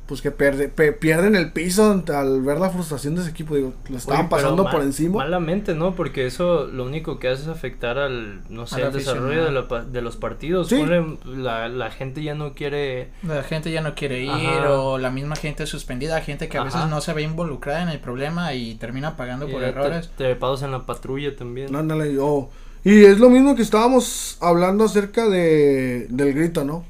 pues 0.06 0.22
que 0.22 0.30
pierde, 0.30 0.68
pe- 0.68 0.92
pierden 0.92 1.34
el 1.34 1.50
piso 1.52 2.02
al 2.14 2.40
ver 2.42 2.58
la 2.58 2.70
frustración 2.70 3.16
de 3.16 3.22
ese 3.22 3.30
equipo. 3.30 3.56
Digo, 3.56 3.72
lo 3.88 3.96
estaban 3.96 4.20
Oye, 4.22 4.28
pasando 4.30 4.62
mal- 4.64 4.72
por 4.72 4.82
encima. 4.82 5.16
Malamente, 5.18 5.74
¿no? 5.74 5.94
Porque 5.96 6.26
eso 6.26 6.66
lo 6.66 6.84
único 6.84 7.18
que 7.18 7.28
hace 7.28 7.42
es 7.42 7.48
afectar 7.48 7.98
al, 7.98 8.42
no 8.48 8.66
sé, 8.68 8.76
Al 8.76 8.88
el 8.88 8.92
desarrollo 8.92 9.44
de, 9.44 9.50
la 9.50 9.66
pa- 9.66 9.82
de 9.84 10.02
los 10.02 10.16
partidos. 10.16 10.68
Sí. 10.68 10.76
Ponle, 10.76 11.18
la, 11.26 11.68
la 11.68 11.90
gente 11.90 12.22
ya 12.22 12.34
no 12.36 12.54
quiere... 12.54 13.10
la 13.24 13.42
gente 13.42 13.72
ya 13.72 13.80
no 13.80 13.94
quiere 13.96 14.22
ir 14.22 14.30
Ajá. 14.30 14.72
o 14.74 14.98
la 14.98 15.10
misma 15.10 15.34
gente 15.36 15.66
suspendida, 15.66 16.20
gente 16.20 16.48
que 16.48 16.58
a 16.58 16.62
veces 16.62 16.86
no 16.88 17.00
se 17.00 17.12
ve 17.12 17.22
involucrada 17.22 17.82
en 17.82 17.88
el 17.88 17.98
problema 17.98 18.54
y 18.54 18.76
termina 18.76 19.16
pagando 19.16 19.48
por 19.48 19.62
errores. 19.64 20.08
te- 20.16 20.24
trepados 20.24 20.62
en 20.62 20.70
la 20.70 20.86
patrulla 20.86 21.34
también. 21.34 21.72
No, 21.72 21.78
ándale, 21.78 22.16
oh. 22.20 22.48
Y 22.84 23.04
es 23.06 23.18
lo 23.18 23.28
mismo 23.30 23.56
que 23.56 23.62
estábamos 23.62 24.36
hablando 24.40 24.84
acerca 24.84 25.28
de 25.28 26.06
del 26.10 26.32
grito, 26.32 26.64
¿no? 26.64 26.84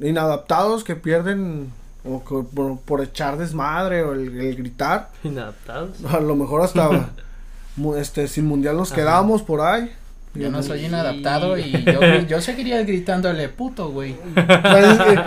Inadaptados 0.00 0.84
que 0.84 0.96
pierden 0.96 1.70
o 2.04 2.20
por, 2.20 2.78
por 2.80 3.02
echar 3.02 3.36
desmadre 3.38 4.02
o 4.02 4.12
el, 4.12 4.40
el 4.40 4.56
gritar. 4.56 5.10
Inadaptados. 5.24 6.04
A 6.08 6.20
lo 6.20 6.36
mejor 6.36 6.62
hasta 6.62 7.10
este 7.98 8.28
sin 8.28 8.46
mundial 8.46 8.76
nos 8.76 8.92
quedamos 8.92 9.42
por 9.42 9.60
ahí. 9.60 9.90
Yo 10.34 10.50
no 10.50 10.62
soy 10.62 10.84
inadaptado 10.84 11.56
y 11.58 11.84
yo, 11.86 12.00
yo 12.28 12.40
seguiría 12.40 12.82
gritándole 12.84 13.48
puto, 13.48 13.90
güey. 13.90 14.14
Pues 14.34 14.86
es 14.86 14.98
que 14.98 15.20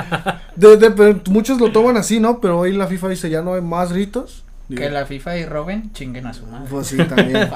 de- 0.55 0.77
de- 0.77 0.91
pero 0.91 1.19
muchos 1.29 1.59
lo 1.59 1.71
toman 1.71 1.97
así, 1.97 2.19
¿no? 2.19 2.39
Pero 2.39 2.59
hoy 2.59 2.71
la 2.73 2.87
FIFA 2.87 3.09
dice 3.09 3.29
ya 3.29 3.41
no 3.41 3.55
hay 3.55 3.61
más 3.61 3.91
gritos. 3.91 4.43
Que 4.73 4.89
la 4.89 5.05
FIFA 5.05 5.37
y 5.37 5.45
Robin 5.45 5.91
chinguen 5.91 6.27
a 6.27 6.33
su 6.33 6.45
madre. 6.45 6.65
Pues 6.69 6.87
sí, 6.87 6.95
también. 6.95 7.49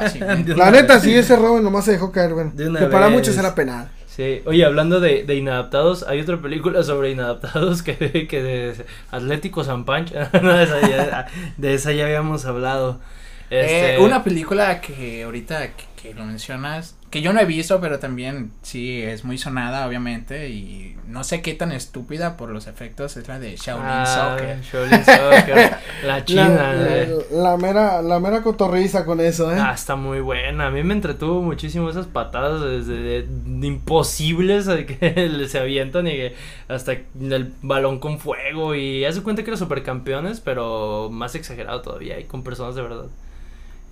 La 0.57 0.69
neta, 0.69 0.99
sí, 0.99 1.13
ese 1.15 1.37
Robin 1.37 1.63
nomás 1.63 1.85
se 1.85 1.91
dejó 1.93 2.11
caer, 2.11 2.33
bueno. 2.33 2.51
De 2.53 2.65
Que 2.77 2.87
para 2.87 3.05
vez. 3.07 3.15
muchos 3.15 3.37
era 3.37 3.55
penal. 3.55 3.87
Sí, 4.15 4.41
oye, 4.45 4.63
hablando 4.63 5.01
de, 5.01 5.23
de 5.25 5.35
inadaptados, 5.35 6.03
hay 6.03 6.21
otra 6.21 6.41
película 6.41 6.83
sobre 6.83 7.11
inadaptados 7.11 7.83
que, 7.83 8.27
que 8.29 8.41
de 8.41 8.85
Atlético 9.11 9.63
San 9.65 9.83
Pancho, 9.83 10.15
no, 10.41 10.53
de, 10.53 10.63
esa 10.63 10.81
ya, 10.87 11.27
de 11.57 11.73
esa 11.73 11.91
ya 11.91 12.05
habíamos 12.05 12.45
hablado. 12.45 13.01
Este, 13.49 13.95
Eh, 13.95 13.99
una 13.99 14.23
película 14.23 14.79
que 14.79 15.23
ahorita 15.23 15.75
que, 15.75 15.83
que 16.01 16.13
lo 16.13 16.23
mencionas, 16.23 16.95
que 17.15 17.21
yo 17.21 17.31
no 17.31 17.39
he 17.39 17.45
visto, 17.45 17.79
pero 17.79 17.97
también 17.97 18.51
sí 18.61 19.01
es 19.01 19.23
muy 19.23 19.37
sonada, 19.37 19.87
obviamente, 19.87 20.49
y 20.49 20.97
no 21.07 21.23
sé 21.23 21.41
qué 21.41 21.53
tan 21.53 21.71
estúpida 21.71 22.35
por 22.35 22.49
los 22.49 22.67
efectos, 22.67 23.15
es 23.15 23.25
la 23.29 23.39
de 23.39 23.55
Shaolin 23.55 23.85
ah, 23.87 24.35
Soccer. 24.37 24.61
Shaolin 24.61 25.05
Soccer, 25.05 25.77
la 26.05 26.25
china. 26.25 26.49
La, 26.49 26.97
eh. 26.97 27.15
la- 27.31 27.51
la 27.51 27.57
mera, 27.57 28.01
la 28.01 28.19
mera 28.19 28.41
cotorriza 28.43 29.05
con 29.05 29.21
eso, 29.21 29.49
¿eh? 29.49 29.57
Ah, 29.57 29.71
está 29.73 29.95
muy 29.95 30.19
buena. 30.19 30.67
A 30.67 30.71
mí 30.71 30.83
me 30.83 30.93
entretuvo 30.93 31.41
muchísimo 31.41 31.89
esas 31.89 32.05
patadas 32.07 32.59
desde 32.61 33.01
de- 33.01 33.25
de 33.29 33.67
imposibles 33.67 34.65
de 34.65 34.85
que 34.85 35.45
se 35.47 35.57
avientan 35.59 36.07
y 36.07 36.11
que 36.11 36.35
hasta 36.67 36.91
el 37.17 37.53
balón 37.61 37.99
con 37.99 38.19
fuego 38.19 38.75
y 38.75 39.05
hace 39.05 39.23
cuenta 39.23 39.41
que 39.43 39.51
eran 39.51 39.57
supercampeones, 39.59 40.41
pero 40.41 41.07
más 41.09 41.33
exagerado 41.35 41.81
todavía 41.81 42.19
y 42.19 42.25
con 42.25 42.43
personas 42.43 42.75
de 42.75 42.81
verdad. 42.81 43.05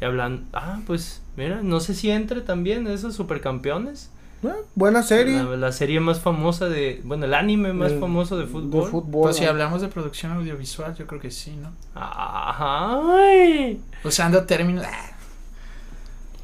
Y 0.02 0.04
hablan, 0.04 0.48
ah, 0.52 0.82
pues 0.86 1.23
mira, 1.38 1.62
no 1.64 1.80
sé 1.80 1.94
si 1.96 2.10
entre 2.12 2.42
también 2.42 2.88
esos 2.88 3.16
supercampeones. 3.16 4.10
Eh, 4.44 4.50
buena 4.76 5.04
serie. 5.04 5.42
La, 5.42 5.56
la 5.56 5.72
serie 5.72 6.00
más 6.02 6.20
famosa 6.20 6.68
de, 6.68 7.00
bueno, 7.06 7.26
el 7.26 7.34
anime 7.34 7.72
más 7.74 7.94
El- 7.94 8.00
famoso 8.00 8.38
de 8.38 8.46
fútbol. 8.46 9.04
Pues 9.12 9.38
si 9.38 9.44
¿no? 9.44 9.50
hablamos 9.52 9.82
de 9.82 9.88
producción 9.88 10.34
audiovisual, 10.34 10.96
yo 10.96 11.08
creo 11.08 11.22
que 11.22 11.32
sí, 11.32 11.56
¿no? 11.56 11.72
Ay. 11.96 13.80
Usando 14.04 14.44
términos... 14.46 14.86
ah, 14.88 15.12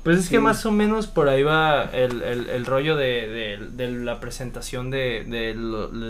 Pues 0.04 0.18
es 0.18 0.30
que 0.30 0.38
Sí. 0.38 0.42
más 0.42 0.66
o 0.66 0.72
menos 0.72 1.08
por 1.08 1.28
ahí 1.28 1.44
va 1.44 1.84
el, 1.92 2.22
el, 2.24 2.50
el 2.50 2.66
rollo 2.66 2.96
de, 2.96 3.28
de, 3.28 3.58
de 3.86 3.92
la 3.92 4.20
presentación 4.22 4.90
de, 4.92 5.26
de 5.28 5.54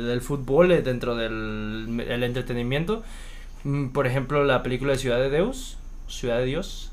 del 0.07 0.21
fútbol 0.21 0.71
eh, 0.71 0.81
dentro 0.83 1.15
del 1.15 2.03
el 2.07 2.23
entretenimiento. 2.23 3.03
Mm, 3.63 3.87
Por 3.89 4.05
ejemplo, 4.05 4.43
la 4.43 4.61
película 4.61 4.93
de 4.93 4.99
Ciudad 4.99 5.17
de 5.17 5.31
Deus, 5.31 5.77
Ciudad 6.07 6.37
de 6.37 6.45
Dios, 6.45 6.88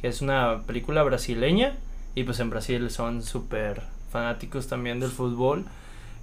que 0.00 0.08
es 0.08 0.20
una 0.22 0.62
película 0.66 1.02
brasileña 1.02 1.76
y 2.14 2.24
pues 2.24 2.40
en 2.40 2.50
Brasil 2.50 2.90
son 2.90 3.22
súper 3.22 3.82
fanáticos 4.10 4.66
también 4.68 5.00
del 5.00 5.10
fútbol. 5.10 5.64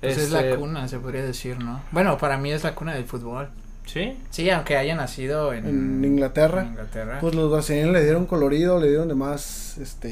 Pues 0.01 0.17
es 0.17 0.23
Este, 0.33 0.51
la 0.51 0.55
cuna, 0.57 0.87
se 0.87 0.99
podría 0.99 1.23
decir, 1.23 1.57
¿no? 1.59 1.81
Bueno, 1.91 2.17
para 2.17 2.37
mí 2.37 2.51
es 2.51 2.63
la 2.63 2.75
cuna 2.75 2.93
del 2.93 3.05
fútbol. 3.05 3.49
Sí, 3.85 4.17
Sí, 4.31 4.49
aunque 4.49 4.77
haya 4.77 4.95
nacido 4.95 5.53
en, 5.53 5.65
En 5.67 6.03
Inglaterra. 6.03 6.61
en 6.63 6.67
Inglaterra. 6.69 7.19
Pues 7.21 7.35
los 7.35 7.51
brasileños 7.51 7.91
le 7.93 8.03
dieron 8.03 8.25
colorido, 8.25 8.79
le 8.79 8.87
dieron 8.87 9.07
de 9.07 9.15
más, 9.15 9.77
este, 9.77 10.07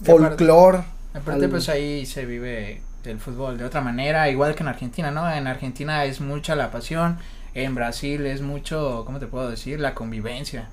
De 0.00 0.12
aparte- 0.12 0.28
folclor. 0.28 0.84
Aparte, 1.12 1.44
al- 1.44 1.50
pues 1.50 1.68
ahí 1.68 2.06
se 2.06 2.24
vive 2.24 2.82
el 3.04 3.18
fútbol 3.18 3.56
de 3.58 3.64
otra 3.64 3.80
manera, 3.80 4.28
igual 4.30 4.54
que 4.54 4.62
en 4.62 4.68
Argentina, 4.68 5.10
¿no? 5.10 5.30
En 5.32 5.46
Argentina 5.46 6.04
es 6.04 6.20
mucha 6.20 6.54
la 6.56 6.70
pasión, 6.70 7.18
en 7.54 7.74
Brasil 7.74 8.26
es 8.26 8.42
mucho, 8.42 9.02
¿cómo 9.06 9.18
te 9.18 9.26
puedo 9.26 9.48
decir? 9.50 9.80
La 9.80 9.94
convivencia 9.94 10.68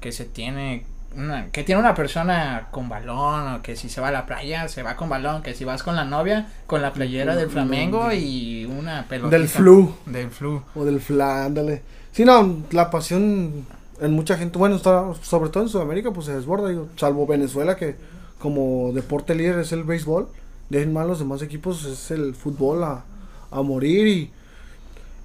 que 0.00 0.12
se 0.12 0.24
tiene, 0.24 0.84
una, 1.16 1.46
que 1.50 1.64
tiene 1.64 1.80
una 1.80 1.94
persona 1.94 2.68
con 2.70 2.88
balón, 2.88 3.54
o 3.54 3.62
que 3.62 3.76
si 3.76 3.88
se 3.88 4.00
va 4.00 4.08
a 4.08 4.12
la 4.12 4.26
playa, 4.26 4.68
se 4.68 4.82
va 4.82 4.96
con 4.96 5.08
balón, 5.08 5.42
que 5.42 5.54
si 5.54 5.64
vas 5.64 5.82
con 5.82 5.96
la 5.96 6.04
novia, 6.04 6.46
con 6.66 6.82
la 6.82 6.92
playera 6.92 7.34
del 7.36 7.50
Flamengo 7.50 8.12
y 8.12 8.64
una 8.66 9.06
pelota. 9.08 9.36
Del 9.36 9.48
flu. 9.48 9.94
Del 10.06 10.30
flu. 10.30 10.62
O 10.74 10.84
del 10.84 11.00
fla, 11.00 11.44
ándale. 11.44 11.82
Sí, 12.12 12.24
no, 12.24 12.64
la 12.70 12.90
pasión 12.90 13.66
en 14.00 14.12
mucha 14.12 14.36
gente, 14.36 14.58
bueno, 14.58 14.76
está, 14.76 15.12
sobre 15.22 15.50
todo 15.50 15.62
en 15.62 15.68
Sudamérica, 15.68 16.12
pues 16.12 16.26
se 16.26 16.34
desborda, 16.34 16.68
digo, 16.68 16.88
salvo 16.96 17.26
Venezuela, 17.26 17.76
que 17.76 17.96
como 18.38 18.92
deporte 18.92 19.34
líder 19.34 19.58
es 19.60 19.72
el 19.72 19.84
béisbol, 19.84 20.28
de 20.68 20.78
ahí 20.78 20.84
en 20.84 20.92
más 20.92 21.06
los 21.06 21.18
demás 21.18 21.42
equipos 21.42 21.84
es 21.84 22.10
el 22.10 22.34
fútbol 22.34 22.84
a, 22.84 23.04
a 23.50 23.62
morir 23.62 24.06
y 24.06 24.30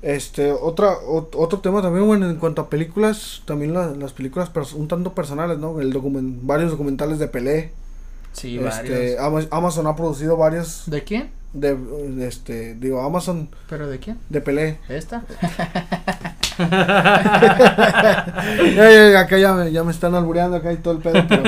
este 0.02 0.52
otra 0.52 1.00
ot- 1.02 1.36
otro 1.36 1.60
tema 1.60 1.82
también 1.82 2.08
bueno 2.08 2.30
en 2.30 2.38
cuanto 2.38 2.62
a 2.62 2.70
películas 2.70 3.42
también 3.46 3.74
la- 3.74 3.92
las 3.92 4.14
películas 4.14 4.50
un 4.74 4.88
tanto 4.88 5.14
personales 5.14 5.58
no 5.60 5.80
el 5.80 5.94
document 5.94 6.40
varios 6.44 6.72
documentales 6.72 7.20
de 7.20 7.28
Pelé 7.28 7.72
Sí, 8.34 8.58
este 8.58 9.16
varios. 9.16 9.20
Ama- 9.20 9.48
Amazon 9.52 9.88
ha 9.88 9.96
producido 9.96 10.38
varios 10.38 10.84
¿De 10.88 11.04
quién? 11.04 11.30
de, 11.54 11.76
de 11.76 12.28
este 12.28 12.76
digo 12.76 13.02
Amazon 13.02 13.50
¿Pero 13.70 13.88
de 13.89 13.99
quién? 13.99 14.18
de 14.30 14.41
Pelé 14.41 14.80
¿Esta? 14.89 15.24
Acá 19.18 19.38
ya 19.38 19.54
me, 19.54 19.72
ya 19.72 19.84
me 19.84 19.91
están 19.91 20.16
albureando 20.16 20.58
acá 20.58 20.74
y 20.74 20.78
todo 20.78 20.93
el 20.95 20.99
pedo, 20.99 21.24
pero 21.28 21.43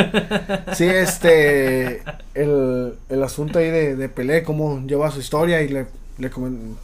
sí, 0.75 0.85
este, 0.85 2.03
el, 2.33 2.95
el 3.09 3.23
asunto 3.23 3.59
ahí 3.59 3.69
de, 3.69 3.95
de 3.95 4.09
Pelé, 4.09 4.43
cómo 4.43 4.81
lleva 4.85 5.11
su 5.11 5.19
historia 5.19 5.61
y 5.61 5.69
le, 5.69 5.87
le 6.17 6.31
comen- 6.31 6.75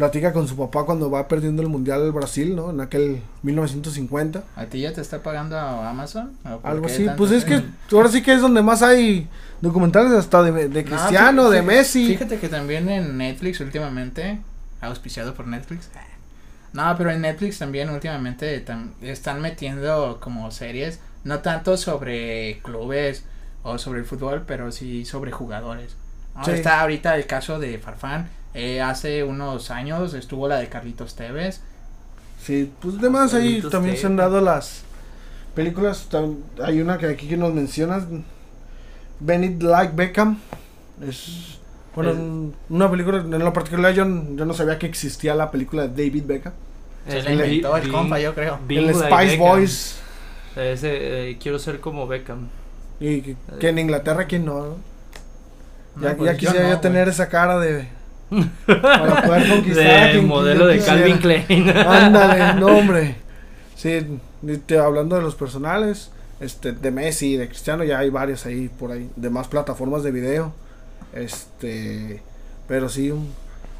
platica 0.00 0.32
con 0.32 0.48
su 0.48 0.56
papá 0.56 0.84
cuando 0.84 1.10
va 1.10 1.28
perdiendo 1.28 1.60
el 1.60 1.68
Mundial 1.68 2.00
el 2.02 2.10
Brasil, 2.12 2.56
¿no? 2.56 2.70
En 2.70 2.80
aquel 2.80 3.20
1950, 3.42 4.42
¿A 4.56 4.64
ti 4.64 4.80
ya 4.80 4.92
te 4.94 5.02
está 5.02 5.22
pagando 5.22 5.58
Amazon? 5.58 6.32
¿O 6.44 6.58
por 6.58 6.70
algo 6.70 6.86
así. 6.86 7.06
Pues 7.18 7.30
es 7.32 7.44
que 7.44 7.62
ahora 7.92 8.08
sí 8.08 8.22
que 8.22 8.32
es 8.32 8.40
donde 8.40 8.62
más 8.62 8.82
hay 8.82 9.28
documentales 9.60 10.12
hasta 10.12 10.42
de, 10.42 10.68
de 10.70 10.82
No, 10.84 10.88
Cristiano, 10.90 11.50
de 11.50 11.60
Messi. 11.62 12.06
Fíjate 12.06 12.38
que 12.38 12.48
también 12.48 12.88
en 12.88 13.18
Netflix 13.18 13.60
últimamente, 13.60 14.40
auspiciado 14.80 15.34
por 15.34 15.46
Netflix. 15.46 15.90
No, 16.72 16.94
pero 16.96 17.10
en 17.10 17.20
Netflix 17.20 17.58
también 17.58 17.90
últimamente 17.90 18.64
tam- 18.64 18.92
están 19.02 19.40
metiendo 19.42 20.18
como 20.20 20.50
series, 20.50 21.00
no 21.24 21.40
tanto 21.40 21.76
sobre 21.76 22.60
clubes 22.62 23.24
o 23.62 23.76
sobre 23.76 24.00
el 24.00 24.06
fútbol, 24.06 24.44
pero 24.46 24.72
sí 24.72 25.04
sobre 25.04 25.30
jugadores. 25.30 25.94
¿no? 26.34 26.44
Sí. 26.44 26.52
Está 26.52 26.80
ahorita 26.80 27.16
el 27.16 27.26
caso 27.26 27.58
de 27.58 27.78
Farfán, 27.78 28.28
Eh, 28.54 28.80
hace 28.80 29.22
unos 29.24 29.70
años 29.70 30.14
estuvo 30.14 30.48
la 30.48 30.58
de 30.58 30.68
Carlitos 30.68 31.14
Tevez. 31.14 31.60
Sí, 32.42 32.70
pues 32.80 32.96
además 32.98 33.32
ahí 33.34 33.44
Carlitos 33.44 33.70
también 33.70 33.96
se 33.96 34.06
han 34.06 34.16
dado 34.16 34.40
las 34.40 34.82
películas. 35.54 36.08
Hay 36.62 36.80
una 36.80 36.98
que 36.98 37.06
aquí 37.06 37.28
que 37.28 37.36
nos 37.36 37.52
mencionas, 37.54 38.04
Benit 39.20 39.62
Like 39.62 39.92
Beckham. 39.94 40.38
Es 41.06 41.58
bueno, 41.94 42.52
una 42.68 42.90
película, 42.90 43.18
en 43.18 43.38
lo 43.38 43.52
particular 43.52 43.92
yo, 43.92 44.04
yo 44.04 44.44
no 44.44 44.54
sabía 44.54 44.78
que 44.78 44.86
existía 44.86 45.34
la 45.34 45.50
película 45.50 45.86
de 45.88 46.04
David 46.04 46.24
Beckham. 46.26 46.52
Se 47.08 47.18
Es 47.18 47.24
la 47.24 47.32
inventó 47.32 47.76
el 47.76 47.84
Bing- 47.84 47.92
compa, 47.92 48.20
yo 48.20 48.34
creo. 48.34 48.58
Bing 48.66 48.88
el 48.88 48.94
Spice. 48.94 49.36
Boys. 49.36 49.96
Ese, 50.56 51.30
eh, 51.30 51.38
quiero 51.40 51.58
ser 51.58 51.80
como 51.80 52.06
Beckham. 52.06 52.48
Y 53.00 53.22
que, 53.22 53.36
que 53.58 53.68
en 53.68 53.78
Inglaterra, 53.78 54.26
¿quién 54.26 54.44
no? 54.44 54.76
Ya, 56.00 56.16
pues 56.16 56.32
ya 56.32 56.36
quisiera 56.36 56.70
no, 56.70 56.80
tener 56.80 57.08
esa 57.08 57.28
cara 57.28 57.58
de. 57.58 57.88
Para 58.66 59.22
poder 59.22 59.48
conquistar 59.48 60.10
quien 60.12 60.26
modelo 60.28 60.66
de. 60.66 60.78
Calvin 60.78 61.18
Klein. 61.18 61.68
Ándale, 61.70 62.54
no 62.60 62.66
hombre. 62.68 63.16
Sí, 63.76 64.18
te- 64.66 64.78
hablando 64.78 65.16
de 65.16 65.22
los 65.22 65.34
personales, 65.34 66.10
este, 66.40 66.72
de 66.72 66.90
Messi, 66.90 67.36
de 67.36 67.48
Cristiano, 67.48 67.82
ya 67.84 67.98
hay 67.98 68.10
varios 68.10 68.46
ahí 68.46 68.68
por 68.68 68.92
ahí, 68.92 69.10
de 69.16 69.30
más 69.30 69.48
plataformas 69.48 70.02
de 70.02 70.10
video. 70.10 70.52
Este, 71.14 72.22
pero 72.68 72.88
sí, 72.88 73.12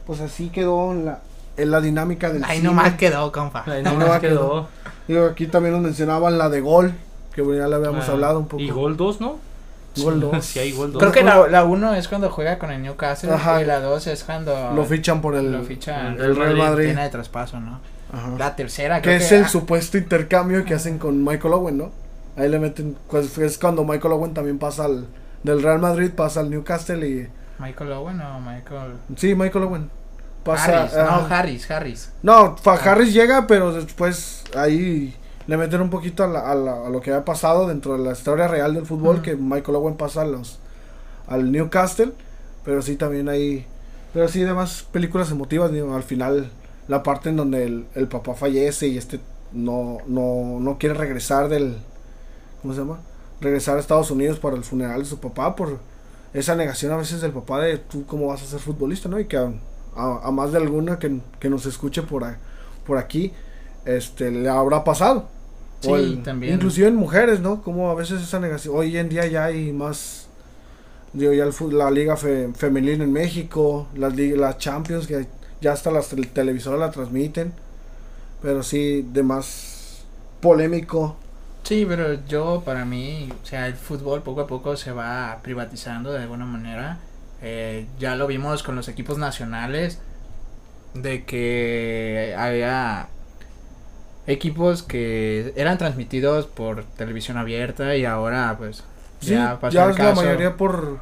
pues 0.07 0.21
así 0.21 0.49
quedó 0.49 0.93
en 0.93 1.05
la, 1.07 1.21
en 1.57 1.71
la 1.71 1.81
dinámica 1.81 2.31
del 2.33 2.45
Ahí 2.45 2.59
cine. 2.59 2.69
nomás 2.69 2.95
quedó, 2.95 3.31
compa. 3.33 3.65
Ahí 3.67 3.83
No, 3.85 3.93
nomás 3.93 4.15
no, 4.15 4.21
quedó. 4.21 4.69
Digo, 5.09 5.27
aquí 5.27 5.47
también 5.47 5.75
nos 5.75 5.83
mencionaban 5.83 6.39
la 6.39 6.49
de 6.49 6.61
Gol, 6.61 6.93
que 7.35 7.43
bueno, 7.43 7.63
ya 7.63 7.69
le 7.69 7.77
habíamos 7.77 8.09
Ah, 8.09 8.13
hablado 8.13 8.39
un 8.39 8.47
poco. 8.49 8.63
Y 8.63 8.71
Gol 8.71 8.97
2, 8.97 9.21
¿no? 9.21 9.39
Gol 9.97 10.21
2. 10.21 10.45
Sí, 10.45 10.59
hay 10.59 10.73
Gol 10.73 10.93
2. 10.93 11.01
Creo 11.01 11.13
que 11.13 11.23
la, 11.23 11.49
la 11.49 11.65
uno 11.65 11.95
es 11.95 12.09
cuando 12.09 12.31
juega 12.31 12.59
con 12.59 12.71
el 12.71 12.83
Newcastle 12.83 13.33
Ajá. 13.33 13.61
y 13.61 13.65
la 13.65 13.81
dos 13.81 14.07
es 14.07 14.25
cuando 14.25 14.73
Lo 14.73 14.85
fichan 14.85 15.21
por 15.21 15.35
el, 15.35 15.53
lo 15.53 15.63
fichan 15.63 16.21
el 16.21 16.37
Real 16.37 16.57
Madrid. 16.57 16.87
Tiene 16.87 17.03
de 17.03 17.11
traspaso, 17.11 17.59
¿no? 17.61 17.81
Ajá. 18.13 18.31
La 18.39 18.57
tercera 18.57 18.97
Que 18.97 19.03
creo 19.11 19.17
es 19.19 19.29
que 19.29 19.37
el 19.37 19.45
ah, 19.45 19.49
supuesto 19.49 19.99
intercambio 19.99 20.65
que 20.65 20.75
hacen 20.75 20.99
con 20.99 21.23
Michael 21.25 21.55
Owen, 21.55 21.79
¿no? 21.79 21.91
Ahí 22.37 22.49
le 22.49 22.59
meten, 22.59 22.97
pues 23.09 23.37
es 23.39 23.59
cuando 23.59 23.85
Michael 23.85 24.15
Owen 24.15 24.35
también 24.35 24.59
pasa 24.59 24.85
al, 24.85 25.07
del 25.43 25.63
Real 25.63 25.79
Madrid, 25.79 26.11
pasa 26.15 26.41
al 26.41 26.51
Newcastle 26.51 27.07
y... 27.07 27.29
Michael 27.59 27.93
Owen 27.93 28.21
o 28.21 28.41
Michael 28.41 28.93
Sí, 29.17 29.35
Michael 29.35 29.65
Owen. 29.65 29.91
Pasa, 30.45 30.85
Harris, 30.85 30.95
no 30.95 31.27
Harris, 31.35 31.71
Harris. 31.71 32.13
No, 32.23 32.57
fa- 32.57 32.75
Harris 32.77 33.13
llega, 33.13 33.47
pero 33.47 33.73
después 33.75 34.45
ahí 34.57 35.15
le 35.47 35.57
meten 35.57 35.81
un 35.81 35.91
poquito 35.91 36.25
a, 36.25 36.29
la- 36.29 36.51
a 36.51 36.55
la- 36.55 36.87
a 36.87 36.91
lo 36.91 37.01
que 37.01 37.13
ha 37.13 37.25
pasado 37.25 37.67
dentro 37.69 37.95
de 37.97 38.05
la 38.05 38.13
historia 38.13 38.49
real 38.49 38.75
del 38.75 38.87
fútbol, 38.87 39.23
que 39.23 39.37
Michael 39.37 39.77
Owen 39.77 39.97
pasa 39.97 40.23
a 40.23 40.25
los, 40.27 40.59
al 41.29 41.53
Newcastle, 41.53 42.13
pero 42.65 42.83
sí 42.83 42.97
también 42.97 43.29
hay... 43.29 43.67
Pero 44.13 44.29
sí, 44.29 44.41
demás 44.43 44.87
películas 44.93 45.31
emotivas, 45.31 45.73
digo, 45.73 45.95
al 45.95 46.03
final 46.03 46.51
la 46.89 47.03
parte 47.03 47.31
en 47.31 47.37
donde 47.37 47.65
el, 47.65 47.87
el 47.95 48.09
papá 48.09 48.35
fallece 48.35 48.89
y 48.89 48.99
este 48.99 49.21
no, 49.53 49.99
no, 50.07 50.59
no 50.61 50.79
quiere 50.79 50.95
regresar 50.97 51.49
del... 51.49 51.77
¿Cómo 52.63 52.75
se 52.75 52.81
llama? 52.81 53.01
Regresar 53.41 53.77
a 53.77 53.81
Estados 53.81 54.11
Unidos 54.11 54.39
para 54.39 54.57
el 54.57 54.65
funeral 54.65 55.01
de 55.01 55.07
su 55.07 55.19
papá 55.21 55.57
por 55.57 55.79
esa 56.35 56.55
negación 56.55 56.93
a 56.93 56.97
veces 56.97 57.21
del 57.21 57.33
papá 57.33 57.61
de 57.61 57.79
tú 57.79 58.07
cómo 58.07 58.27
vas 58.29 58.43
a 58.43 58.47
ser 58.47 58.61
futbolista, 58.61 59.09
¿no? 59.09 59.19
Y 59.19 59.27
que 59.27 59.37
a, 59.37 59.51
a- 59.97 60.31
más 60.31 60.53
de 60.53 60.59
alguna 60.59 60.99
que, 60.99 61.21
que 61.41 61.51
nos 61.51 61.67
escuche 61.67 62.03
por, 62.03 62.25
por 62.87 62.99
aquí, 62.99 63.33
este, 63.85 64.31
le 64.31 64.49
habrá 64.49 64.85
pasado. 64.85 65.29
Sí, 65.81 65.91
O 65.91 65.97
el- 65.97 66.23
también. 66.23 66.55
Inclusive 66.55 66.89
en 66.89 66.97
mujeres, 66.97 67.41
¿no? 67.41 67.63
Como 67.63 67.91
a 67.91 67.95
veces 67.95 68.23
esa 68.23 68.39
negación. 68.41 68.75
Hoy 68.77 68.97
en 68.97 69.09
día 69.09 69.27
ya 69.27 69.47
hay 69.47 69.73
más. 69.73 70.27
Digo, 71.13 71.33
ya 71.33 71.45
el 71.45 71.53
la 71.77 71.91
liga 71.91 72.17
fe- 72.17 72.51
femenil 72.55 73.01
en 73.03 73.13
México, 73.13 73.89
las 73.95 74.15
las 74.17 74.59
Champions, 74.59 75.07
que 75.07 75.27
ya 75.61 75.73
hasta 75.73 75.91
las 75.91 76.09
tel- 76.11 76.29
televisoras 76.29 76.79
la 76.81 76.91
transmiten. 76.91 77.53
Pero 78.43 78.63
sí, 78.63 79.07
de 79.13 79.23
más 79.23 80.05
polémico. 80.41 81.17
Sí, 81.63 81.85
pero 81.87 82.25
yo 82.27 82.63
para 82.65 82.85
mí, 82.85 83.29
o 83.43 83.47
sea, 83.47 83.67
el 83.67 83.75
fútbol 83.75 84.23
poco 84.23 84.41
a 84.43 84.47
poco 84.47 84.77
se 84.77 84.93
va 84.93 85.39
privatizando 85.43 86.13
de 86.13 86.23
alguna 86.23 86.47
manera. 86.47 86.99
Eh, 87.43 87.87
ya 87.99 88.17
lo 88.17 88.27
vimos 88.27 88.63
con 88.63 88.77
los 88.77 88.89
equipos 88.89 89.19
nacionales, 89.19 89.99
de 90.95 91.25
que 91.25 92.35
había 92.37 93.09
equipos 94.31 94.83
que 94.83 95.53
eran 95.57 95.79
transmitidos 95.79 96.47
por 96.47 96.85
televisión 96.85 97.37
abierta 97.39 97.97
y 97.97 98.05
ahora 98.05 98.57
pues 98.59 98.85
Sí, 99.21 99.35
ya 99.35 99.37
ya, 99.37 99.61
pasó 99.61 99.91
es 99.91 99.99
el 99.99 99.99
la 99.99 100.15
caso 100.15 100.15
mayoría 100.15 100.57
por 100.57 100.99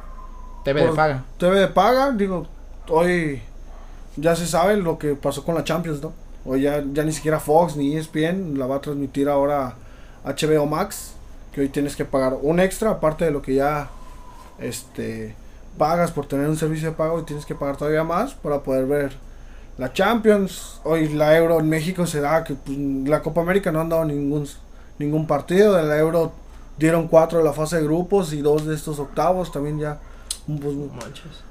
TV 0.63 0.83
de 0.83 0.91
paga. 0.91 1.25
TV 1.37 1.59
de 1.59 1.67
paga. 1.67 2.11
Digo, 2.11 2.47
hoy 2.89 3.41
ya 4.17 4.35
se 4.35 4.47
sabe 4.47 4.77
lo 4.77 4.97
que 4.99 5.15
pasó 5.15 5.43
con 5.45 5.55
la 5.55 5.63
Champions, 5.63 6.01
¿no? 6.01 6.13
Hoy 6.45 6.61
ya, 6.63 6.83
ya 6.93 7.03
ni 7.03 7.11
siquiera 7.13 7.39
Fox 7.39 7.75
ni 7.77 7.95
ESPN 7.95 8.57
la 8.57 8.65
va 8.67 8.77
a 8.77 8.81
transmitir 8.81 9.29
ahora 9.29 9.75
HBO 10.25 10.65
Max, 10.65 11.13
que 11.53 11.61
hoy 11.61 11.69
tienes 11.69 11.95
que 11.95 12.05
pagar 12.05 12.37
un 12.41 12.59
extra, 12.59 12.91
aparte 12.91 13.25
de 13.25 13.31
lo 13.31 13.41
que 13.41 13.55
ya 13.55 13.89
este 14.59 15.35
pagas 15.77 16.11
por 16.11 16.25
tener 16.27 16.47
un 16.49 16.57
servicio 16.57 16.89
de 16.89 16.95
pago 16.95 17.19
y 17.19 17.23
tienes 17.23 17.45
que 17.45 17.55
pagar 17.55 17.77
todavía 17.77 18.03
más 18.03 18.33
para 18.33 18.61
poder 18.63 18.85
ver 18.85 19.13
la 19.79 19.91
Champions. 19.93 20.79
Hoy 20.83 21.09
la 21.09 21.35
Euro 21.37 21.59
en 21.59 21.69
México 21.69 22.05
se 22.05 22.21
da 22.21 22.43
que 22.43 22.53
pues, 22.53 22.77
la 22.77 23.21
Copa 23.21 23.41
América 23.41 23.71
no 23.71 23.81
han 23.81 23.89
dado 23.89 24.05
ningún 24.05 24.47
ningún 24.99 25.25
partido 25.25 25.73
de 25.75 25.83
la 25.83 25.97
Euro 25.97 26.31
dieron 26.77 27.07
cuatro 27.07 27.39
de 27.39 27.45
la 27.45 27.53
fase 27.53 27.77
de 27.77 27.83
grupos 27.83 28.33
y 28.33 28.41
dos 28.41 28.65
de 28.65 28.75
estos 28.75 28.99
octavos 28.99 29.51
también 29.51 29.79
ya 29.79 29.99
pues, 30.45 30.75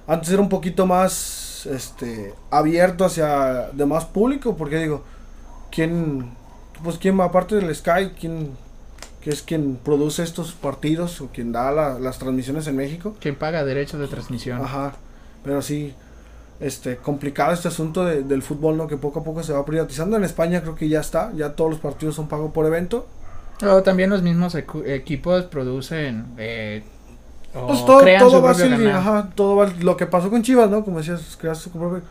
antes 0.06 0.30
era 0.30 0.40
un 0.42 0.48
poquito 0.50 0.86
más 0.86 1.66
este 1.66 2.34
abierto 2.50 3.04
hacia 3.06 3.68
demás 3.72 4.04
público 4.04 4.56
porque 4.56 4.76
digo 4.78 5.02
quién 5.70 6.30
pues 6.84 6.98
quién 6.98 7.18
aparte 7.20 7.56
del 7.56 7.74
Sky 7.74 8.10
quién 8.20 8.50
que 9.22 9.30
es 9.30 9.42
quien 9.42 9.76
produce 9.82 10.22
estos 10.22 10.52
partidos 10.52 11.20
o 11.20 11.28
quien 11.28 11.52
da 11.52 11.70
la- 11.72 11.98
las 11.98 12.18
transmisiones 12.18 12.66
en 12.66 12.76
México 12.76 13.14
¿Quién 13.20 13.34
paga 13.36 13.64
derechos 13.64 13.98
de 14.00 14.08
transmisión? 14.08 14.60
ajá 14.62 14.92
pero 15.44 15.62
sí 15.62 15.94
este 16.60 16.96
complicado 16.96 17.52
este 17.52 17.68
asunto 17.68 18.04
de- 18.04 18.22
del 18.22 18.42
fútbol 18.42 18.76
no 18.76 18.86
que 18.88 18.96
poco 18.96 19.20
a 19.20 19.24
poco 19.24 19.42
se 19.42 19.52
va 19.52 19.64
privatizando 19.64 20.16
en 20.16 20.24
España 20.24 20.60
creo 20.60 20.74
que 20.74 20.88
ya 20.88 21.00
está 21.00 21.30
ya 21.36 21.52
todos 21.54 21.70
los 21.70 21.80
partidos 21.80 22.16
son 22.16 22.26
pagos 22.28 22.50
por 22.52 22.66
evento 22.66 23.06
O 23.62 23.82
también 23.82 24.10
los 24.10 24.22
mismos 24.22 24.54
equipos 24.56 25.44
producen 25.44 26.26
eh, 26.36 26.82
o 27.54 27.66
Pues 27.68 27.86
todo, 27.86 28.00
crean 28.00 28.20
todo 28.20 28.30
su 28.38 28.42
va 28.42 28.50
a 28.50 28.54
propio 28.54 28.76
ser, 28.78 28.88
ajá, 28.88 29.30
todo 29.34 29.56
va, 29.56 29.72
lo 29.80 29.96
que 29.96 30.06
pasó 30.06 30.28
con 30.30 30.42
Chivas, 30.42 30.68
¿no? 30.70 30.84
Como 30.84 30.98
decías, 30.98 31.36
creas 31.40 31.62
tu 31.62 31.70
propio- 31.70 32.02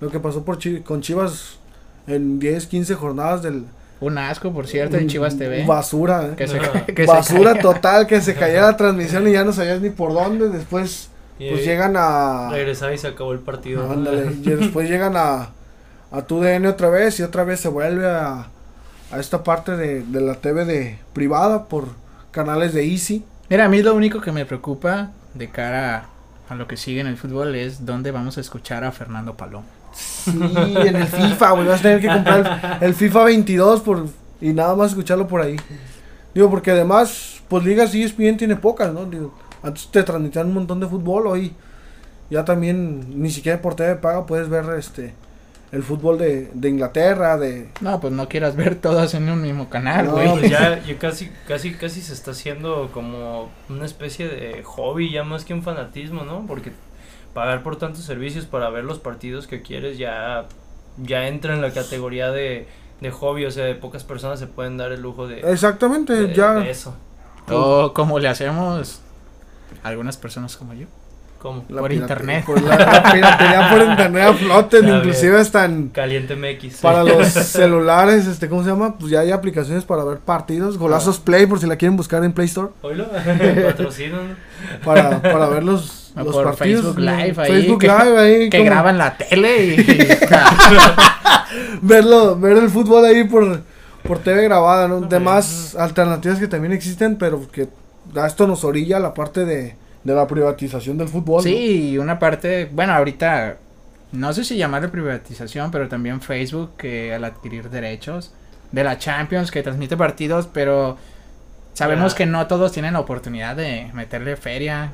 lo 0.00 0.10
que 0.10 0.20
pasó 0.20 0.44
por 0.44 0.58
con 0.84 1.00
Chivas 1.00 1.58
en 2.06 2.38
10, 2.38 2.66
15 2.66 2.94
jornadas 2.94 3.42
del 3.42 3.64
Un 4.00 4.18
asco, 4.18 4.52
por 4.52 4.66
cierto, 4.66 4.96
en 4.98 5.06
Chivas 5.08 5.38
TV. 5.38 5.64
Basura, 5.64 6.26
¿eh? 6.26 6.34
Que 6.36 6.46
se, 6.46 6.58
Ajá. 6.58 6.84
que 6.86 7.06
se 7.06 7.12
Basura 7.12 7.58
total, 7.60 8.06
que 8.06 8.20
se 8.20 8.34
caía 8.42 8.62
la 8.62 8.76
transmisión 8.76 9.26
y 9.28 9.32
ya 9.32 9.44
no 9.44 9.52
sabías 9.52 9.80
ni 9.80 9.90
por 9.90 10.12
dónde. 10.12 10.48
Después, 10.50 11.08
pues 11.50 11.64
llegan 11.64 11.94
a. 11.96 12.48
Regresaba 12.50 12.92
y 12.92 12.98
se 12.98 13.08
acabó 13.08 13.32
el 13.32 13.40
partido. 13.40 13.86
¿no? 13.86 13.92
Ándale, 13.92 14.32
y 14.32 14.50
después 14.50 14.88
llegan 14.88 15.16
a, 15.16 15.48
a 16.10 16.22
tu 16.22 16.40
DN 16.40 16.68
otra 16.68 16.88
vez 16.88 17.18
y 17.20 17.22
otra 17.22 17.44
vez 17.44 17.60
se 17.60 17.68
vuelve 17.68 18.08
a, 18.08 18.48
a 19.10 19.18
esta 19.18 19.42
parte 19.42 19.76
de, 19.76 20.02
de 20.02 20.20
la 20.20 20.34
TV 20.34 20.64
de 20.64 20.98
privada 21.12 21.64
por 21.64 21.88
canales 22.30 22.74
de 22.74 22.84
Easy. 22.86 23.24
Mira, 23.48 23.66
a 23.66 23.68
mí 23.68 23.82
lo 23.82 23.94
único 23.94 24.20
que 24.20 24.32
me 24.32 24.46
preocupa 24.46 25.10
de 25.34 25.48
cara 25.50 26.06
a 26.48 26.54
lo 26.54 26.66
que 26.66 26.76
sigue 26.76 27.00
en 27.00 27.06
el 27.06 27.16
fútbol 27.16 27.54
es 27.54 27.86
dónde 27.86 28.10
vamos 28.10 28.38
a 28.38 28.40
escuchar 28.40 28.84
a 28.84 28.92
Fernando 28.92 29.34
Palomo. 29.36 29.66
Sí, 29.94 30.32
en 30.32 30.96
el 30.96 31.06
FIFA, 31.06 31.50
güey. 31.52 31.66
Vas 31.66 31.80
a 31.80 31.82
tener 31.82 32.00
que 32.00 32.08
comprar 32.08 32.78
el, 32.80 32.88
el 32.88 32.94
FIFA 32.94 33.24
22 33.24 33.80
por, 33.82 34.06
y 34.40 34.52
nada 34.52 34.74
más 34.74 34.90
escucharlo 34.90 35.28
por 35.28 35.40
ahí. 35.42 35.56
Digo, 36.34 36.50
porque 36.50 36.70
además, 36.70 37.42
pues 37.48 37.64
ligas 37.64 37.94
E 37.94 38.02
ESPN 38.02 38.36
tiene 38.38 38.56
pocas, 38.56 38.92
¿no? 38.92 39.04
Digo, 39.04 39.34
antes 39.62 39.88
te 39.88 40.02
transmitían 40.02 40.48
un 40.48 40.54
montón 40.54 40.80
de 40.80 40.86
fútbol, 40.86 41.26
hoy 41.26 41.52
ya 42.30 42.44
también 42.44 43.20
ni 43.22 43.30
siquiera 43.30 43.60
por 43.60 43.74
TV 43.74 43.96
paga 43.96 44.26
puedes 44.26 44.48
ver 44.48 44.64
este 44.78 45.14
el 45.72 45.82
fútbol 45.82 46.18
de, 46.18 46.50
de 46.52 46.68
Inglaterra, 46.68 47.38
de... 47.38 47.70
No, 47.80 47.98
pues 47.98 48.12
no 48.12 48.28
quieras 48.28 48.56
ver 48.56 48.74
todas 48.74 49.14
en 49.14 49.30
un 49.30 49.40
mismo 49.40 49.70
canal, 49.70 50.04
No, 50.04 50.12
güey. 50.12 50.30
Pues 50.30 50.50
ya, 50.50 50.82
ya 50.86 50.98
casi, 50.98 51.30
casi, 51.48 51.72
casi 51.72 52.02
se 52.02 52.12
está 52.12 52.32
haciendo 52.32 52.90
como 52.92 53.48
una 53.70 53.86
especie 53.86 54.28
de 54.28 54.62
hobby, 54.64 55.10
ya 55.10 55.24
más 55.24 55.46
que 55.46 55.54
un 55.54 55.62
fanatismo, 55.62 56.24
¿no? 56.24 56.44
Porque 56.46 56.72
pagar 57.32 57.62
por 57.62 57.76
tantos 57.76 58.04
servicios 58.04 58.44
para 58.44 58.68
ver 58.68 58.84
los 58.84 58.98
partidos 58.98 59.46
que 59.46 59.62
quieres 59.62 59.96
ya, 59.96 60.44
ya 60.98 61.26
entra 61.26 61.54
en 61.54 61.62
la 61.62 61.72
categoría 61.72 62.30
de, 62.30 62.68
de 63.00 63.10
hobby, 63.10 63.46
o 63.46 63.50
sea, 63.50 63.64
de 63.64 63.74
pocas 63.74 64.04
personas 64.04 64.38
se 64.40 64.48
pueden 64.48 64.76
dar 64.76 64.92
el 64.92 65.00
lujo 65.00 65.26
de, 65.26 65.40
Exactamente, 65.40 66.12
de- 66.12 66.34
ya... 66.34 66.52
de 66.52 66.70
eso. 66.70 66.94
O 67.50 67.94
como 67.94 68.18
le 68.18 68.28
hacemos 68.28 69.00
algunas 69.82 70.16
personas 70.16 70.56
como 70.56 70.74
yo. 70.74 70.86
¿Cómo? 71.42 71.64
la 71.68 71.80
por 71.80 71.92
internet. 71.92 72.44
por 72.46 72.62
la, 72.62 72.76
la 72.76 73.12
piratería 73.12 73.68
por 73.68 73.82
internet 73.90 74.22
a 74.22 74.32
floten, 74.32 74.88
inclusive 74.88 75.40
hasta 75.40 75.64
en... 75.64 75.88
Caliente 75.88 76.36
MX. 76.36 76.76
Para 76.80 77.02
los 77.02 77.26
celulares, 77.32 78.28
este, 78.28 78.48
¿cómo 78.48 78.62
se 78.62 78.70
llama? 78.70 78.96
Pues 78.96 79.10
ya 79.10 79.20
hay 79.20 79.32
aplicaciones 79.32 79.82
para 79.82 80.04
ver 80.04 80.18
partidos. 80.18 80.78
Golazos 80.78 81.18
Play, 81.18 81.46
por 81.46 81.58
si 81.58 81.66
la 81.66 81.74
quieren 81.74 81.96
buscar 81.96 82.22
en 82.22 82.32
Play 82.32 82.46
Store. 82.46 82.68
Oílo, 82.82 83.06
patrocinan. 83.66 84.36
Para, 84.84 85.20
para 85.20 85.48
ver 85.48 85.64
los, 85.64 86.12
por 86.14 86.44
partidos, 86.44 86.94
Facebook. 86.94 86.98
Live 87.00 87.34
ahí. 87.36 87.50
Facebook 87.50 87.80
que, 87.80 87.88
Live 87.88 88.18
ahí. 88.20 88.48
que 88.48 88.58
como 88.58 88.70
graban 88.70 88.98
la 88.98 89.16
tele 89.16 89.64
y... 89.66 90.08
Verlo, 91.82 92.38
ver 92.38 92.56
el 92.56 92.70
fútbol 92.70 93.04
ahí 93.04 93.24
por, 93.24 93.62
por 94.04 94.20
TV 94.20 94.44
grabada, 94.44 94.86
¿no? 94.86 95.00
Demás 95.00 95.74
alternativas 95.74 96.38
que 96.38 96.46
también 96.46 96.72
existen, 96.72 97.16
pero 97.16 97.50
que 97.50 97.68
esto 98.26 98.46
nos 98.46 98.64
orilla 98.64 98.98
la 98.98 99.14
parte 99.14 99.44
de, 99.44 99.74
de 100.04 100.14
la 100.14 100.26
privatización 100.26 100.98
del 100.98 101.08
fútbol. 101.08 101.42
sí, 101.42 101.90
y 101.90 101.98
una 101.98 102.18
parte, 102.18 102.68
bueno, 102.72 102.92
ahorita, 102.94 103.56
no 104.12 104.32
sé 104.32 104.44
si 104.44 104.56
llamarle 104.56 104.88
privatización, 104.88 105.70
pero 105.70 105.88
también 105.88 106.20
Facebook 106.20 106.72
que 106.76 107.14
al 107.14 107.24
adquirir 107.24 107.70
derechos 107.70 108.32
de 108.72 108.84
la 108.84 108.98
Champions 108.98 109.50
que 109.50 109.62
transmite 109.62 109.96
partidos, 109.96 110.48
pero 110.52 110.96
sabemos 111.74 112.14
que 112.14 112.26
no 112.26 112.46
todos 112.46 112.72
tienen 112.72 112.94
la 112.94 113.00
oportunidad 113.00 113.56
de 113.56 113.90
meterle 113.94 114.36
feria. 114.36 114.92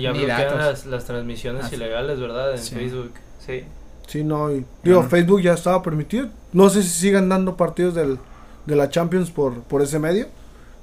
Ya 0.00 0.12
bloquean 0.12 0.58
las, 0.58 0.84
las 0.86 1.04
transmisiones 1.06 1.72
ilegales, 1.72 2.20
¿verdad? 2.20 2.52
En 2.52 2.58
Sí. 2.58 2.74
Facebook. 2.74 3.12
Sí. 3.44 3.64
Sí, 4.06 4.24
no, 4.24 4.52
y, 4.52 4.64
digo. 4.82 5.02
Facebook 5.04 5.40
ya 5.40 5.54
estaba 5.54 5.82
permitido. 5.82 6.28
No 6.52 6.68
sé 6.68 6.82
si 6.82 6.88
sigan 6.90 7.28
dando 7.28 7.56
partidos 7.56 7.94
del, 7.94 8.18
de 8.66 8.76
la 8.76 8.90
Champions 8.90 9.30
por, 9.30 9.62
por 9.62 9.80
ese 9.82 9.98
medio. 9.98 10.26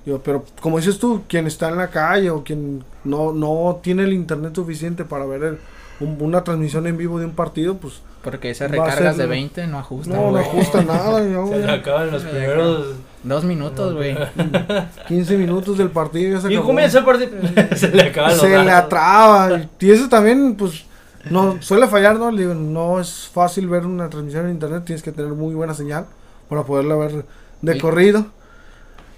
Digo, 0.07 0.21
pero 0.23 0.45
como 0.61 0.77
dices 0.77 0.99
tú, 0.99 1.23
quien 1.27 1.47
está 1.47 1.67
en 1.67 1.75
la 1.75 1.89
calle 1.89 2.29
o 2.29 2.41
quien 2.41 2.81
no, 3.03 3.33
no 3.33 3.79
tiene 3.83 4.03
el 4.05 4.13
internet 4.13 4.55
suficiente 4.55 5.03
para 5.03 5.25
ver 5.25 5.43
el- 5.43 5.57
un- 5.99 6.15
una 6.21 6.45
transmisión 6.45 6.87
en 6.87 6.95
vivo 6.95 7.19
de 7.19 7.25
un 7.25 7.33
partido, 7.33 7.75
pues 7.75 7.95
Porque 8.23 8.49
esas 8.51 8.71
recargas 8.71 9.15
ser- 9.15 9.15
de 9.17 9.25
20 9.27 9.67
no 9.67 9.79
ajustan. 9.79 10.15
no, 10.15 10.31
no 10.31 10.37
ajusta 10.37 10.81
nada. 10.83 11.21
ya, 11.29 11.57
Se 11.65 11.69
acaban 11.71 12.09
los 12.09 12.23
primeros. 12.23 12.87
Dos 13.23 13.43
minutos, 13.43 13.95
güey. 13.95 14.15
15 15.09 15.37
minutos 15.37 15.77
del 15.77 15.89
partido 15.89 16.35
ya 16.37 16.41
se 16.41 16.53
Y 16.53 16.57
comienza 16.57 16.99
el 16.99 17.03
partido. 17.05 17.31
se 17.75 17.89
le 17.89 18.03
acaban 18.03 18.31
los 18.31 18.39
se 18.39 18.49
le 18.63 18.71
atraba. 18.71 19.59
Y 19.79 19.91
eso 19.91 20.07
también, 20.07 20.55
pues, 20.55 20.85
no 21.29 21.61
suele 21.61 21.87
fallar, 21.87 22.17
¿no? 22.17 22.31
Le 22.31 22.43
Digo, 22.43 22.53
no 22.53 23.01
es 23.01 23.29
fácil 23.33 23.67
ver 23.67 23.85
una 23.85 24.09
transmisión 24.09 24.45
en 24.45 24.51
internet, 24.51 24.83
tienes 24.85 25.03
que 25.03 25.11
tener 25.11 25.31
muy 25.33 25.53
buena 25.53 25.73
señal 25.73 26.05
para 26.47 26.63
poderla 26.63 26.95
ver 26.95 27.25
de 27.61 27.73
Sí. 27.73 27.79
corrido. 27.79 28.27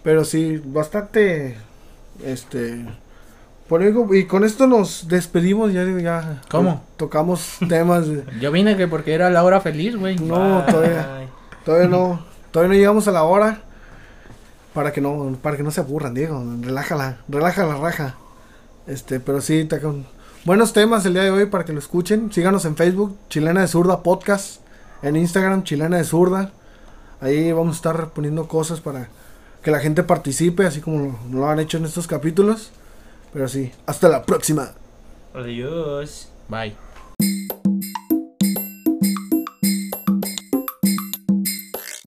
Pero 0.03 0.23
sí, 0.25 0.61
bastante, 0.65 1.57
este, 2.23 2.85
por 3.67 3.81
algo- 3.83 4.13
y 4.15 4.25
con 4.25 4.43
esto 4.43 4.65
nos 4.67 5.07
despedimos, 5.07 5.73
ya 5.73 5.83
digo, 5.85 5.99
ya. 5.99 6.41
¿Cómo? 6.49 6.83
Tocamos 6.97 7.57
temas 7.67 8.07
de, 8.07 8.23
Yo 8.41 8.51
vine 8.51 8.77
que 8.77 8.87
porque 8.87 9.13
era 9.13 9.29
la 9.29 9.43
hora 9.43 9.61
feliz, 9.61 9.95
güey. 9.95 10.15
no, 10.17 10.63
todavía, 10.69 11.27
todavía 11.65 11.87
no, 11.89 12.25
todavía 12.51 12.69
no 12.75 12.79
llegamos 12.79 13.07
a 13.07 13.11
la 13.11 13.23
hora. 13.23 13.61
Para 14.73 14.93
que 14.93 15.01
no, 15.01 15.35
para 15.41 15.57
que 15.57 15.63
no 15.63 15.71
se 15.71 15.81
aburran, 15.81 16.13
Diego, 16.13 16.41
relájala, 16.61 17.17
relaja 17.27 17.65
la 17.65 17.75
raja. 17.77 18.15
Este, 18.87 19.19
pero 19.19 19.41
sí, 19.41 19.65
te 19.65 19.79
con 19.81 20.05
buenos 20.45 20.73
temas 20.73 21.05
el 21.05 21.13
día 21.13 21.23
de 21.23 21.31
hoy 21.31 21.47
para 21.47 21.65
que 21.65 21.73
lo 21.73 21.79
escuchen. 21.79 22.31
Síganos 22.31 22.65
en 22.65 22.75
Facebook, 22.75 23.17
Chilena 23.29 23.61
de 23.61 23.67
Zurda 23.67 24.03
Podcast. 24.03 24.61
En 25.01 25.15
Instagram, 25.15 25.63
Chilena 25.63 25.97
de 25.97 26.03
Zurda. 26.03 26.51
Ahí 27.19 27.51
vamos 27.51 27.75
a 27.75 27.77
estar 27.77 28.09
poniendo 28.09 28.47
cosas 28.47 28.79
para 28.79 29.09
que 29.61 29.71
la 29.71 29.79
gente 29.79 30.03
participe, 30.03 30.65
así 30.65 30.81
como 30.81 30.99
lo, 30.99 31.39
lo 31.39 31.49
han 31.49 31.59
hecho 31.59 31.77
en 31.77 31.85
estos 31.85 32.07
capítulos. 32.07 32.71
Pero 33.33 33.47
sí, 33.47 33.71
hasta 33.85 34.09
la 34.09 34.23
próxima. 34.23 34.71
Adiós. 35.33 36.29
Bye. 36.47 36.75